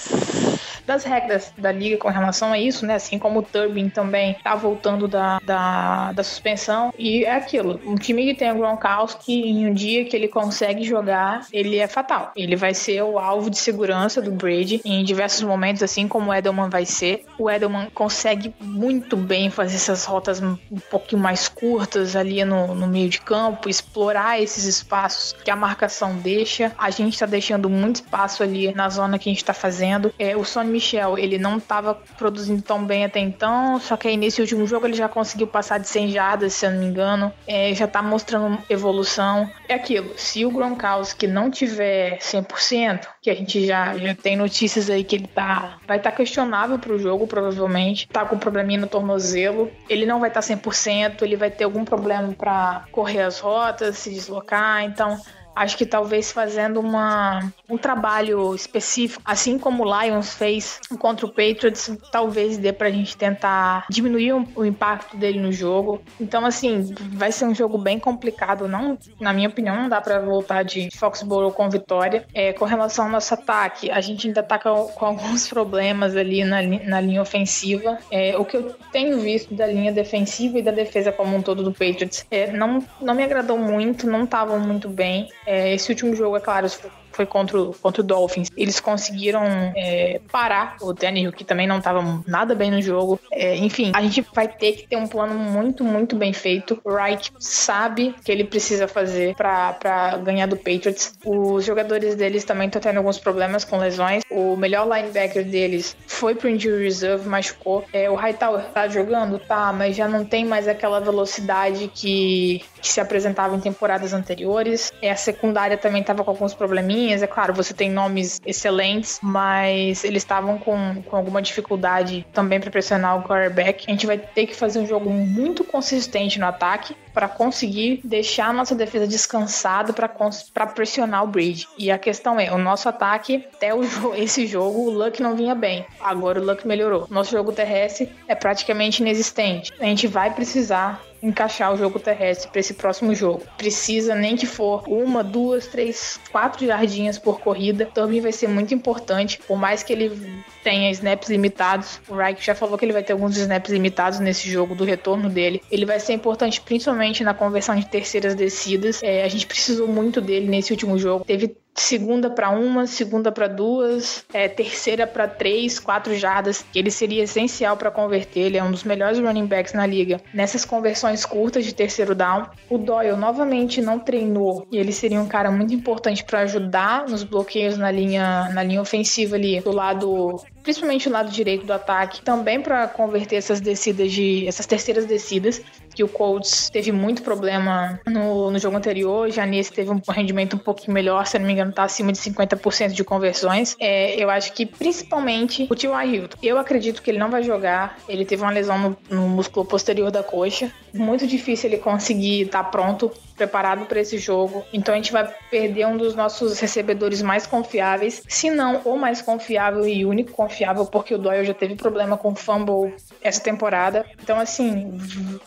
das 0.87 1.05
regras 1.05 1.53
da 1.59 1.73
liga 1.73 1.97
com 1.97 2.09
relação 2.09 2.53
a 2.53 2.59
isso, 2.59 2.87
né? 2.87 2.95
Assim 2.95 3.19
como 3.19 3.41
o 3.41 3.43
Turbin 3.43 3.89
também 3.89 4.37
tá 4.43 4.55
voltando 4.55 5.09
da, 5.09 5.41
da, 5.45 6.13
da 6.13 6.23
suspensão. 6.23 6.93
E 6.99 7.25
é 7.25 7.35
aquilo, 7.35 7.81
um 7.85 7.97
time 7.97 8.25
que 8.25 8.35
tem 8.35 8.53
o 8.53 8.57
Gronkowski, 8.57 9.33
em 9.33 9.67
um 9.67 9.75
dia 9.75 10.05
que 10.05 10.15
ele 10.15 10.29
consegue 10.29 10.85
jogar, 10.85 11.47
ele 11.53 11.79
é 11.79 11.87
fatal. 11.87 12.33
Ele 12.37 12.57
vai 12.57 12.75
ser 12.75 13.03
o 13.03 13.19
alvo 13.19 13.51
de 13.51 13.59
segurança 13.59 14.23
do 14.23 14.31
Brady 14.31 14.81
em 14.85 15.05
diversos 15.05 15.43
momentos, 15.43 15.83
assim 15.83 16.07
como 16.07 16.31
o 16.31 16.35
Edelman 16.35 16.69
vai 16.69 16.87
ser. 16.87 17.25
O 17.39 17.51
Edelman 17.51 17.89
consegue 17.93 18.55
muito 18.61 19.17
bem 19.17 19.51
fazer 19.51 19.77
essas 19.77 20.05
rotas 20.05 20.41
um 20.41 20.57
pouquinho 20.91 21.21
mais 21.21 21.49
curtas 21.49 22.15
ali 22.15 22.45
no, 22.45 22.75
no 22.75 22.87
meio 22.87 23.09
de 23.09 23.21
campo, 23.21 23.69
explorar 23.69 24.41
esses 24.41 24.65
espaços 24.65 25.33
que 25.33 25.51
a 25.51 25.57
marcação 25.57 26.17
deixa. 26.17 26.73
A 26.79 26.91
gente 26.91 27.19
tá 27.19 27.27
deixando 27.27 27.69
muito 27.69 27.97
espaço 27.97 28.43
ali 28.43 28.73
na 28.73 28.89
zona 28.89 29.19
que 29.19 29.29
a 29.29 29.33
gente 29.33 29.45
tá 29.45 29.55
fazendo. 29.55 30.13
É, 30.19 30.37
o 30.37 30.45
Sonny 30.45 30.76
Michel, 30.77 31.19
ele 31.19 31.39
não 31.39 31.57
estava 31.57 31.95
produzindo 31.95 32.63
tão 32.63 32.85
bem 32.85 33.05
até 33.05 33.19
então, 33.19 33.81
só 33.81 33.97
que 33.97 34.09
aí 34.09 34.17
nesse 34.17 34.41
último 34.41 34.67
jogo 34.67 34.87
ele 34.87 34.95
já 34.95 35.09
conseguiu 35.09 35.47
passar 35.47 35.79
de 35.79 35.89
100 35.89 36.11
jardas, 36.11 36.53
se 36.53 36.67
eu 36.67 36.71
não 36.71 36.81
me 36.81 36.87
engano, 36.87 37.33
é, 37.47 37.75
já 37.75 37.89
tá 37.89 38.03
mostrando 38.03 38.59
evolução. 38.69 39.51
É 39.69 39.75
aquilo, 39.75 40.13
se 40.17 40.45
o 40.45 40.51
Gronkowski 40.51 41.27
não 41.27 41.51
tiver 41.51 42.19
100%, 42.19 43.07
que 43.23 43.31
a 43.31 43.35
gente 43.35 43.67
já, 43.67 43.97
já 43.97 44.15
tem 44.15 44.37
notícias 44.37 44.91
aí 44.91 45.03
que 45.03 45.17
ele 45.17 45.27
tá 45.27 45.79
vai 45.87 45.97
estar 45.97 46.11
tá 46.11 46.17
questionável 46.17 46.79
pro 46.79 46.99
jogo, 46.99 47.27
provavelmente, 47.27 48.09
tá 48.09 48.25
com 48.25 48.37
um 48.37 48.39
probleminha 48.39 48.81
no 48.81 48.87
tornozelo, 48.87 49.71
ele 49.89 50.05
não 50.05 50.21
vai 50.21 50.29
estar 50.29 50.43
tá 50.43 50.47
100%, 50.47 51.23
ele 51.23 51.37
vai 51.37 51.51
ter 51.51 51.65
algum 51.65 51.85
problema 51.85 52.33
para 52.35 52.85
correr 52.93 53.23
as 53.23 53.41
rotas, 53.41 53.97
se 53.99 54.11
deslocar, 54.11 54.85
então 54.85 55.19
Acho 55.57 55.77
que 55.79 55.87
talvez 55.87 56.31
fazendo 56.31 56.79
uma, 56.79 57.53
um 57.69 57.79
trabalho 57.79 58.55
específico, 58.55 59.23
assim 59.25 59.59
como 59.59 59.85
o 59.85 60.03
Lions 60.03 60.35
fez 60.35 60.79
contra 60.99 61.25
o 61.25 61.31
Patriots, 61.31 61.91
talvez 62.13 62.59
dê 62.59 62.75
pra 62.75 62.91
gente 62.91 63.17
tentar 63.17 63.87
diminuir 63.89 64.35
o 64.55 64.65
impacto 64.65 65.17
dele 65.17 65.41
no 65.41 65.51
jogo. 65.51 66.03
Então, 66.21 66.45
assim, 66.45 66.95
vai 67.13 67.33
ser 67.33 67.47
um 67.47 67.55
jogo 67.55 67.79
bem 67.79 67.99
complicado. 67.99 68.69
Não, 68.69 68.99
na 69.19 69.33
minha 69.33 69.49
opinião, 69.49 69.75
não 69.75 69.89
dá 69.89 70.01
para 70.01 70.21
voltar 70.21 70.63
de 70.63 70.91
Foxborough 70.95 71.53
com 71.53 71.71
vitória. 71.71 72.27
É, 72.35 72.53
com 72.53 72.67
relação 72.67 73.07
ao 73.07 73.11
nosso 73.11 73.33
ataque, 73.33 73.91
a 73.91 74.01
gente 74.03 74.27
ainda 74.27 74.43
tá 74.43 74.59
com, 74.59 74.89
com 74.89 75.07
alguns 75.07 75.49
problemas 75.49 76.15
ali 76.15 76.45
na, 76.45 76.61
na 76.63 77.01
linha 77.01 77.23
ofensiva. 77.23 77.99
É, 78.11 78.37
o 78.37 78.45
que 78.45 78.59
eu 78.59 78.75
tenho 78.93 79.19
visto 79.21 79.55
da 79.55 79.67
linha 79.67 79.91
defensiva 79.91 80.59
e 80.59 80.63
da 80.63 80.71
defesa 80.71 81.11
como 81.11 81.35
um 81.35 81.43
todo 81.43 81.63
do 81.63 81.73
Patriots 81.73 82.27
é, 82.31 82.53
não, 82.53 82.85
não 83.01 83.15
me 83.15 83.23
agradou 83.23 83.59
muito, 83.59 84.07
não 84.07 84.25
estavam 84.25 84.61
muito 84.61 84.89
bem. 84.89 85.29
É, 85.47 85.75
esse 85.75 85.91
último 85.91 86.15
jogo, 86.15 86.37
é 86.37 86.41
claro, 86.41 86.69
foi 87.17 87.25
contra 87.25 87.59
o, 87.59 87.73
contra 87.73 88.03
o 88.03 88.05
Dolphins. 88.05 88.51
Eles 88.55 88.79
conseguiram 88.79 89.43
é, 89.75 90.21
parar 90.31 90.77
o 90.83 90.93
Tannehill, 90.93 91.33
que 91.33 91.45
também 91.45 91.67
não 91.67 91.79
estava 91.79 92.23
nada 92.27 92.55
bem 92.55 92.71
no 92.71 92.83
jogo. 92.83 93.19
É, 93.33 93.57
enfim, 93.57 93.91
a 93.95 94.03
gente 94.03 94.25
vai 94.35 94.47
ter 94.47 94.73
que 94.73 94.87
ter 94.87 94.97
um 94.97 95.07
plano 95.07 95.35
muito, 95.35 95.83
muito 95.83 96.15
bem 96.15 96.35
feito. 96.35 96.79
O 96.85 96.95
Reich 96.95 97.33
sabe 97.39 98.15
que 98.23 98.31
ele 98.31 98.45
precisa 98.45 98.87
fazer 98.87 99.35
para 99.35 100.19
ganhar 100.23 100.47
do 100.47 100.57
Patriots. 100.57 101.15
Os 101.25 101.65
jogadores 101.65 102.15
deles 102.15 102.45
também 102.45 102.67
estão 102.67 102.83
tendo 102.83 102.99
alguns 102.99 103.19
problemas 103.19 103.65
com 103.65 103.79
lesões. 103.79 104.23
O 104.37 104.55
melhor 104.55 104.87
linebacker 104.87 105.43
deles 105.47 105.97
foi 106.07 106.35
pro 106.35 106.47
injury 106.47 106.85
reserve, 106.85 107.27
machucou. 107.27 107.87
É, 107.91 108.11
o 108.11 108.15
Hightower 108.15 108.67
tá 108.67 108.87
jogando? 108.87 109.39
Tá, 109.39 109.73
mas 109.73 109.97
já 109.97 110.07
não 110.07 110.27
tem 110.27 110.45
mais 110.45 110.69
aquela 110.69 111.01
velocidade 111.01 111.91
que, 111.95 112.63
que 112.83 112.89
se 112.89 113.01
apresentava 113.01 113.57
em 113.57 113.61
temporadas 113.61 114.13
anteriores. 114.13 114.93
É, 115.01 115.11
a 115.11 115.17
secundária 115.17 115.79
também 115.79 116.03
estava 116.03 116.23
com 116.23 116.31
alguns 116.31 116.53
probleminhas 116.53 117.23
é 117.23 117.27
claro, 117.27 117.55
você 117.55 117.73
tem 117.73 117.91
nomes 117.91 118.39
excelentes, 118.45 119.19
mas 119.23 120.05
eles 120.05 120.23
estavam 120.23 120.59
com, 120.59 121.03
com 121.03 121.17
alguma 121.17 121.41
dificuldade 121.41 122.27
também 122.31 122.61
para 122.61 122.71
pressionar 122.71 123.19
o 123.19 123.23
quarterback. 123.23 123.87
A 123.89 123.91
gente 123.91 124.07
vai 124.07 124.19
ter 124.19 124.47
que 124.47 124.55
fazer 124.55 124.81
um 124.81 124.87
jogo 124.87 125.09
muito 125.09 125.65
consistente 125.65 126.39
no 126.39 126.47
ataque 126.47 126.95
para 127.17 127.29
conseguir 127.29 127.99
deixar 128.05 128.51
a 128.51 128.53
nossa 128.53 128.75
defesa 128.75 129.07
descansada 129.07 129.91
para 129.95 130.67
pressionar 130.67 131.25
o 131.25 131.27
Brady. 131.27 131.67
E 131.79 131.91
a 131.91 131.97
questão 131.97 132.39
é, 132.39 132.53
o 132.53 132.59
nosso 132.59 132.91
ataque, 132.91 133.43
até 133.55 133.75
o, 133.75 133.81
esse 134.15 134.47
jogo, 134.47 134.81
o 134.81 134.91
Luck 134.91 135.23
não 135.23 135.35
vinha 135.35 135.55
bem. 135.55 135.87
Agora 135.99 136.39
o 136.39 136.45
Luck 136.45 136.69
melhorou. 136.69 137.07
Nosso 137.09 137.31
jogo 137.31 137.53
terrestre 137.53 138.11
é 138.29 138.35
praticamente 138.35 139.01
inexistente. 139.01 139.73
A 139.81 139.87
gente 139.87 140.07
vai 140.07 140.35
precisar 140.35 141.03
encaixar 141.23 141.73
o 141.73 141.77
jogo 141.77 141.99
terrestre 141.99 142.51
para 142.51 142.61
esse 142.61 142.75
próximo 142.75 143.15
jogo. 143.15 143.43
Precisa 143.57 144.15
nem 144.15 144.37
que 144.37 144.47
for 144.47 144.85
uma, 144.89 145.23
duas, 145.23 145.67
três, 145.67 146.21
quatro 146.31 146.67
jardinhas 146.67 147.19
por 147.19 147.41
corrida. 147.41 147.87
Também 147.93 148.21
vai 148.21 148.33
ser 148.33 148.49
muito 148.49 148.75
importante, 148.75 149.39
por 149.47 149.57
mais 149.57 149.83
que 149.83 149.93
ele 149.93 150.43
tenha 150.63 150.91
snaps 150.91 151.29
limitados. 151.29 152.01
O 152.09 152.15
Reich 152.15 152.45
já 152.45 152.55
falou 152.55 152.79
que 152.79 152.85
ele 152.85 152.93
vai 152.93 153.03
ter 153.03 153.13
alguns 153.13 153.37
snaps 153.37 153.71
limitados 153.71 154.19
nesse 154.19 154.51
jogo 154.51 154.75
do 154.75 154.85
retorno 154.85 155.29
dele. 155.29 155.63
Ele 155.71 155.85
vai 155.85 156.01
ser 156.01 156.13
importante 156.13 156.61
principalmente 156.61 157.25
na 157.25 157.35
conversão 157.35 157.75
de 157.75 157.87
terceiras 157.87 158.35
descidas. 158.35 159.03
É, 159.03 159.25
a 159.25 159.29
gente 159.29 159.47
precisou 159.47 159.89
muito 159.89 160.21
dele 160.21 160.49
nesse 160.49 160.73
último 160.73 160.99
jogo. 160.99 161.25
Teve 161.25 161.57
segunda 161.77 162.31
para 162.31 162.51
uma, 162.51 162.87
segunda 162.87 163.31
para 163.31 163.47
duas, 163.47 164.25
é, 164.33 164.49
terceira 164.49 165.07
para 165.07 165.29
três, 165.29 165.79
quatro 165.79 166.15
jardas, 166.15 166.65
ele 166.75 166.91
seria 166.91 167.25
essencial 167.25 167.77
para 167.77 167.91
converter. 167.91 168.41
Ele 168.41 168.57
é 168.57 168.65
um 168.65 168.71
dos 168.71 168.85
melhores 168.85 169.19
running 169.19 169.47
backs 169.47 169.73
na 169.73 169.87
liga. 169.87 170.21
Nessas 170.33 170.65
conversões 170.65 171.25
curtas 171.25 171.65
de 171.65 171.75
terceiro 171.75 172.15
down, 172.15 172.47
o 172.69 172.79
Doyle 172.79 173.17
novamente 173.17 173.81
não 173.81 173.99
treinou 173.99 174.67
e 174.71 174.79
ele 174.79 174.93
seria 174.93 175.21
um 175.21 175.29
cara 175.29 175.51
muito 175.51 175.75
importante 175.75 176.25
para 176.25 176.41
ajudar 176.41 177.07
nos 177.09 177.23
bloqueios 177.23 177.77
na 177.77 177.91
linha, 177.91 178.51
na 178.53 178.63
linha 178.63 178.81
ofensiva 178.81 179.37
ali 179.37 179.61
do 179.61 179.73
lado 179.73 180.41
principalmente 180.67 181.09
o 181.09 181.13
lado 181.13 181.31
direito 181.31 181.65
do 181.65 181.73
ataque, 181.73 182.21
também 182.23 182.61
para 182.61 182.89
converter 182.89 183.37
essas 183.37 183.61
descidas 183.61 184.11
de 184.11 184.45
essas 184.49 184.67
terceiras 184.67 185.05
descidas 185.07 185.63
que 185.95 186.03
o 186.03 186.09
Colts 186.09 186.69
teve 186.69 186.91
muito 186.91 187.23
problema 187.23 188.01
no, 188.05 188.51
no 188.51 188.59
jogo 188.59 188.77
anterior, 188.77 189.31
já 189.31 189.47
nesse 189.47 189.73
teve 189.73 189.91
um 189.91 190.03
rendimento 190.09 190.57
um 190.57 190.59
pouquinho 190.59 190.93
melhor, 190.93 191.25
se 191.25 191.39
não 191.39 191.47
me 191.47 191.53
engano, 191.53 191.73
tá 191.73 191.85
acima 191.85 192.13
de 192.13 192.19
50% 192.19 192.91
de 192.91 193.05
conversões. 193.05 193.77
É, 193.79 194.21
eu 194.21 194.29
acho 194.29 194.53
que 194.53 194.67
principalmente 194.67 195.69
o 195.71 195.77
T.Y. 195.77 196.15
Hilton. 196.15 196.37
Eu 196.43 196.59
acredito 196.59 197.01
que 197.01 197.13
ele 197.13 197.19
não 197.19 197.31
vai 197.31 197.45
jogar, 197.45 197.97
ele 198.09 198.25
teve 198.25 198.43
uma 198.43 198.51
lesão 198.51 198.77
no, 198.77 198.97
no 199.09 199.29
músculo 199.29 199.65
posterior 199.65 200.11
da 200.11 200.25
coxa, 200.25 200.71
muito 200.93 201.29
difícil 201.29 201.71
ele 201.71 201.79
conseguir 201.79 202.43
estar 202.43 202.65
tá 202.65 202.71
pronto 202.71 203.13
preparado 203.37 203.87
para 203.87 204.01
esse 204.01 204.19
jogo. 204.19 204.65
Então 204.73 204.95
a 204.95 204.97
gente 204.97 205.13
vai 205.13 205.33
perder 205.51 205.87
um 205.87 205.97
dos 205.97 206.15
nossos 206.15 206.59
recebedores 206.59 207.23
mais 207.23 207.47
confiáveis, 207.47 208.23
se 208.29 208.51
não 208.51 208.79
o 208.85 208.99
mais 208.99 209.23
confiável 209.23 209.87
e 209.87 210.05
único 210.05 210.33
confiável, 210.33 210.87
porque 210.87 211.15
o 211.15 211.19
Doyle 211.19 211.45
já 211.45 211.55
teve 211.55 211.75
problema 211.77 212.17
com 212.17 212.35
fumble 212.35 212.95
essa 213.21 213.41
temporada. 213.41 214.05
Então 214.23 214.39
assim, 214.39 214.99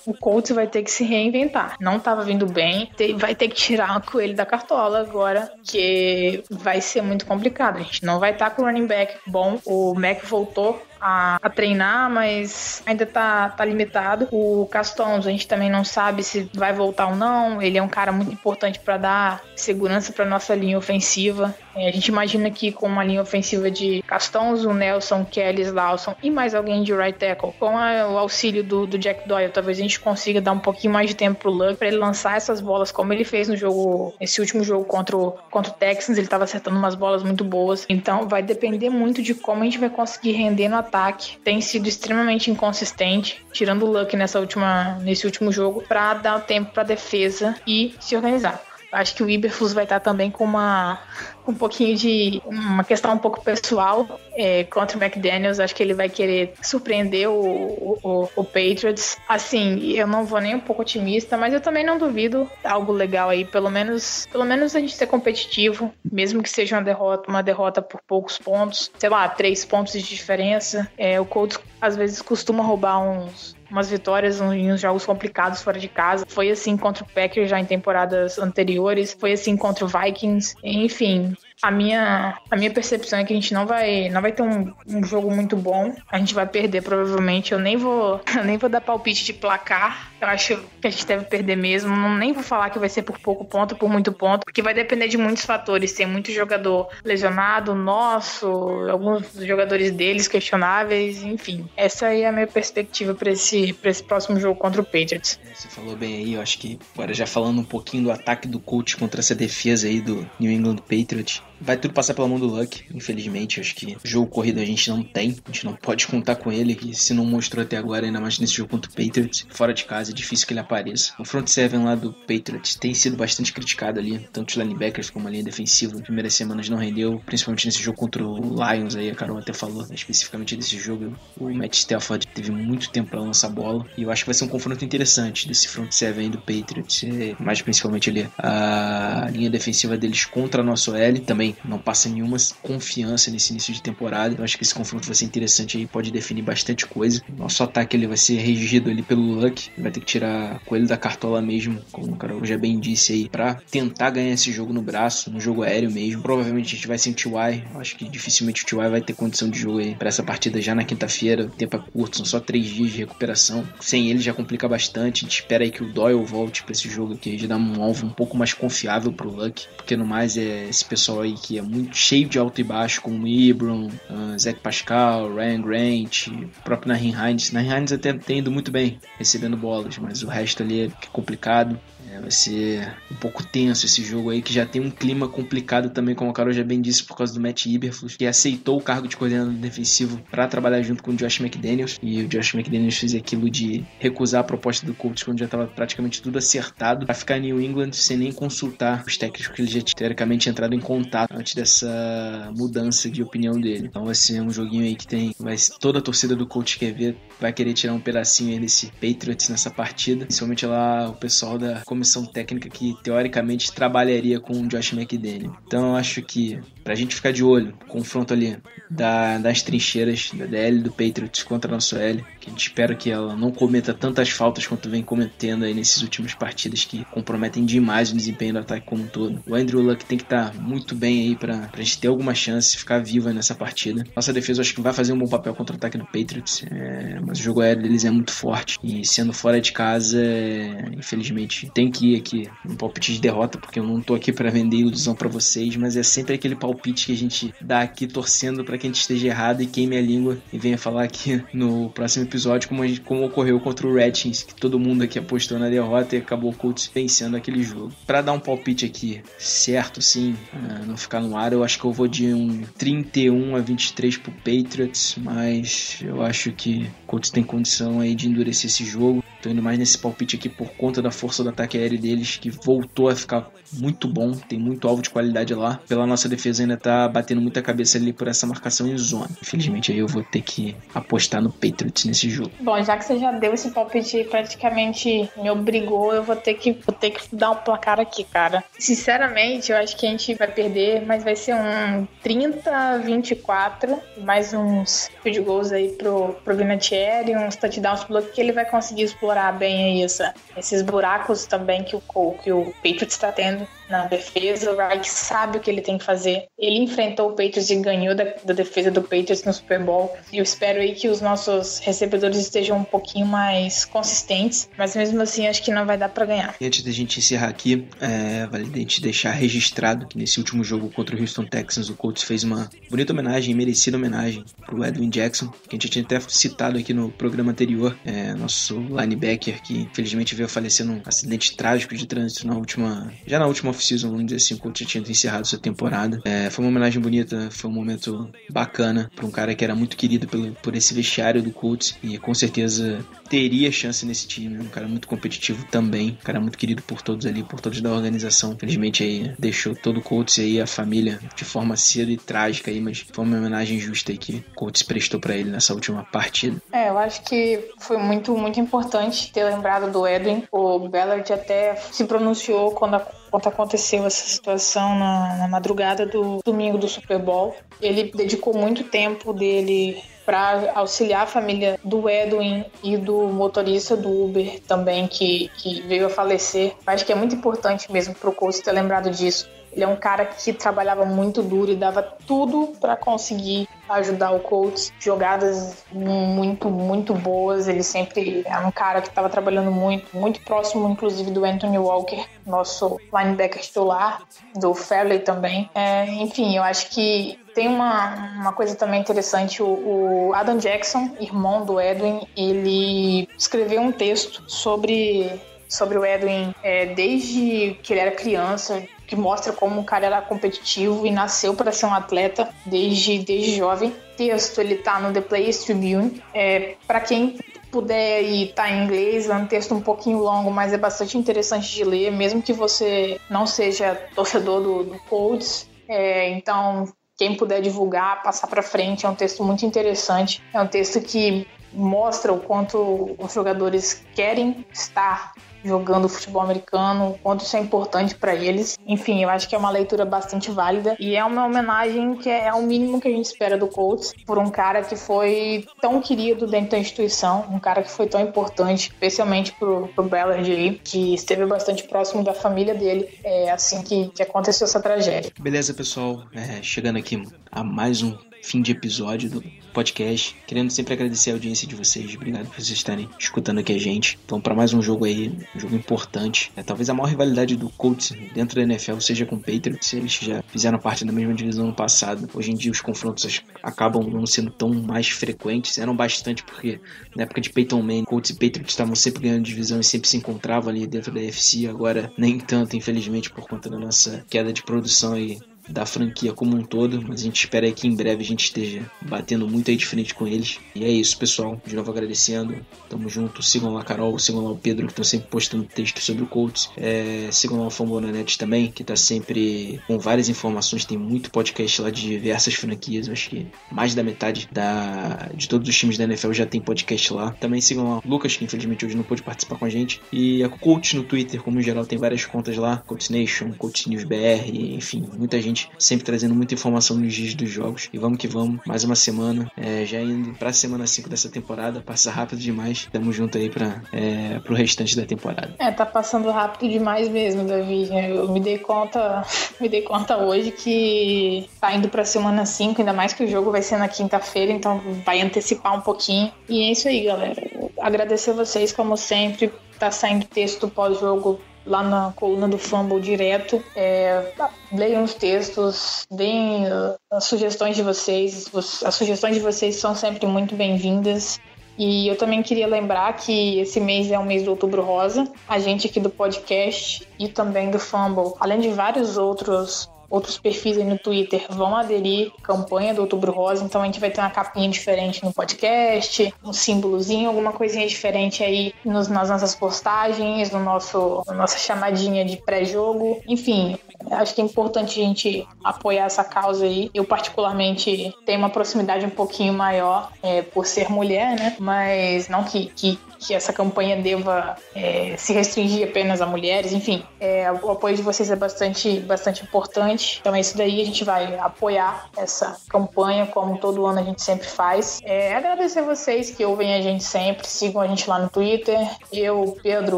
o 0.05 0.13
Colts 0.13 0.51
vai 0.51 0.67
ter 0.67 0.83
que 0.83 0.91
se 0.91 1.03
reinventar. 1.03 1.75
Não 1.79 1.97
estava 1.97 2.23
vindo 2.23 2.45
bem, 2.45 2.91
vai 3.17 3.35
ter 3.35 3.47
que 3.47 3.55
tirar 3.55 3.97
o 3.97 4.11
coelho 4.11 4.35
da 4.35 4.45
cartola 4.45 4.99
agora, 4.99 5.51
que 5.63 6.43
vai 6.49 6.81
ser 6.81 7.01
muito 7.01 7.25
complicado. 7.25 7.77
A 7.77 7.81
gente 7.81 8.05
não 8.05 8.19
vai 8.19 8.31
estar 8.31 8.49
tá 8.49 8.55
com 8.55 8.63
running 8.63 8.87
back 8.87 9.17
bom. 9.27 9.59
O 9.65 9.93
Mac 9.93 10.23
voltou 10.23 10.81
a, 10.99 11.39
a, 11.41 11.49
treinar, 11.49 12.09
mas 12.09 12.83
ainda 12.85 13.05
tá, 13.05 13.49
tá 13.49 13.65
limitado. 13.65 14.27
O 14.31 14.67
Castons, 14.71 15.25
a 15.25 15.31
gente 15.31 15.47
também 15.47 15.69
não 15.69 15.83
sabe 15.83 16.23
se 16.23 16.49
vai 16.53 16.73
voltar 16.73 17.07
ou 17.07 17.15
não. 17.15 17.61
Ele 17.61 17.77
é 17.77 17.81
um 17.81 17.87
cara 17.87 18.11
muito 18.11 18.31
importante 18.31 18.79
para 18.79 18.97
dar 18.97 19.41
segurança 19.55 20.11
para 20.11 20.25
nossa 20.25 20.55
linha 20.55 20.77
ofensiva. 20.77 21.55
É, 21.75 21.87
a 21.87 21.91
gente 21.91 22.07
imagina 22.07 22.49
que 22.51 22.71
com 22.71 22.87
uma 22.87 23.03
linha 23.03 23.21
ofensiva 23.21 23.69
de 23.71 24.03
Castons, 24.05 24.65
o 24.65 24.73
Nelson, 24.73 25.23
Kelly, 25.23 25.69
Lawson 25.71 26.15
e 26.21 26.29
mais 26.29 26.53
alguém 26.53 26.83
de 26.83 26.93
right 26.93 27.17
tackle, 27.17 27.53
com 27.59 27.77
a, 27.77 28.07
o 28.09 28.17
auxílio 28.17 28.63
do, 28.63 28.85
do, 28.85 28.97
Jack 28.97 29.27
Doyle, 29.27 29.51
talvez 29.51 29.77
a 29.77 29.81
gente 29.81 29.99
consiga 29.99 30.41
dar 30.41 30.51
um 30.51 30.59
pouquinho 30.59 30.91
mais 30.91 31.09
de 31.09 31.15
tempo 31.15 31.39
pro 31.39 31.51
Luck 31.51 31.75
para 31.75 31.87
ele 31.87 31.97
lançar 31.97 32.35
essas 32.35 32.59
bolas 32.59 32.91
como 32.91 33.13
ele 33.13 33.23
fez 33.23 33.47
no 33.47 33.55
jogo, 33.55 34.13
esse 34.19 34.41
último 34.41 34.63
jogo 34.63 34.83
contra 34.83 35.15
o, 35.15 35.31
contra 35.49 35.71
o 35.71 35.75
Texans, 35.75 36.17
ele 36.17 36.27
estava 36.27 36.43
acertando 36.43 36.77
umas 36.77 36.95
bolas 36.95 37.23
muito 37.23 37.43
boas. 37.43 37.85
Então 37.87 38.27
vai 38.27 38.41
depender 38.41 38.89
muito 38.89 39.21
de 39.21 39.33
como 39.33 39.61
a 39.61 39.65
gente 39.65 39.77
vai 39.77 39.89
conseguir 39.89 40.33
render 40.33 40.67
no 40.67 40.75
ataque. 40.89 41.37
Tem 41.43 41.61
sido 41.61 41.87
extremamente 41.87 42.51
inconsistente, 42.51 43.45
tirando 43.53 43.85
o 43.85 43.91
Luck 43.91 44.15
nessa 44.17 44.39
última, 44.39 44.97
nesse 45.01 45.25
último 45.25 45.51
jogo, 45.51 45.83
para 45.87 46.15
dar 46.15 46.39
tempo 46.41 46.73
para 46.73 46.83
defesa 46.83 47.55
e 47.65 47.95
se 47.99 48.15
organizar. 48.15 48.68
Acho 48.91 49.15
que 49.15 49.23
o 49.23 49.29
Iberflus 49.29 49.73
vai 49.73 49.83
estar 49.83 49.99
também 49.99 50.31
com 50.31 50.43
uma 50.43 50.99
um 51.47 51.53
pouquinho 51.53 51.95
de 51.95 52.41
uma 52.45 52.83
questão 52.83 53.13
um 53.13 53.17
pouco 53.17 53.43
pessoal 53.43 54.07
é, 54.33 54.63
contra 54.65 54.97
o 54.97 55.03
McDaniels. 55.03 55.59
Acho 55.59 55.73
que 55.75 55.81
ele 55.81 55.93
vai 55.93 56.07
querer 56.07 56.53
surpreender 56.61 57.29
o, 57.29 57.97
o, 58.03 58.29
o, 58.35 58.43
Patriots. 58.43 59.17
Assim, 59.27 59.93
eu 59.93 60.05
não 60.05 60.25
vou 60.25 60.39
nem 60.39 60.55
um 60.55 60.59
pouco 60.59 60.83
otimista, 60.83 61.37
mas 61.37 61.53
eu 61.53 61.59
também 61.59 61.83
não 61.83 61.97
duvido 61.97 62.49
algo 62.63 62.91
legal 62.91 63.29
aí. 63.29 63.45
Pelo 63.45 63.69
menos, 63.69 64.27
pelo 64.31 64.45
menos 64.45 64.75
a 64.75 64.79
gente 64.79 64.95
ser 64.95 65.07
competitivo, 65.07 65.91
mesmo 66.09 66.43
que 66.43 66.49
seja 66.49 66.75
uma 66.75 66.83
derrota, 66.83 67.29
uma 67.29 67.41
derrota 67.41 67.81
por 67.81 67.99
poucos 68.07 68.37
pontos, 68.37 68.91
sei 68.97 69.09
lá, 69.09 69.27
três 69.27 69.65
pontos 69.65 69.93
de 69.93 70.01
diferença. 70.01 70.89
É, 70.97 71.19
o 71.19 71.25
Colts 71.25 71.59
às 71.81 71.95
vezes 71.95 72.21
costuma 72.21 72.63
roubar 72.63 72.99
uns 72.99 73.58
umas 73.69 73.89
vitórias 73.89 74.39
em 74.41 74.71
uns 74.71 74.81
jogos 74.81 75.05
complicados 75.05 75.61
fora 75.61 75.79
de 75.79 75.87
casa. 75.87 76.25
Foi 76.27 76.49
assim 76.49 76.77
contra 76.77 77.03
o 77.03 77.07
Packers 77.07 77.49
já 77.49 77.59
em 77.59 77.65
temporadas 77.65 78.37
anteriores, 78.37 79.15
foi 79.17 79.33
assim 79.33 79.55
contra 79.55 79.85
o 79.85 79.87
Vikings. 79.87 80.55
Enfim, 80.63 81.35
a 81.61 81.71
minha, 81.71 82.37
a 82.49 82.55
minha 82.55 82.71
percepção 82.71 83.19
é 83.19 83.23
que 83.23 83.33
a 83.33 83.35
gente 83.35 83.53
não 83.53 83.65
vai, 83.65 84.09
não 84.09 84.21
vai 84.21 84.31
ter 84.31 84.41
um, 84.41 84.73
um 84.87 85.03
jogo 85.03 85.29
muito 85.29 85.57
bom. 85.57 85.93
A 86.09 86.17
gente 86.17 86.33
vai 86.33 86.45
perder, 86.45 86.81
provavelmente. 86.81 87.51
Eu 87.51 87.59
nem 87.59 87.75
vou, 87.75 88.21
eu 88.35 88.43
nem 88.43 88.57
vou 88.57 88.69
dar 88.69 88.81
palpite 88.81 89.25
de 89.25 89.33
placar. 89.33 90.11
Eu 90.21 90.27
acho 90.27 90.57
que 90.81 90.87
a 90.87 90.89
gente 90.89 91.05
deve 91.05 91.25
perder 91.25 91.55
mesmo. 91.55 91.95
Não, 91.95 92.15
nem 92.15 92.33
vou 92.33 92.43
falar 92.43 92.69
que 92.69 92.79
vai 92.79 92.89
ser 92.89 93.03
por 93.03 93.19
pouco 93.19 93.45
ponto, 93.45 93.75
por 93.75 93.89
muito 93.89 94.11
ponto, 94.11 94.43
porque 94.43 94.61
vai 94.61 94.73
depender 94.73 95.07
de 95.07 95.17
muitos 95.17 95.45
fatores. 95.45 95.93
Tem 95.93 96.05
muito 96.05 96.31
jogador 96.31 96.89
lesionado, 97.03 97.73
nosso, 97.73 98.47
alguns 98.89 99.33
jogadores 99.45 99.91
deles 99.91 100.27
questionáveis, 100.27 101.23
enfim. 101.23 101.67
Essa 101.75 102.07
aí 102.07 102.21
é 102.21 102.27
a 102.27 102.31
minha 102.31 102.47
perspectiva 102.47 103.13
para 103.13 103.31
esse, 103.31 103.75
esse 103.83 104.03
próximo 104.03 104.39
jogo 104.39 104.59
contra 104.59 104.81
o 104.81 104.85
Patriots. 104.85 105.39
É, 105.45 105.53
você 105.53 105.67
falou 105.67 105.95
bem 105.95 106.15
aí, 106.15 106.33
eu 106.33 106.41
acho 106.41 106.57
que 106.59 106.79
agora 106.93 107.13
já 107.13 107.25
falando 107.25 107.59
um 107.59 107.65
pouquinho 107.65 108.03
do 108.03 108.11
ataque 108.11 108.47
do 108.47 108.59
coach 108.59 108.97
contra 108.97 109.21
essa 109.21 109.35
defesa 109.35 109.87
aí 109.87 110.01
do 110.01 110.29
New 110.39 110.51
England 110.51 110.77
Patriots. 110.77 111.41
Vai 111.61 111.75
tudo 111.75 111.93
passar 111.93 112.13
pela 112.13 112.27
mão 112.27 112.39
do 112.39 112.47
Luck, 112.47 112.85
infelizmente. 112.93 113.59
Acho 113.59 113.75
que 113.75 113.97
jogo 114.03 114.27
corrido 114.27 114.61
a 114.61 114.65
gente 114.65 114.89
não 114.89 115.03
tem. 115.03 115.35
A 115.43 115.51
gente 115.51 115.65
não 115.65 115.73
pode 115.73 116.07
contar 116.07 116.35
com 116.37 116.51
ele. 116.51 116.77
E 116.81 116.95
se 116.95 117.13
não 117.13 117.25
mostrou 117.25 117.63
até 117.63 117.75
agora, 117.75 118.05
ainda 118.05 118.21
mais 118.21 118.39
nesse 118.39 118.53
jogo 118.53 118.69
contra 118.69 118.89
o 118.89 118.93
Patriots, 118.93 119.45
fora 119.49 119.73
de 119.73 119.83
casa, 119.83 120.08
é 120.11 120.13
difícil 120.13 120.47
que 120.47 120.53
ele 120.53 120.59
apareça. 120.59 121.13
O 121.19 121.25
front 121.25 121.47
seven 121.47 121.83
lá 121.83 121.95
do 121.95 122.13
Patriots 122.13 122.75
tem 122.75 122.93
sido 122.93 123.17
bastante 123.17 123.53
criticado 123.53 123.99
ali, 123.99 124.27
tanto 124.31 124.49
os 124.49 124.55
linebackers 124.55 125.09
como 125.09 125.27
a 125.27 125.31
linha 125.31 125.43
defensiva. 125.43 125.93
Nas 125.93 126.01
primeiras 126.01 126.33
semanas 126.33 126.69
não 126.69 126.77
rendeu, 126.77 127.21
principalmente 127.25 127.65
nesse 127.65 127.81
jogo 127.81 127.97
contra 127.97 128.25
o 128.25 128.55
Lions 128.55 128.95
aí. 128.95 129.09
A 129.09 129.15
Carol 129.15 129.37
até 129.37 129.53
falou 129.53 129.85
né, 129.87 129.95
especificamente 129.95 130.55
desse 130.55 130.77
jogo. 130.77 131.15
O 131.37 131.53
Matt 131.53 131.75
Stafford 131.75 132.27
teve 132.27 132.51
muito 132.51 132.89
tempo 132.89 133.09
para 133.11 133.19
lançar 133.19 133.49
bola. 133.49 133.85
E 133.97 134.03
eu 134.03 134.11
acho 134.11 134.23
que 134.23 134.29
vai 134.29 134.35
ser 134.35 134.45
um 134.45 134.47
confronto 134.47 134.83
interessante 134.83 135.47
desse 135.47 135.67
front 135.67 135.91
seven 135.91 136.25
aí 136.25 136.29
do 136.29 136.37
Patriots. 136.37 137.03
É, 137.03 137.35
mais 137.39 137.61
principalmente 137.61 138.09
ali 138.09 138.29
a 138.37 139.29
linha 139.31 139.49
defensiva 139.49 139.97
deles 139.97 140.25
contra 140.25 140.61
a 140.61 140.65
nossa 140.65 140.91
OL. 140.91 141.19
Também 141.25 141.55
não 141.63 141.79
passa 141.79 142.09
nenhuma 142.09 142.37
confiança 142.61 143.31
nesse 143.31 143.51
início 143.51 143.73
de 143.73 143.81
temporada. 143.81 144.35
Eu 144.37 144.43
acho 144.43 144.57
que 144.57 144.63
esse 144.63 144.73
confronto 144.73 145.05
vai 145.05 145.15
ser 145.15 145.25
interessante 145.25 145.77
aí, 145.77 145.87
pode 145.87 146.11
definir 146.11 146.41
bastante 146.41 146.85
coisa. 146.85 147.21
Nosso 147.37 147.63
ataque 147.63 147.95
ele 147.95 148.07
vai 148.07 148.17
ser 148.17 148.37
regido 148.37 148.89
ali 148.89 149.01
pelo 149.01 149.21
Luck, 149.21 149.69
vai 149.77 149.91
ter 149.91 149.98
que 149.99 150.05
tirar 150.05 150.59
coelho 150.65 150.87
da 150.87 150.97
cartola 150.97 151.41
mesmo, 151.41 151.79
como 151.91 152.13
o 152.13 152.15
Carol 152.15 152.43
já 152.45 152.57
bem 152.57 152.79
disse 152.79 153.13
aí, 153.13 153.29
para 153.29 153.55
tentar 153.69 154.09
ganhar 154.11 154.33
esse 154.33 154.51
jogo 154.51 154.73
no 154.73 154.81
braço, 154.81 155.31
no 155.31 155.39
jogo 155.39 155.63
aéreo 155.63 155.91
mesmo. 155.91 156.21
Provavelmente 156.21 156.73
a 156.73 156.75
gente 156.75 156.87
vai 156.87 156.97
sem 156.97 157.13
o 157.13 157.15
T.Y. 157.15 157.63
Acho 157.75 157.95
que 157.95 158.07
dificilmente 158.07 158.63
o 158.63 158.65
T.Y. 158.65 158.89
vai 158.89 159.01
ter 159.01 159.13
condição 159.13 159.49
de 159.49 159.59
jogo 159.59 159.79
aí 159.79 159.95
para 159.95 160.09
essa 160.09 160.23
partida 160.23 160.61
já 160.61 160.73
na 160.73 160.83
quinta-feira. 160.83 161.45
O 161.45 161.49
tempo 161.49 161.75
é 161.75 161.79
curto, 161.79 162.17
são 162.17 162.25
só 162.25 162.39
três 162.39 162.65
dias 162.65 162.91
de 162.91 162.97
recuperação. 162.99 163.67
Sem 163.79 164.09
ele 164.09 164.19
já 164.19 164.33
complica 164.33 164.67
bastante. 164.67 165.23
A 165.23 165.27
gente 165.27 165.39
espera 165.39 165.63
aí 165.63 165.71
que 165.71 165.83
o 165.83 165.91
Doyle 165.91 166.23
volte 166.23 166.63
para 166.63 166.71
esse 166.71 166.89
jogo 166.89 167.13
aqui, 167.13 167.37
já 167.37 167.47
dá 167.47 167.57
um 167.57 167.81
alvo 167.81 168.05
um 168.05 168.09
pouco 168.09 168.37
mais 168.37 168.53
confiável 168.53 169.11
pro 169.11 169.31
Luck, 169.31 169.67
porque 169.75 169.95
no 169.95 170.05
mais 170.05 170.37
é 170.37 170.67
esse 170.69 170.83
pessoal 170.85 171.21
aí 171.21 171.33
que 171.33 171.57
é 171.57 171.61
muito 171.61 171.95
cheio 171.95 172.27
de 172.27 172.39
alto 172.39 172.59
e 172.59 172.63
baixo, 172.63 173.01
como 173.01 173.27
Ibram, 173.27 173.87
uh, 174.09 174.39
Zach 174.39 174.59
Pascal, 174.59 175.33
Ryan 175.33 175.61
Grant, 175.61 176.27
o 176.27 176.63
próprio 176.63 176.91
Nahin 176.91 177.13
Hines. 177.13 177.51
Nahin 177.51 177.77
Hines 177.77 177.91
até 177.91 178.13
tem 178.13 178.39
ido 178.39 178.51
muito 178.51 178.71
bem 178.71 178.99
recebendo 179.17 179.57
bolas, 179.57 179.88
mas 179.97 180.23
o 180.23 180.27
resto 180.27 180.63
ali 180.63 180.87
é 180.87 180.91
complicado. 181.11 181.79
Vai 182.19 182.31
ser 182.31 182.93
um 183.11 183.15
pouco 183.15 183.43
tenso 183.43 183.85
esse 183.85 184.03
jogo 184.03 184.29
aí, 184.29 184.41
que 184.41 184.53
já 184.53 184.65
tem 184.65 184.81
um 184.81 184.89
clima 184.89 185.27
complicado 185.27 185.89
também, 185.89 186.15
como 186.15 186.29
o 186.29 186.33
Carol 186.33 186.53
já 186.53 186.63
bem 186.63 186.81
disse, 186.81 187.03
por 187.03 187.17
causa 187.17 187.33
do 187.33 187.41
Matt 187.41 187.65
Iberflus, 187.65 188.17
que 188.17 188.25
aceitou 188.25 188.77
o 188.77 188.81
cargo 188.81 189.07
de 189.07 189.17
coordenador 189.17 189.53
defensivo 189.53 190.21
para 190.29 190.47
trabalhar 190.47 190.81
junto 190.81 191.03
com 191.03 191.11
o 191.11 191.15
Josh 191.15 191.39
McDaniels. 191.39 191.97
E 192.01 192.23
o 192.23 192.27
Josh 192.27 192.53
McDaniels 192.53 192.97
fez 192.97 193.15
aquilo 193.15 193.49
de 193.49 193.85
recusar 193.99 194.41
a 194.41 194.43
proposta 194.43 194.85
do 194.85 194.93
coach 194.93 195.25
quando 195.25 195.39
já 195.39 195.45
estava 195.45 195.67
praticamente 195.67 196.21
tudo 196.21 196.37
acertado 196.37 197.05
para 197.05 197.15
ficar 197.15 197.37
em 197.37 197.41
New 197.41 197.61
England 197.61 197.91
sem 197.93 198.17
nem 198.17 198.31
consultar 198.31 199.03
os 199.05 199.17
técnicos 199.17 199.47
que 199.47 199.61
ele 199.61 199.69
já 199.69 199.79
teoricamente 199.81 200.49
entrado 200.49 200.73
em 200.73 200.79
contato 200.79 201.31
antes 201.33 201.53
dessa 201.53 202.51
mudança 202.55 203.09
de 203.09 203.23
opinião 203.23 203.59
dele. 203.59 203.87
Então 203.87 204.05
vai 204.05 204.15
ser 204.15 204.41
um 204.41 204.49
joguinho 204.49 204.83
aí 204.83 204.95
que 204.95 205.07
tem 205.07 205.33
vai, 205.39 205.55
toda 205.79 205.99
a 205.99 206.01
torcida 206.01 206.35
do 206.35 206.45
coach 206.45 206.77
quer 206.77 206.93
ver, 206.93 207.17
vai 207.39 207.53
querer 207.53 207.73
tirar 207.73 207.93
um 207.93 207.99
pedacinho 207.99 208.53
aí 208.53 208.59
desse 208.59 208.87
Patriots 208.93 209.49
nessa 209.49 209.69
partida, 209.69 210.25
principalmente 210.25 210.65
lá 210.65 211.09
o 211.09 211.13
pessoal 211.13 211.57
da 211.57 211.81
comissão 211.81 212.08
técnica 212.25 212.69
que 212.69 212.95
teoricamente 213.03 213.71
trabalharia 213.71 214.39
com 214.39 214.53
o 214.53 214.67
Josh 214.67 214.93
McDaniel. 214.93 215.55
Então 215.65 215.89
eu 215.89 215.95
acho 215.95 216.21
que 216.21 216.59
pra 216.83 216.95
gente 216.95 217.15
ficar 217.15 217.31
de 217.31 217.43
olho, 217.43 217.73
confronto 217.87 218.33
ali 218.33 218.57
da, 218.89 219.37
das 219.37 219.61
trincheiras 219.61 220.31
da 220.33 220.45
DL 220.45 220.81
do 220.81 220.91
Patriots 220.91 221.43
contra 221.43 221.71
a 221.71 221.75
nossa 221.75 221.99
L, 221.99 222.25
que 222.39 222.49
a 222.49 222.49
gente 222.49 222.61
espera 222.61 222.95
que 222.95 223.11
ela 223.11 223.35
não 223.35 223.51
cometa 223.51 223.93
tantas 223.93 224.29
faltas 224.29 224.65
quanto 224.65 224.89
vem 224.89 225.03
cometendo 225.03 225.65
aí 225.65 225.73
nesses 225.73 226.01
últimos 226.01 226.33
partidas 226.33 226.85
que 226.85 227.05
comprometem 227.11 227.63
demais 227.65 228.11
o 228.11 228.15
desempenho 228.15 228.53
do 228.53 228.59
ataque 228.59 228.85
como 228.85 229.03
um 229.03 229.07
todo. 229.07 229.43
O 229.47 229.55
Andrew 229.55 229.81
Luck 229.81 230.03
tem 230.05 230.17
que 230.17 230.23
estar 230.23 230.51
tá 230.51 230.59
muito 230.59 230.95
bem 230.95 231.27
aí 231.27 231.35
pra, 231.35 231.67
pra 231.67 231.83
gente 231.83 231.99
ter 231.99 232.07
alguma 232.07 232.33
chance 232.33 232.71
de 232.71 232.79
ficar 232.79 232.99
viva 232.99 233.31
nessa 233.31 233.53
partida. 233.53 234.03
Nossa 234.15 234.33
defesa 234.33 234.59
eu 234.59 234.61
acho 234.61 234.73
que 234.73 234.81
vai 234.81 234.93
fazer 234.93 235.13
um 235.13 235.19
bom 235.19 235.27
papel 235.27 235.53
contra 235.53 235.75
o 235.75 235.77
ataque 235.77 235.97
do 235.97 236.05
Patriots, 236.05 236.63
é, 236.71 237.19
mas 237.25 237.39
o 237.39 237.43
jogo 237.43 237.61
aéreo 237.61 237.83
deles 237.83 238.05
é 238.05 238.11
muito 238.11 238.31
forte 238.31 238.79
e 238.83 239.05
sendo 239.05 239.33
fora 239.33 239.61
de 239.61 239.71
casa, 239.71 240.19
é, 240.19 240.89
infelizmente, 240.97 241.69
tem 241.73 241.88
ir 241.89 242.17
aqui 242.17 242.49
no 242.65 242.75
palpite 242.75 243.13
de 243.13 243.19
derrota, 243.19 243.57
porque 243.57 243.79
eu 243.79 243.83
não 243.83 244.01
tô 244.01 244.15
aqui 244.15 244.31
para 244.31 244.49
vender 244.49 244.77
ilusão 244.77 245.15
para 245.15 245.27
vocês, 245.27 245.75
mas 245.75 245.95
é 245.95 246.03
sempre 246.03 246.35
aquele 246.35 246.55
palpite 246.55 247.07
que 247.07 247.13
a 247.13 247.17
gente 247.17 247.53
dá 247.61 247.81
aqui 247.81 248.07
torcendo 248.07 248.63
para 248.63 248.77
que 248.77 248.87
a 248.87 248.89
gente 248.89 249.01
esteja 249.01 249.27
errado 249.27 249.61
e 249.61 249.67
queime 249.67 249.97
a 249.97 250.01
língua 250.01 250.37
e 250.51 250.57
venha 250.57 250.77
falar 250.77 251.03
aqui 251.03 251.43
no 251.53 251.89
próximo 251.89 252.25
episódio 252.25 252.69
como, 252.69 252.85
gente, 252.87 253.01
como 253.01 253.25
ocorreu 253.25 253.59
contra 253.59 253.87
o 253.87 253.93
Redskins, 253.93 254.43
que 254.43 254.55
todo 254.55 254.79
mundo 254.79 255.03
aqui 255.03 255.19
apostou 255.19 255.57
na 255.59 255.69
derrota 255.69 256.15
e 256.15 256.19
acabou 256.19 256.51
o 256.51 256.55
Colts 256.55 256.89
vencendo 256.93 257.35
aquele 257.35 257.63
jogo. 257.63 257.91
Para 258.05 258.21
dar 258.21 258.33
um 258.33 258.39
palpite 258.39 258.85
aqui 258.85 259.21
certo, 259.37 260.01
sim, 260.01 260.35
uh, 260.53 260.85
não 260.85 260.97
ficar 260.97 261.19
no 261.19 261.37
ar, 261.37 261.53
eu 261.53 261.63
acho 261.63 261.79
que 261.79 261.85
eu 261.85 261.91
vou 261.91 262.07
de 262.07 262.33
um 262.33 262.63
31 262.77 263.55
a 263.55 263.59
23 263.59 264.17
pro 264.17 264.31
Patriots, 264.31 265.15
mas 265.17 265.99
eu 266.01 266.21
acho 266.21 266.51
que 266.51 266.89
o 267.03 267.07
Colts 267.07 267.29
tem 267.29 267.43
condição 267.43 267.99
aí 267.99 268.15
de 268.15 268.27
endurecer 268.27 268.69
esse 268.69 268.85
jogo. 268.85 269.23
Tô 269.41 269.49
indo 269.49 269.61
mais 269.61 269.79
nesse 269.79 269.97
palpite 269.97 270.35
aqui 270.35 270.49
por 270.49 270.69
conta 270.71 271.01
da 271.01 271.11
força 271.11 271.43
do 271.43 271.49
ataque 271.49 271.77
aéreo 271.77 271.99
deles, 271.99 272.37
que 272.37 272.49
voltou 272.49 273.09
a 273.09 273.15
ficar 273.15 273.49
muito 273.73 274.07
bom, 274.07 274.31
tem 274.31 274.59
muito 274.59 274.87
alvo 274.87 275.01
de 275.01 275.09
qualidade 275.09 275.53
lá. 275.53 275.79
Pela 275.87 276.05
nossa 276.05 276.27
defesa 276.27 276.63
ainda 276.63 276.77
tá 276.77 277.07
batendo 277.07 277.41
muita 277.41 277.61
cabeça 277.61 277.97
ali 277.97 278.11
por 278.11 278.27
essa 278.27 278.45
marcação 278.45 278.87
em 278.87 278.97
zona. 278.97 279.29
Infelizmente 279.41 279.91
aí 279.91 279.99
eu 279.99 280.07
vou 280.07 280.23
ter 280.23 280.41
que 280.41 280.75
apostar 280.93 281.41
no 281.41 281.51
Patriots 281.51 282.05
nesse 282.05 282.29
jogo. 282.29 282.51
Bom, 282.59 282.81
já 282.83 282.97
que 282.97 283.05
você 283.05 283.17
já 283.17 283.31
deu 283.31 283.53
esse 283.53 283.71
palpite 283.71 284.23
praticamente 284.25 285.29
me 285.37 285.49
obrigou, 285.49 286.13
eu 286.13 286.23
vou 286.23 286.35
ter 286.35 286.55
que 286.55 286.71
vou 286.71 286.95
ter 286.95 287.11
que 287.11 287.35
dar 287.35 287.51
um 287.51 287.55
placar 287.55 287.99
aqui, 287.99 288.23
cara. 288.23 288.63
Sinceramente, 288.77 289.71
eu 289.71 289.77
acho 289.77 289.95
que 289.95 290.05
a 290.05 290.09
gente 290.09 290.33
vai 290.35 290.47
perder, 290.47 291.05
mas 291.05 291.23
vai 291.23 291.35
ser 291.35 291.55
um 291.55 292.07
30 292.23 292.69
a 292.69 292.97
24, 292.97 293.99
mais 294.17 294.53
uns 294.53 295.09
field 295.21 295.41
goals 295.41 295.71
aí 295.71 295.89
pro, 295.89 296.35
pro 296.43 296.55
Vinatieri, 296.55 297.35
uns 297.35 297.55
touchdowns 297.55 298.03
pro 298.03 298.19
que 298.21 298.41
ele 298.41 298.51
vai 298.51 298.65
conseguir 298.65 299.03
explorar 299.03 299.28
bem 299.51 299.83
aí 299.85 300.03
essa, 300.03 300.33
esses 300.55 300.81
buracos 300.81 301.45
também 301.45 301.83
que 301.83 301.95
o, 301.95 302.01
que 302.37 302.51
o 302.51 302.73
Patriots 302.81 303.13
está 303.13 303.31
tendo 303.31 303.67
na 303.89 304.05
defesa. 304.05 304.71
O 304.71 304.77
Reich 304.77 305.09
sabe 305.09 305.57
o 305.57 305.61
que 305.61 305.69
ele 305.69 305.81
tem 305.81 305.97
que 305.97 306.03
fazer. 306.03 306.47
Ele 306.57 306.77
enfrentou 306.77 307.29
o 307.29 307.31
Patriots 307.31 307.69
e 307.69 307.75
ganhou 307.77 308.15
da, 308.15 308.25
da, 308.43 308.53
defesa 308.53 308.91
do 308.91 309.01
Patriots 309.01 309.43
no 309.43 309.53
Super 309.53 309.83
Bowl. 309.83 310.15
E 310.31 310.37
eu 310.37 310.43
espero 310.43 310.79
aí 310.79 310.93
que 310.93 311.07
os 311.07 311.21
nossos 311.21 311.79
recebedores 311.79 312.37
estejam 312.37 312.77
um 312.77 312.83
pouquinho 312.83 313.25
mais 313.25 313.85
consistentes, 313.85 314.69
mas 314.77 314.95
mesmo 314.95 315.21
assim 315.21 315.47
acho 315.47 315.63
que 315.63 315.71
não 315.71 315.85
vai 315.85 315.97
dar 315.97 316.09
para 316.09 316.25
ganhar. 316.25 316.55
E 316.59 316.65
antes 316.65 316.83
da 316.83 316.91
gente 316.91 317.19
encerrar 317.19 317.47
aqui, 317.47 317.87
é, 317.99 318.45
vale 318.47 318.69
a 318.73 318.77
gente 318.77 319.01
deixar 319.01 319.31
registrado 319.31 320.07
que 320.07 320.17
nesse 320.17 320.39
último 320.39 320.63
jogo 320.63 320.89
contra 320.89 321.15
o 321.15 321.19
Houston 321.19 321.45
Texans, 321.45 321.89
o 321.89 321.95
Colts 321.95 322.23
fez 322.23 322.43
uma 322.43 322.69
bonita 322.89 323.13
homenagem, 323.13 323.55
merecida 323.55 323.97
homenagem 323.97 324.43
pro 324.65 324.83
Edwin 324.83 325.09
Jackson, 325.09 325.47
que 325.47 325.69
a 325.69 325.73
gente 325.75 325.89
tinha 325.89 326.03
até 326.03 326.19
citado 326.19 326.77
aqui 326.77 326.93
no 326.93 327.09
programa 327.09 327.51
anterior, 327.51 327.97
é, 328.05 328.33
nosso 328.33 328.79
linebacker 328.79 329.61
que 329.61 329.79
infelizmente 329.79 330.35
veio 330.35 330.45
a 330.45 330.49
falecer 330.49 330.85
num 330.85 331.01
acidente 331.05 331.55
trágico 331.55 331.95
de 331.95 332.05
trânsito 332.05 332.47
na 332.47 332.55
última, 332.55 333.11
já 333.25 333.39
na 333.39 333.47
última 333.47 333.73
off-season, 333.79 334.09
vamos 334.09 334.25
dizer 334.25 334.35
assim, 334.35 334.53
o 334.55 334.57
Colts 334.57 334.85
tinha 334.85 335.01
encerrado 335.01 335.47
sua 335.47 335.57
temporada. 335.57 336.19
É, 336.25 336.49
foi 336.49 336.63
uma 336.63 336.69
homenagem 336.69 337.01
bonita, 337.01 337.49
foi 337.49 337.69
um 337.69 337.73
momento 337.73 338.29
bacana 338.49 339.09
para 339.15 339.25
um 339.25 339.31
cara 339.31 339.55
que 339.55 339.63
era 339.63 339.73
muito 339.73 339.95
querido 339.95 340.27
pelo, 340.27 340.51
por 340.55 340.75
esse 340.75 340.93
vestiário 340.93 341.41
do 341.41 341.51
Colts 341.51 341.97
e 342.03 342.17
com 342.17 342.33
certeza 342.33 343.03
teria 343.29 343.71
chance 343.71 344.05
nesse 344.05 344.27
time. 344.27 344.59
Um 344.59 344.67
cara 344.67 344.87
muito 344.87 345.07
competitivo 345.07 345.65
também, 345.71 346.17
um 346.19 346.23
cara 346.23 346.39
muito 346.39 346.57
querido 346.57 346.81
por 346.83 347.01
todos 347.01 347.25
ali, 347.25 347.43
por 347.43 347.61
todos 347.61 347.79
da 347.79 347.91
organização. 347.91 348.53
Infelizmente 348.53 349.03
aí 349.03 349.33
deixou 349.39 349.75
todo 349.75 349.99
o 349.99 350.03
Colts 350.03 350.37
e 350.37 350.41
aí 350.41 350.61
a 350.61 350.67
família 350.67 351.19
de 351.35 351.45
forma 351.45 351.77
cedo 351.77 352.11
e 352.11 352.17
trágica 352.17 352.69
aí, 352.69 352.81
mas 352.81 353.05
foi 353.11 353.23
uma 353.23 353.37
homenagem 353.37 353.79
justa 353.79 354.11
aí 354.11 354.17
que 354.17 354.43
o 354.51 354.55
Colts 354.55 354.83
prestou 354.83 355.19
para 355.19 355.35
ele 355.35 355.49
nessa 355.49 355.73
última 355.73 356.03
partida. 356.03 356.57
É, 356.71 356.89
eu 356.89 356.97
acho 356.97 357.23
que 357.23 357.71
foi 357.79 357.97
muito, 357.97 358.35
muito 358.35 358.59
importante 358.59 359.31
ter 359.31 359.45
lembrado 359.45 359.91
do 359.91 360.05
Edwin. 360.05 360.43
O 360.51 360.89
Ballard 360.89 361.31
até 361.31 361.75
se 361.75 362.03
pronunciou 362.05 362.71
quando 362.71 362.95
a 362.95 362.99
quando 363.29 363.47
aconteceu 363.47 364.05
essa 364.05 364.27
situação 364.27 364.97
na, 364.97 365.37
na, 365.37 365.47
madrugada 365.47 366.05
do 366.05 366.39
domingo 366.43 366.77
do 366.77 366.87
Super 366.87 367.19
Bowl. 367.19 367.55
Ele 367.81 368.11
dedicou 368.13 368.53
muito 368.53 368.83
tempo 368.83 369.33
dele 369.33 370.01
para 370.25 370.71
auxiliar 370.75 371.23
a 371.23 371.25
família 371.25 371.79
do 371.83 372.07
Edwin 372.07 372.65
e 372.83 372.97
do 372.97 373.27
motorista 373.29 373.97
do 373.97 374.25
Uber 374.25 374.59
também 374.67 375.07
que, 375.07 375.49
que 375.57 375.81
veio 375.81 376.05
a 376.05 376.09
falecer. 376.09 376.73
Acho 376.85 377.05
que 377.05 377.11
é 377.11 377.15
muito 377.15 377.33
importante 377.33 377.91
mesmo 377.91 378.13
para 378.13 378.29
o 378.29 378.33
Coach 378.33 378.61
ter 378.61 378.71
lembrado 378.71 379.09
disso. 379.09 379.49
Ele 379.71 379.83
é 379.83 379.87
um 379.87 379.95
cara 379.95 380.25
que 380.25 380.53
trabalhava 380.53 381.05
muito 381.05 381.41
duro 381.41 381.71
e 381.71 381.75
dava 381.75 382.01
tudo 382.03 382.73
para 382.79 382.95
conseguir 382.95 383.67
ajudar 383.89 384.31
o 384.31 384.39
Colts. 384.39 384.93
Jogadas 384.99 385.83
muito, 385.91 386.69
muito 386.69 387.13
boas. 387.13 387.67
Ele 387.67 387.83
sempre 387.83 388.43
era 388.45 388.65
um 388.65 388.71
cara 388.71 389.01
que 389.01 389.09
estava 389.09 389.29
trabalhando 389.29 389.71
muito, 389.71 390.15
muito 390.15 390.41
próximo, 390.41 390.87
inclusive, 390.89 391.31
do 391.31 391.43
Anthony 391.45 391.77
Walker, 391.77 392.25
nosso 392.45 392.99
linebacker 393.13 393.61
titular, 393.61 394.21
do 394.55 394.73
Fairley 394.73 395.19
também. 395.19 395.69
É, 395.73 396.05
enfim, 396.05 396.55
eu 396.55 396.63
acho 396.63 396.89
que 396.89 397.39
tem 397.53 397.67
uma, 397.67 398.33
uma 398.39 398.53
coisa 398.53 398.75
também 398.75 399.01
interessante. 399.01 399.61
O, 399.61 400.29
o 400.29 400.33
Adam 400.33 400.57
Jackson, 400.57 401.15
irmão 401.19 401.65
do 401.65 401.79
Edwin, 401.79 402.27
ele 402.35 403.27
escreveu 403.37 403.81
um 403.81 403.91
texto 403.91 404.43
sobre 404.47 405.41
sobre 405.69 405.99
o 405.99 406.03
Edwin 406.03 406.53
é, 406.63 406.87
desde 406.87 407.77
que 407.83 407.93
ele 407.93 407.99
era 407.99 408.11
criança, 408.11 408.83
que 409.09 409.15
mostra 409.15 409.51
como 409.51 409.81
o 409.81 409.83
cara 409.83 410.05
era 410.05 410.21
competitivo 410.21 411.05
e 411.05 411.09
nasceu 411.09 411.55
para 411.55 411.71
ser 411.71 411.87
um 411.87 411.93
atleta 411.93 412.47
desde, 412.63 413.17
desde 413.17 413.57
jovem. 413.57 413.93
Texto 414.15 414.61
ele 414.61 414.75
tá 414.75 414.99
no 414.99 415.11
The 415.11 415.21
Players 415.21 415.63
Tribune. 415.63 416.21
É, 416.31 416.75
para 416.85 417.01
quem 417.01 417.39
puder 417.71 418.21
e 418.21 418.53
tá 418.53 418.69
em 418.69 418.83
inglês, 418.83 419.27
é 419.27 419.35
um 419.35 419.47
texto 419.47 419.73
um 419.73 419.81
pouquinho 419.81 420.19
longo, 420.19 420.51
mas 420.51 420.73
é 420.73 420.77
bastante 420.77 421.17
interessante 421.17 421.73
de 421.73 421.83
ler, 421.83 422.11
mesmo 422.11 422.39
que 422.39 422.53
você 422.53 423.19
não 423.29 423.47
seja 423.47 423.95
torcedor 424.13 424.61
do, 424.61 424.83
do 424.83 424.99
Colts. 425.09 425.67
É, 425.87 426.29
então, 426.29 426.85
quem 427.17 427.35
puder 427.35 427.61
divulgar, 427.61 428.21
passar 428.21 428.45
para 428.45 428.61
frente, 428.61 429.07
é 429.07 429.09
um 429.09 429.15
texto 429.15 429.43
muito 429.43 429.65
interessante. 429.65 430.39
É 430.53 430.61
um 430.61 430.67
texto 430.67 431.01
que 431.01 431.47
mostra 431.73 432.31
o 432.31 432.39
quanto 432.39 433.15
os 433.17 433.33
jogadores 433.33 434.05
querem 434.13 434.63
estar 434.71 435.33
jogando 435.63 436.09
futebol 436.09 436.41
americano, 436.41 437.11
o 437.11 437.17
quanto 437.19 437.43
isso 437.43 437.55
é 437.55 437.59
importante 437.59 438.15
para 438.15 438.35
eles. 438.35 438.77
Enfim, 438.85 439.23
eu 439.23 439.29
acho 439.29 439.47
que 439.47 439.55
é 439.55 439.57
uma 439.57 439.69
leitura 439.69 440.05
bastante 440.05 440.51
válida 440.51 440.95
e 440.99 441.15
é 441.15 441.23
uma 441.23 441.45
homenagem 441.45 442.15
que 442.15 442.29
é, 442.29 442.53
o 442.53 442.61
mínimo 442.61 442.99
que 442.99 443.07
a 443.07 443.11
gente 443.11 443.25
espera 443.25 443.57
do 443.57 443.67
Colts 443.67 444.13
por 444.25 444.37
um 444.37 444.49
cara 444.49 444.81
que 444.83 444.95
foi 444.95 445.65
tão 445.81 446.01
querido 446.01 446.47
dentro 446.47 446.71
da 446.71 446.79
instituição, 446.79 447.45
um 447.51 447.59
cara 447.59 447.83
que 447.83 447.91
foi 447.91 448.07
tão 448.07 448.21
importante, 448.21 448.89
especialmente 448.91 449.51
pro, 449.53 449.87
pro 449.89 450.03
Ballard 450.03 450.49
aí, 450.51 450.79
que 450.83 451.13
esteve 451.13 451.45
bastante 451.45 451.83
próximo 451.83 452.23
da 452.23 452.33
família 452.33 452.73
dele 452.73 453.09
é, 453.23 453.51
assim 453.51 453.81
que, 453.81 454.09
que 454.09 454.23
aconteceu 454.23 454.65
essa 454.65 454.79
tragédia. 454.79 455.31
Beleza, 455.39 455.73
pessoal. 455.73 456.23
É, 456.33 456.61
chegando 456.61 456.97
aqui 456.97 457.21
a 457.51 457.63
mais 457.63 458.01
um 458.01 458.17
fim 458.43 458.61
de 458.61 458.71
episódio 458.71 459.29
do 459.29 459.43
podcast. 459.79 460.35
Querendo 460.45 460.69
sempre 460.71 460.93
agradecer 460.93 461.29
a 461.29 461.33
audiência 461.33 461.65
de 461.65 461.73
vocês. 461.73 462.13
Obrigado 462.13 462.47
por 462.47 462.55
vocês 462.55 462.71
estarem 462.71 463.07
escutando 463.17 463.59
aqui 463.59 463.71
a 463.71 463.77
gente. 463.77 464.19
Então, 464.25 464.41
para 464.41 464.53
mais 464.53 464.73
um 464.73 464.81
jogo 464.81 465.05
aí, 465.05 465.31
um 465.55 465.59
jogo 465.59 465.73
importante. 465.73 466.51
É, 466.57 466.61
talvez 466.61 466.89
a 466.89 466.93
maior 466.93 467.07
rivalidade 467.07 467.55
do 467.55 467.69
Colts 467.69 468.11
dentro 468.33 468.57
da 468.57 468.63
NFL 468.63 468.99
seja 468.99 469.25
com 469.25 469.37
o 469.37 469.39
Patriots. 469.39 469.93
Eles 469.93 470.11
já 470.11 470.43
fizeram 470.49 470.77
parte 470.79 471.05
da 471.05 471.13
mesma 471.13 471.33
divisão 471.33 471.67
no 471.67 471.73
passado. 471.73 472.29
Hoje 472.33 472.51
em 472.51 472.55
dia, 472.55 472.69
os 472.69 472.81
confrontos 472.81 473.41
acabam 473.63 474.03
não 474.03 474.25
sendo 474.25 474.51
tão 474.51 474.73
mais 474.73 475.07
frequentes. 475.07 475.77
Eram 475.77 475.95
bastante 475.95 476.43
porque 476.43 476.81
na 477.15 477.23
época 477.23 477.39
de 477.39 477.49
Peyton 477.49 477.81
Manning, 477.81 478.03
Colts 478.03 478.31
e 478.31 478.33
Patriots 478.33 478.73
estavam 478.73 478.95
sempre 478.95 479.23
ganhando 479.23 479.45
divisão 479.45 479.79
e 479.79 479.83
sempre 479.83 480.09
se 480.09 480.17
encontravam 480.17 480.69
ali 480.69 480.85
dentro 480.85 481.13
da 481.13 481.21
UFC. 481.21 481.67
Agora, 481.67 482.11
nem 482.17 482.37
tanto, 482.37 482.75
infelizmente, 482.75 483.29
por 483.29 483.47
conta 483.47 483.69
da 483.69 483.79
nossa 483.79 484.25
queda 484.29 484.51
de 484.51 484.61
produção 484.61 485.13
aí 485.13 485.39
da 485.69 485.85
franquia 485.85 486.33
como 486.33 486.55
um 486.55 486.63
todo, 486.63 487.01
mas 487.07 487.21
a 487.21 487.23
gente 487.23 487.43
espera 487.43 487.71
que 487.71 487.87
em 487.87 487.95
breve 487.95 488.23
a 488.23 488.25
gente 488.25 488.45
esteja 488.45 488.89
batendo 489.01 489.47
muito 489.47 489.69
aí 489.69 489.77
de 489.77 489.85
frente 489.85 490.13
com 490.13 490.27
eles. 490.27 490.59
E 490.75 490.83
é 490.83 490.89
isso, 490.89 491.17
pessoal. 491.17 491.61
De 491.65 491.75
novo 491.75 491.91
agradecendo. 491.91 492.55
Tamo 492.89 493.09
junto. 493.09 493.43
Sigam 493.43 493.73
lá 493.73 493.81
a 493.81 493.83
Carol, 493.83 494.17
sigam 494.17 494.43
lá 494.43 494.51
o 494.51 494.57
Pedro, 494.57 494.85
que 494.87 494.91
estão 494.91 495.03
sempre 495.03 495.27
postando 495.27 495.63
texto 495.63 495.99
sobre 496.01 496.23
o 496.23 496.27
Colts. 496.27 496.69
É, 496.75 497.29
sigam 497.31 497.59
lá 497.59 497.67
o 497.67 497.69
Fambonanet 497.69 498.37
também, 498.37 498.71
que 498.71 498.83
tá 498.83 498.95
sempre 498.95 499.79
com 499.87 499.99
várias 499.99 500.29
informações. 500.29 500.85
Tem 500.85 500.97
muito 500.97 501.31
podcast 501.31 501.81
lá 501.81 501.89
de 501.89 502.01
diversas 502.01 502.53
franquias. 502.55 503.07
Eu 503.07 503.13
acho 503.13 503.29
que 503.29 503.47
mais 503.71 503.93
da 503.93 504.03
metade 504.03 504.49
da, 504.51 505.29
de 505.33 505.47
todos 505.47 505.69
os 505.69 505.77
times 505.77 505.97
da 505.97 506.05
NFL 506.05 506.33
já 506.33 506.45
tem 506.45 506.59
podcast 506.59 507.13
lá. 507.13 507.31
Também 507.31 507.61
sigam 507.61 507.89
lá 507.89 508.01
o 508.03 508.09
Lucas, 508.09 508.35
que 508.35 508.45
infelizmente 508.45 508.85
hoje 508.85 508.95
não 508.95 509.03
pôde 509.03 509.21
participar 509.21 509.57
com 509.57 509.65
a 509.65 509.69
gente. 509.69 510.01
E 510.11 510.43
a 510.43 510.49
Colts 510.49 510.93
no 510.93 511.03
Twitter, 511.03 511.41
como 511.41 511.59
em 511.59 511.63
geral, 511.63 511.85
tem 511.85 511.97
várias 511.97 512.25
contas 512.25 512.57
lá. 512.57 512.77
Colts 512.77 513.09
Nation, 513.09 513.51
Colts 513.53 513.85
News 513.85 514.03
BR, 514.03 514.49
enfim, 514.51 515.07
muita 515.17 515.41
gente 515.41 515.58
sempre 515.77 516.05
trazendo 516.05 516.35
muita 516.35 516.53
informação 516.53 516.97
nos 516.97 517.13
dias 517.13 517.33
dos 517.33 517.49
jogos. 517.49 517.89
E 517.91 517.97
vamos 517.97 518.17
que 518.17 518.27
vamos, 518.27 518.59
mais 518.65 518.83
uma 518.83 518.95
semana, 518.95 519.51
é, 519.57 519.85
já 519.85 519.99
indo 519.99 520.33
pra 520.35 520.53
semana 520.53 520.85
5 520.85 521.09
dessa 521.09 521.29
temporada, 521.29 521.81
passa 521.81 522.11
rápido 522.11 522.39
demais. 522.39 522.87
Tamo 522.91 523.11
junto 523.11 523.37
aí 523.37 523.49
pra, 523.49 523.81
é, 523.91 524.39
pro 524.39 524.55
restante 524.55 524.95
da 524.95 525.05
temporada. 525.05 525.55
É, 525.59 525.71
tá 525.71 525.85
passando 525.85 526.29
rápido 526.29 526.69
demais 526.69 527.09
mesmo, 527.09 527.45
Davi. 527.45 527.89
Eu 527.91 528.31
me 528.31 528.39
dei 528.39 528.57
conta, 528.57 529.23
me 529.59 529.67
dei 529.67 529.81
conta 529.81 530.17
hoje 530.17 530.51
que 530.51 531.49
tá 531.59 531.73
indo 531.73 531.89
pra 531.89 532.05
semana 532.05 532.45
5, 532.45 532.81
ainda 532.81 532.93
mais 532.93 533.13
que 533.13 533.23
o 533.23 533.27
jogo 533.27 533.51
vai 533.51 533.61
ser 533.61 533.77
na 533.77 533.87
quinta-feira, 533.87 534.51
então 534.51 534.81
vai 535.05 535.21
antecipar 535.21 535.75
um 535.75 535.81
pouquinho. 535.81 536.31
E 536.47 536.61
é 536.63 536.71
isso 536.71 536.87
aí, 536.87 537.03
galera. 537.03 537.41
Agradecer 537.79 538.33
vocês, 538.33 538.71
como 538.71 538.97
sempre. 538.97 539.51
Tá 539.77 539.91
saindo 539.91 540.25
texto 540.25 540.67
pós-jogo 540.67 541.39
lá 541.65 541.83
na 541.83 542.13
coluna 542.15 542.47
do 542.47 542.57
Fumble 542.57 543.01
direto. 543.01 543.63
É, 543.75 544.33
leiam 544.71 545.03
os 545.03 545.13
textos, 545.13 546.05
deem 546.09 546.65
uh, 546.65 546.97
as 547.11 547.25
sugestões 547.25 547.75
de 547.75 547.83
vocês. 547.83 548.49
As 548.83 548.95
sugestões 548.95 549.35
de 549.35 549.41
vocês 549.41 549.75
são 549.75 549.95
sempre 549.95 550.25
muito 550.25 550.55
bem-vindas. 550.55 551.39
E 551.77 552.07
eu 552.09 552.17
também 552.17 552.43
queria 552.43 552.67
lembrar 552.67 553.13
que 553.13 553.59
esse 553.59 553.79
mês 553.79 554.11
é 554.11 554.19
o 554.19 554.25
mês 554.25 554.43
do 554.43 554.51
Outubro 554.51 554.81
Rosa. 554.81 555.31
A 555.47 555.59
gente 555.59 555.87
aqui 555.87 555.99
do 555.99 556.09
podcast 556.09 557.07
e 557.17 557.29
também 557.29 557.71
do 557.71 557.79
Fumble, 557.79 558.33
além 558.39 558.59
de 558.59 558.69
vários 558.69 559.17
outros 559.17 559.89
outros 560.09 560.37
perfis 560.37 560.77
no 560.77 560.97
Twitter 560.97 561.45
vão 561.49 561.75
aderir 561.75 562.31
à 562.39 562.41
campanha 562.41 562.93
do 562.93 563.01
Outubro 563.01 563.31
Rosa, 563.31 563.63
então 563.63 563.81
a 563.81 563.85
gente 563.85 563.99
vai 563.99 564.09
ter 564.09 564.21
uma 564.21 564.29
capinha 564.29 564.69
diferente 564.69 565.23
no 565.23 565.33
podcast, 565.33 566.33
um 566.43 566.53
símbolozinho, 566.53 567.29
alguma 567.29 567.51
coisinha 567.51 567.87
diferente 567.87 568.43
aí 568.43 568.73
nos, 568.83 569.07
nas 569.07 569.29
nossas 569.29 569.55
postagens, 569.55 570.51
no 570.51 570.59
nosso 570.59 571.23
na 571.27 571.33
nossa 571.33 571.57
chamadinha 571.57 572.25
de 572.25 572.37
pré-jogo. 572.37 573.21
Enfim, 573.27 573.77
acho 574.11 574.33
que 574.33 574.41
é 574.41 574.43
importante 574.43 575.01
a 575.01 575.05
gente 575.05 575.47
apoiar 575.63 576.05
essa 576.05 576.23
causa 576.23 576.65
aí. 576.65 576.89
Eu, 576.93 577.05
particularmente, 577.05 578.15
tenho 578.25 578.39
uma 578.39 578.49
proximidade 578.49 579.05
um 579.05 579.09
pouquinho 579.09 579.53
maior 579.53 580.11
é, 580.23 580.41
por 580.41 580.65
ser 580.65 580.89
mulher, 580.89 581.35
né? 581.37 581.55
Mas 581.59 582.27
não 582.29 582.43
que, 582.43 582.67
que 582.75 582.99
que 583.19 583.33
essa 583.33 583.51
campanha 583.51 584.01
deva 584.01 584.55
é, 584.73 585.15
se 585.17 585.33
restringir 585.33 585.87
apenas 585.87 586.21
a 586.21 586.25
mulheres, 586.25 586.71
enfim, 586.71 587.03
é, 587.19 587.51
o 587.51 587.69
apoio 587.69 587.95
de 587.95 588.01
vocês 588.01 588.31
é 588.31 588.35
bastante, 588.35 588.99
bastante 589.01 589.43
importante. 589.43 590.19
Então 590.21 590.33
é 590.33 590.39
isso 590.39 590.57
daí, 590.57 590.81
a 590.81 590.85
gente 590.85 591.03
vai 591.03 591.37
apoiar 591.37 592.09
essa 592.15 592.57
campanha, 592.69 593.27
como 593.27 593.57
todo 593.57 593.85
ano 593.85 593.99
a 593.99 594.03
gente 594.03 594.21
sempre 594.21 594.47
faz. 594.47 594.99
É, 595.03 595.35
agradecer 595.35 595.81
vocês 595.81 596.31
que 596.31 596.45
ouvem 596.45 596.73
a 596.73 596.81
gente 596.81 597.03
sempre, 597.03 597.45
sigam 597.45 597.81
a 597.81 597.87
gente 597.87 598.09
lá 598.09 598.19
no 598.19 598.29
Twitter. 598.29 598.79
Eu, 599.11 599.57
Pedro, 599.61 599.97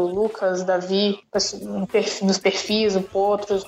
Lucas, 0.00 0.64
Davi, 0.64 1.20
nos 2.22 2.38
perfis, 2.38 2.96
o 2.96 3.02
Potros, 3.02 3.62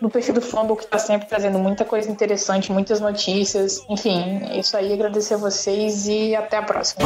No 0.00 0.10
perfil 0.10 0.34
do 0.34 0.40
Fumble 0.40 0.76
que 0.76 0.84
está 0.84 0.98
sempre 0.98 1.28
trazendo 1.28 1.58
muita 1.58 1.84
coisa 1.84 2.10
interessante, 2.10 2.70
muitas 2.72 3.00
notícias. 3.00 3.84
Enfim, 3.88 4.40
é 4.50 4.58
isso 4.58 4.76
aí, 4.76 4.92
agradecer 4.92 5.34
a 5.34 5.38
vocês 5.38 6.06
e 6.06 6.34
até 6.34 6.58
a 6.58 6.62
próxima. 6.62 7.04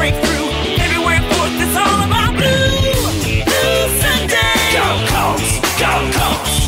Go 4.70 4.86
Colts, 5.12 5.60
go 5.78 6.18
Colts. 6.18 6.59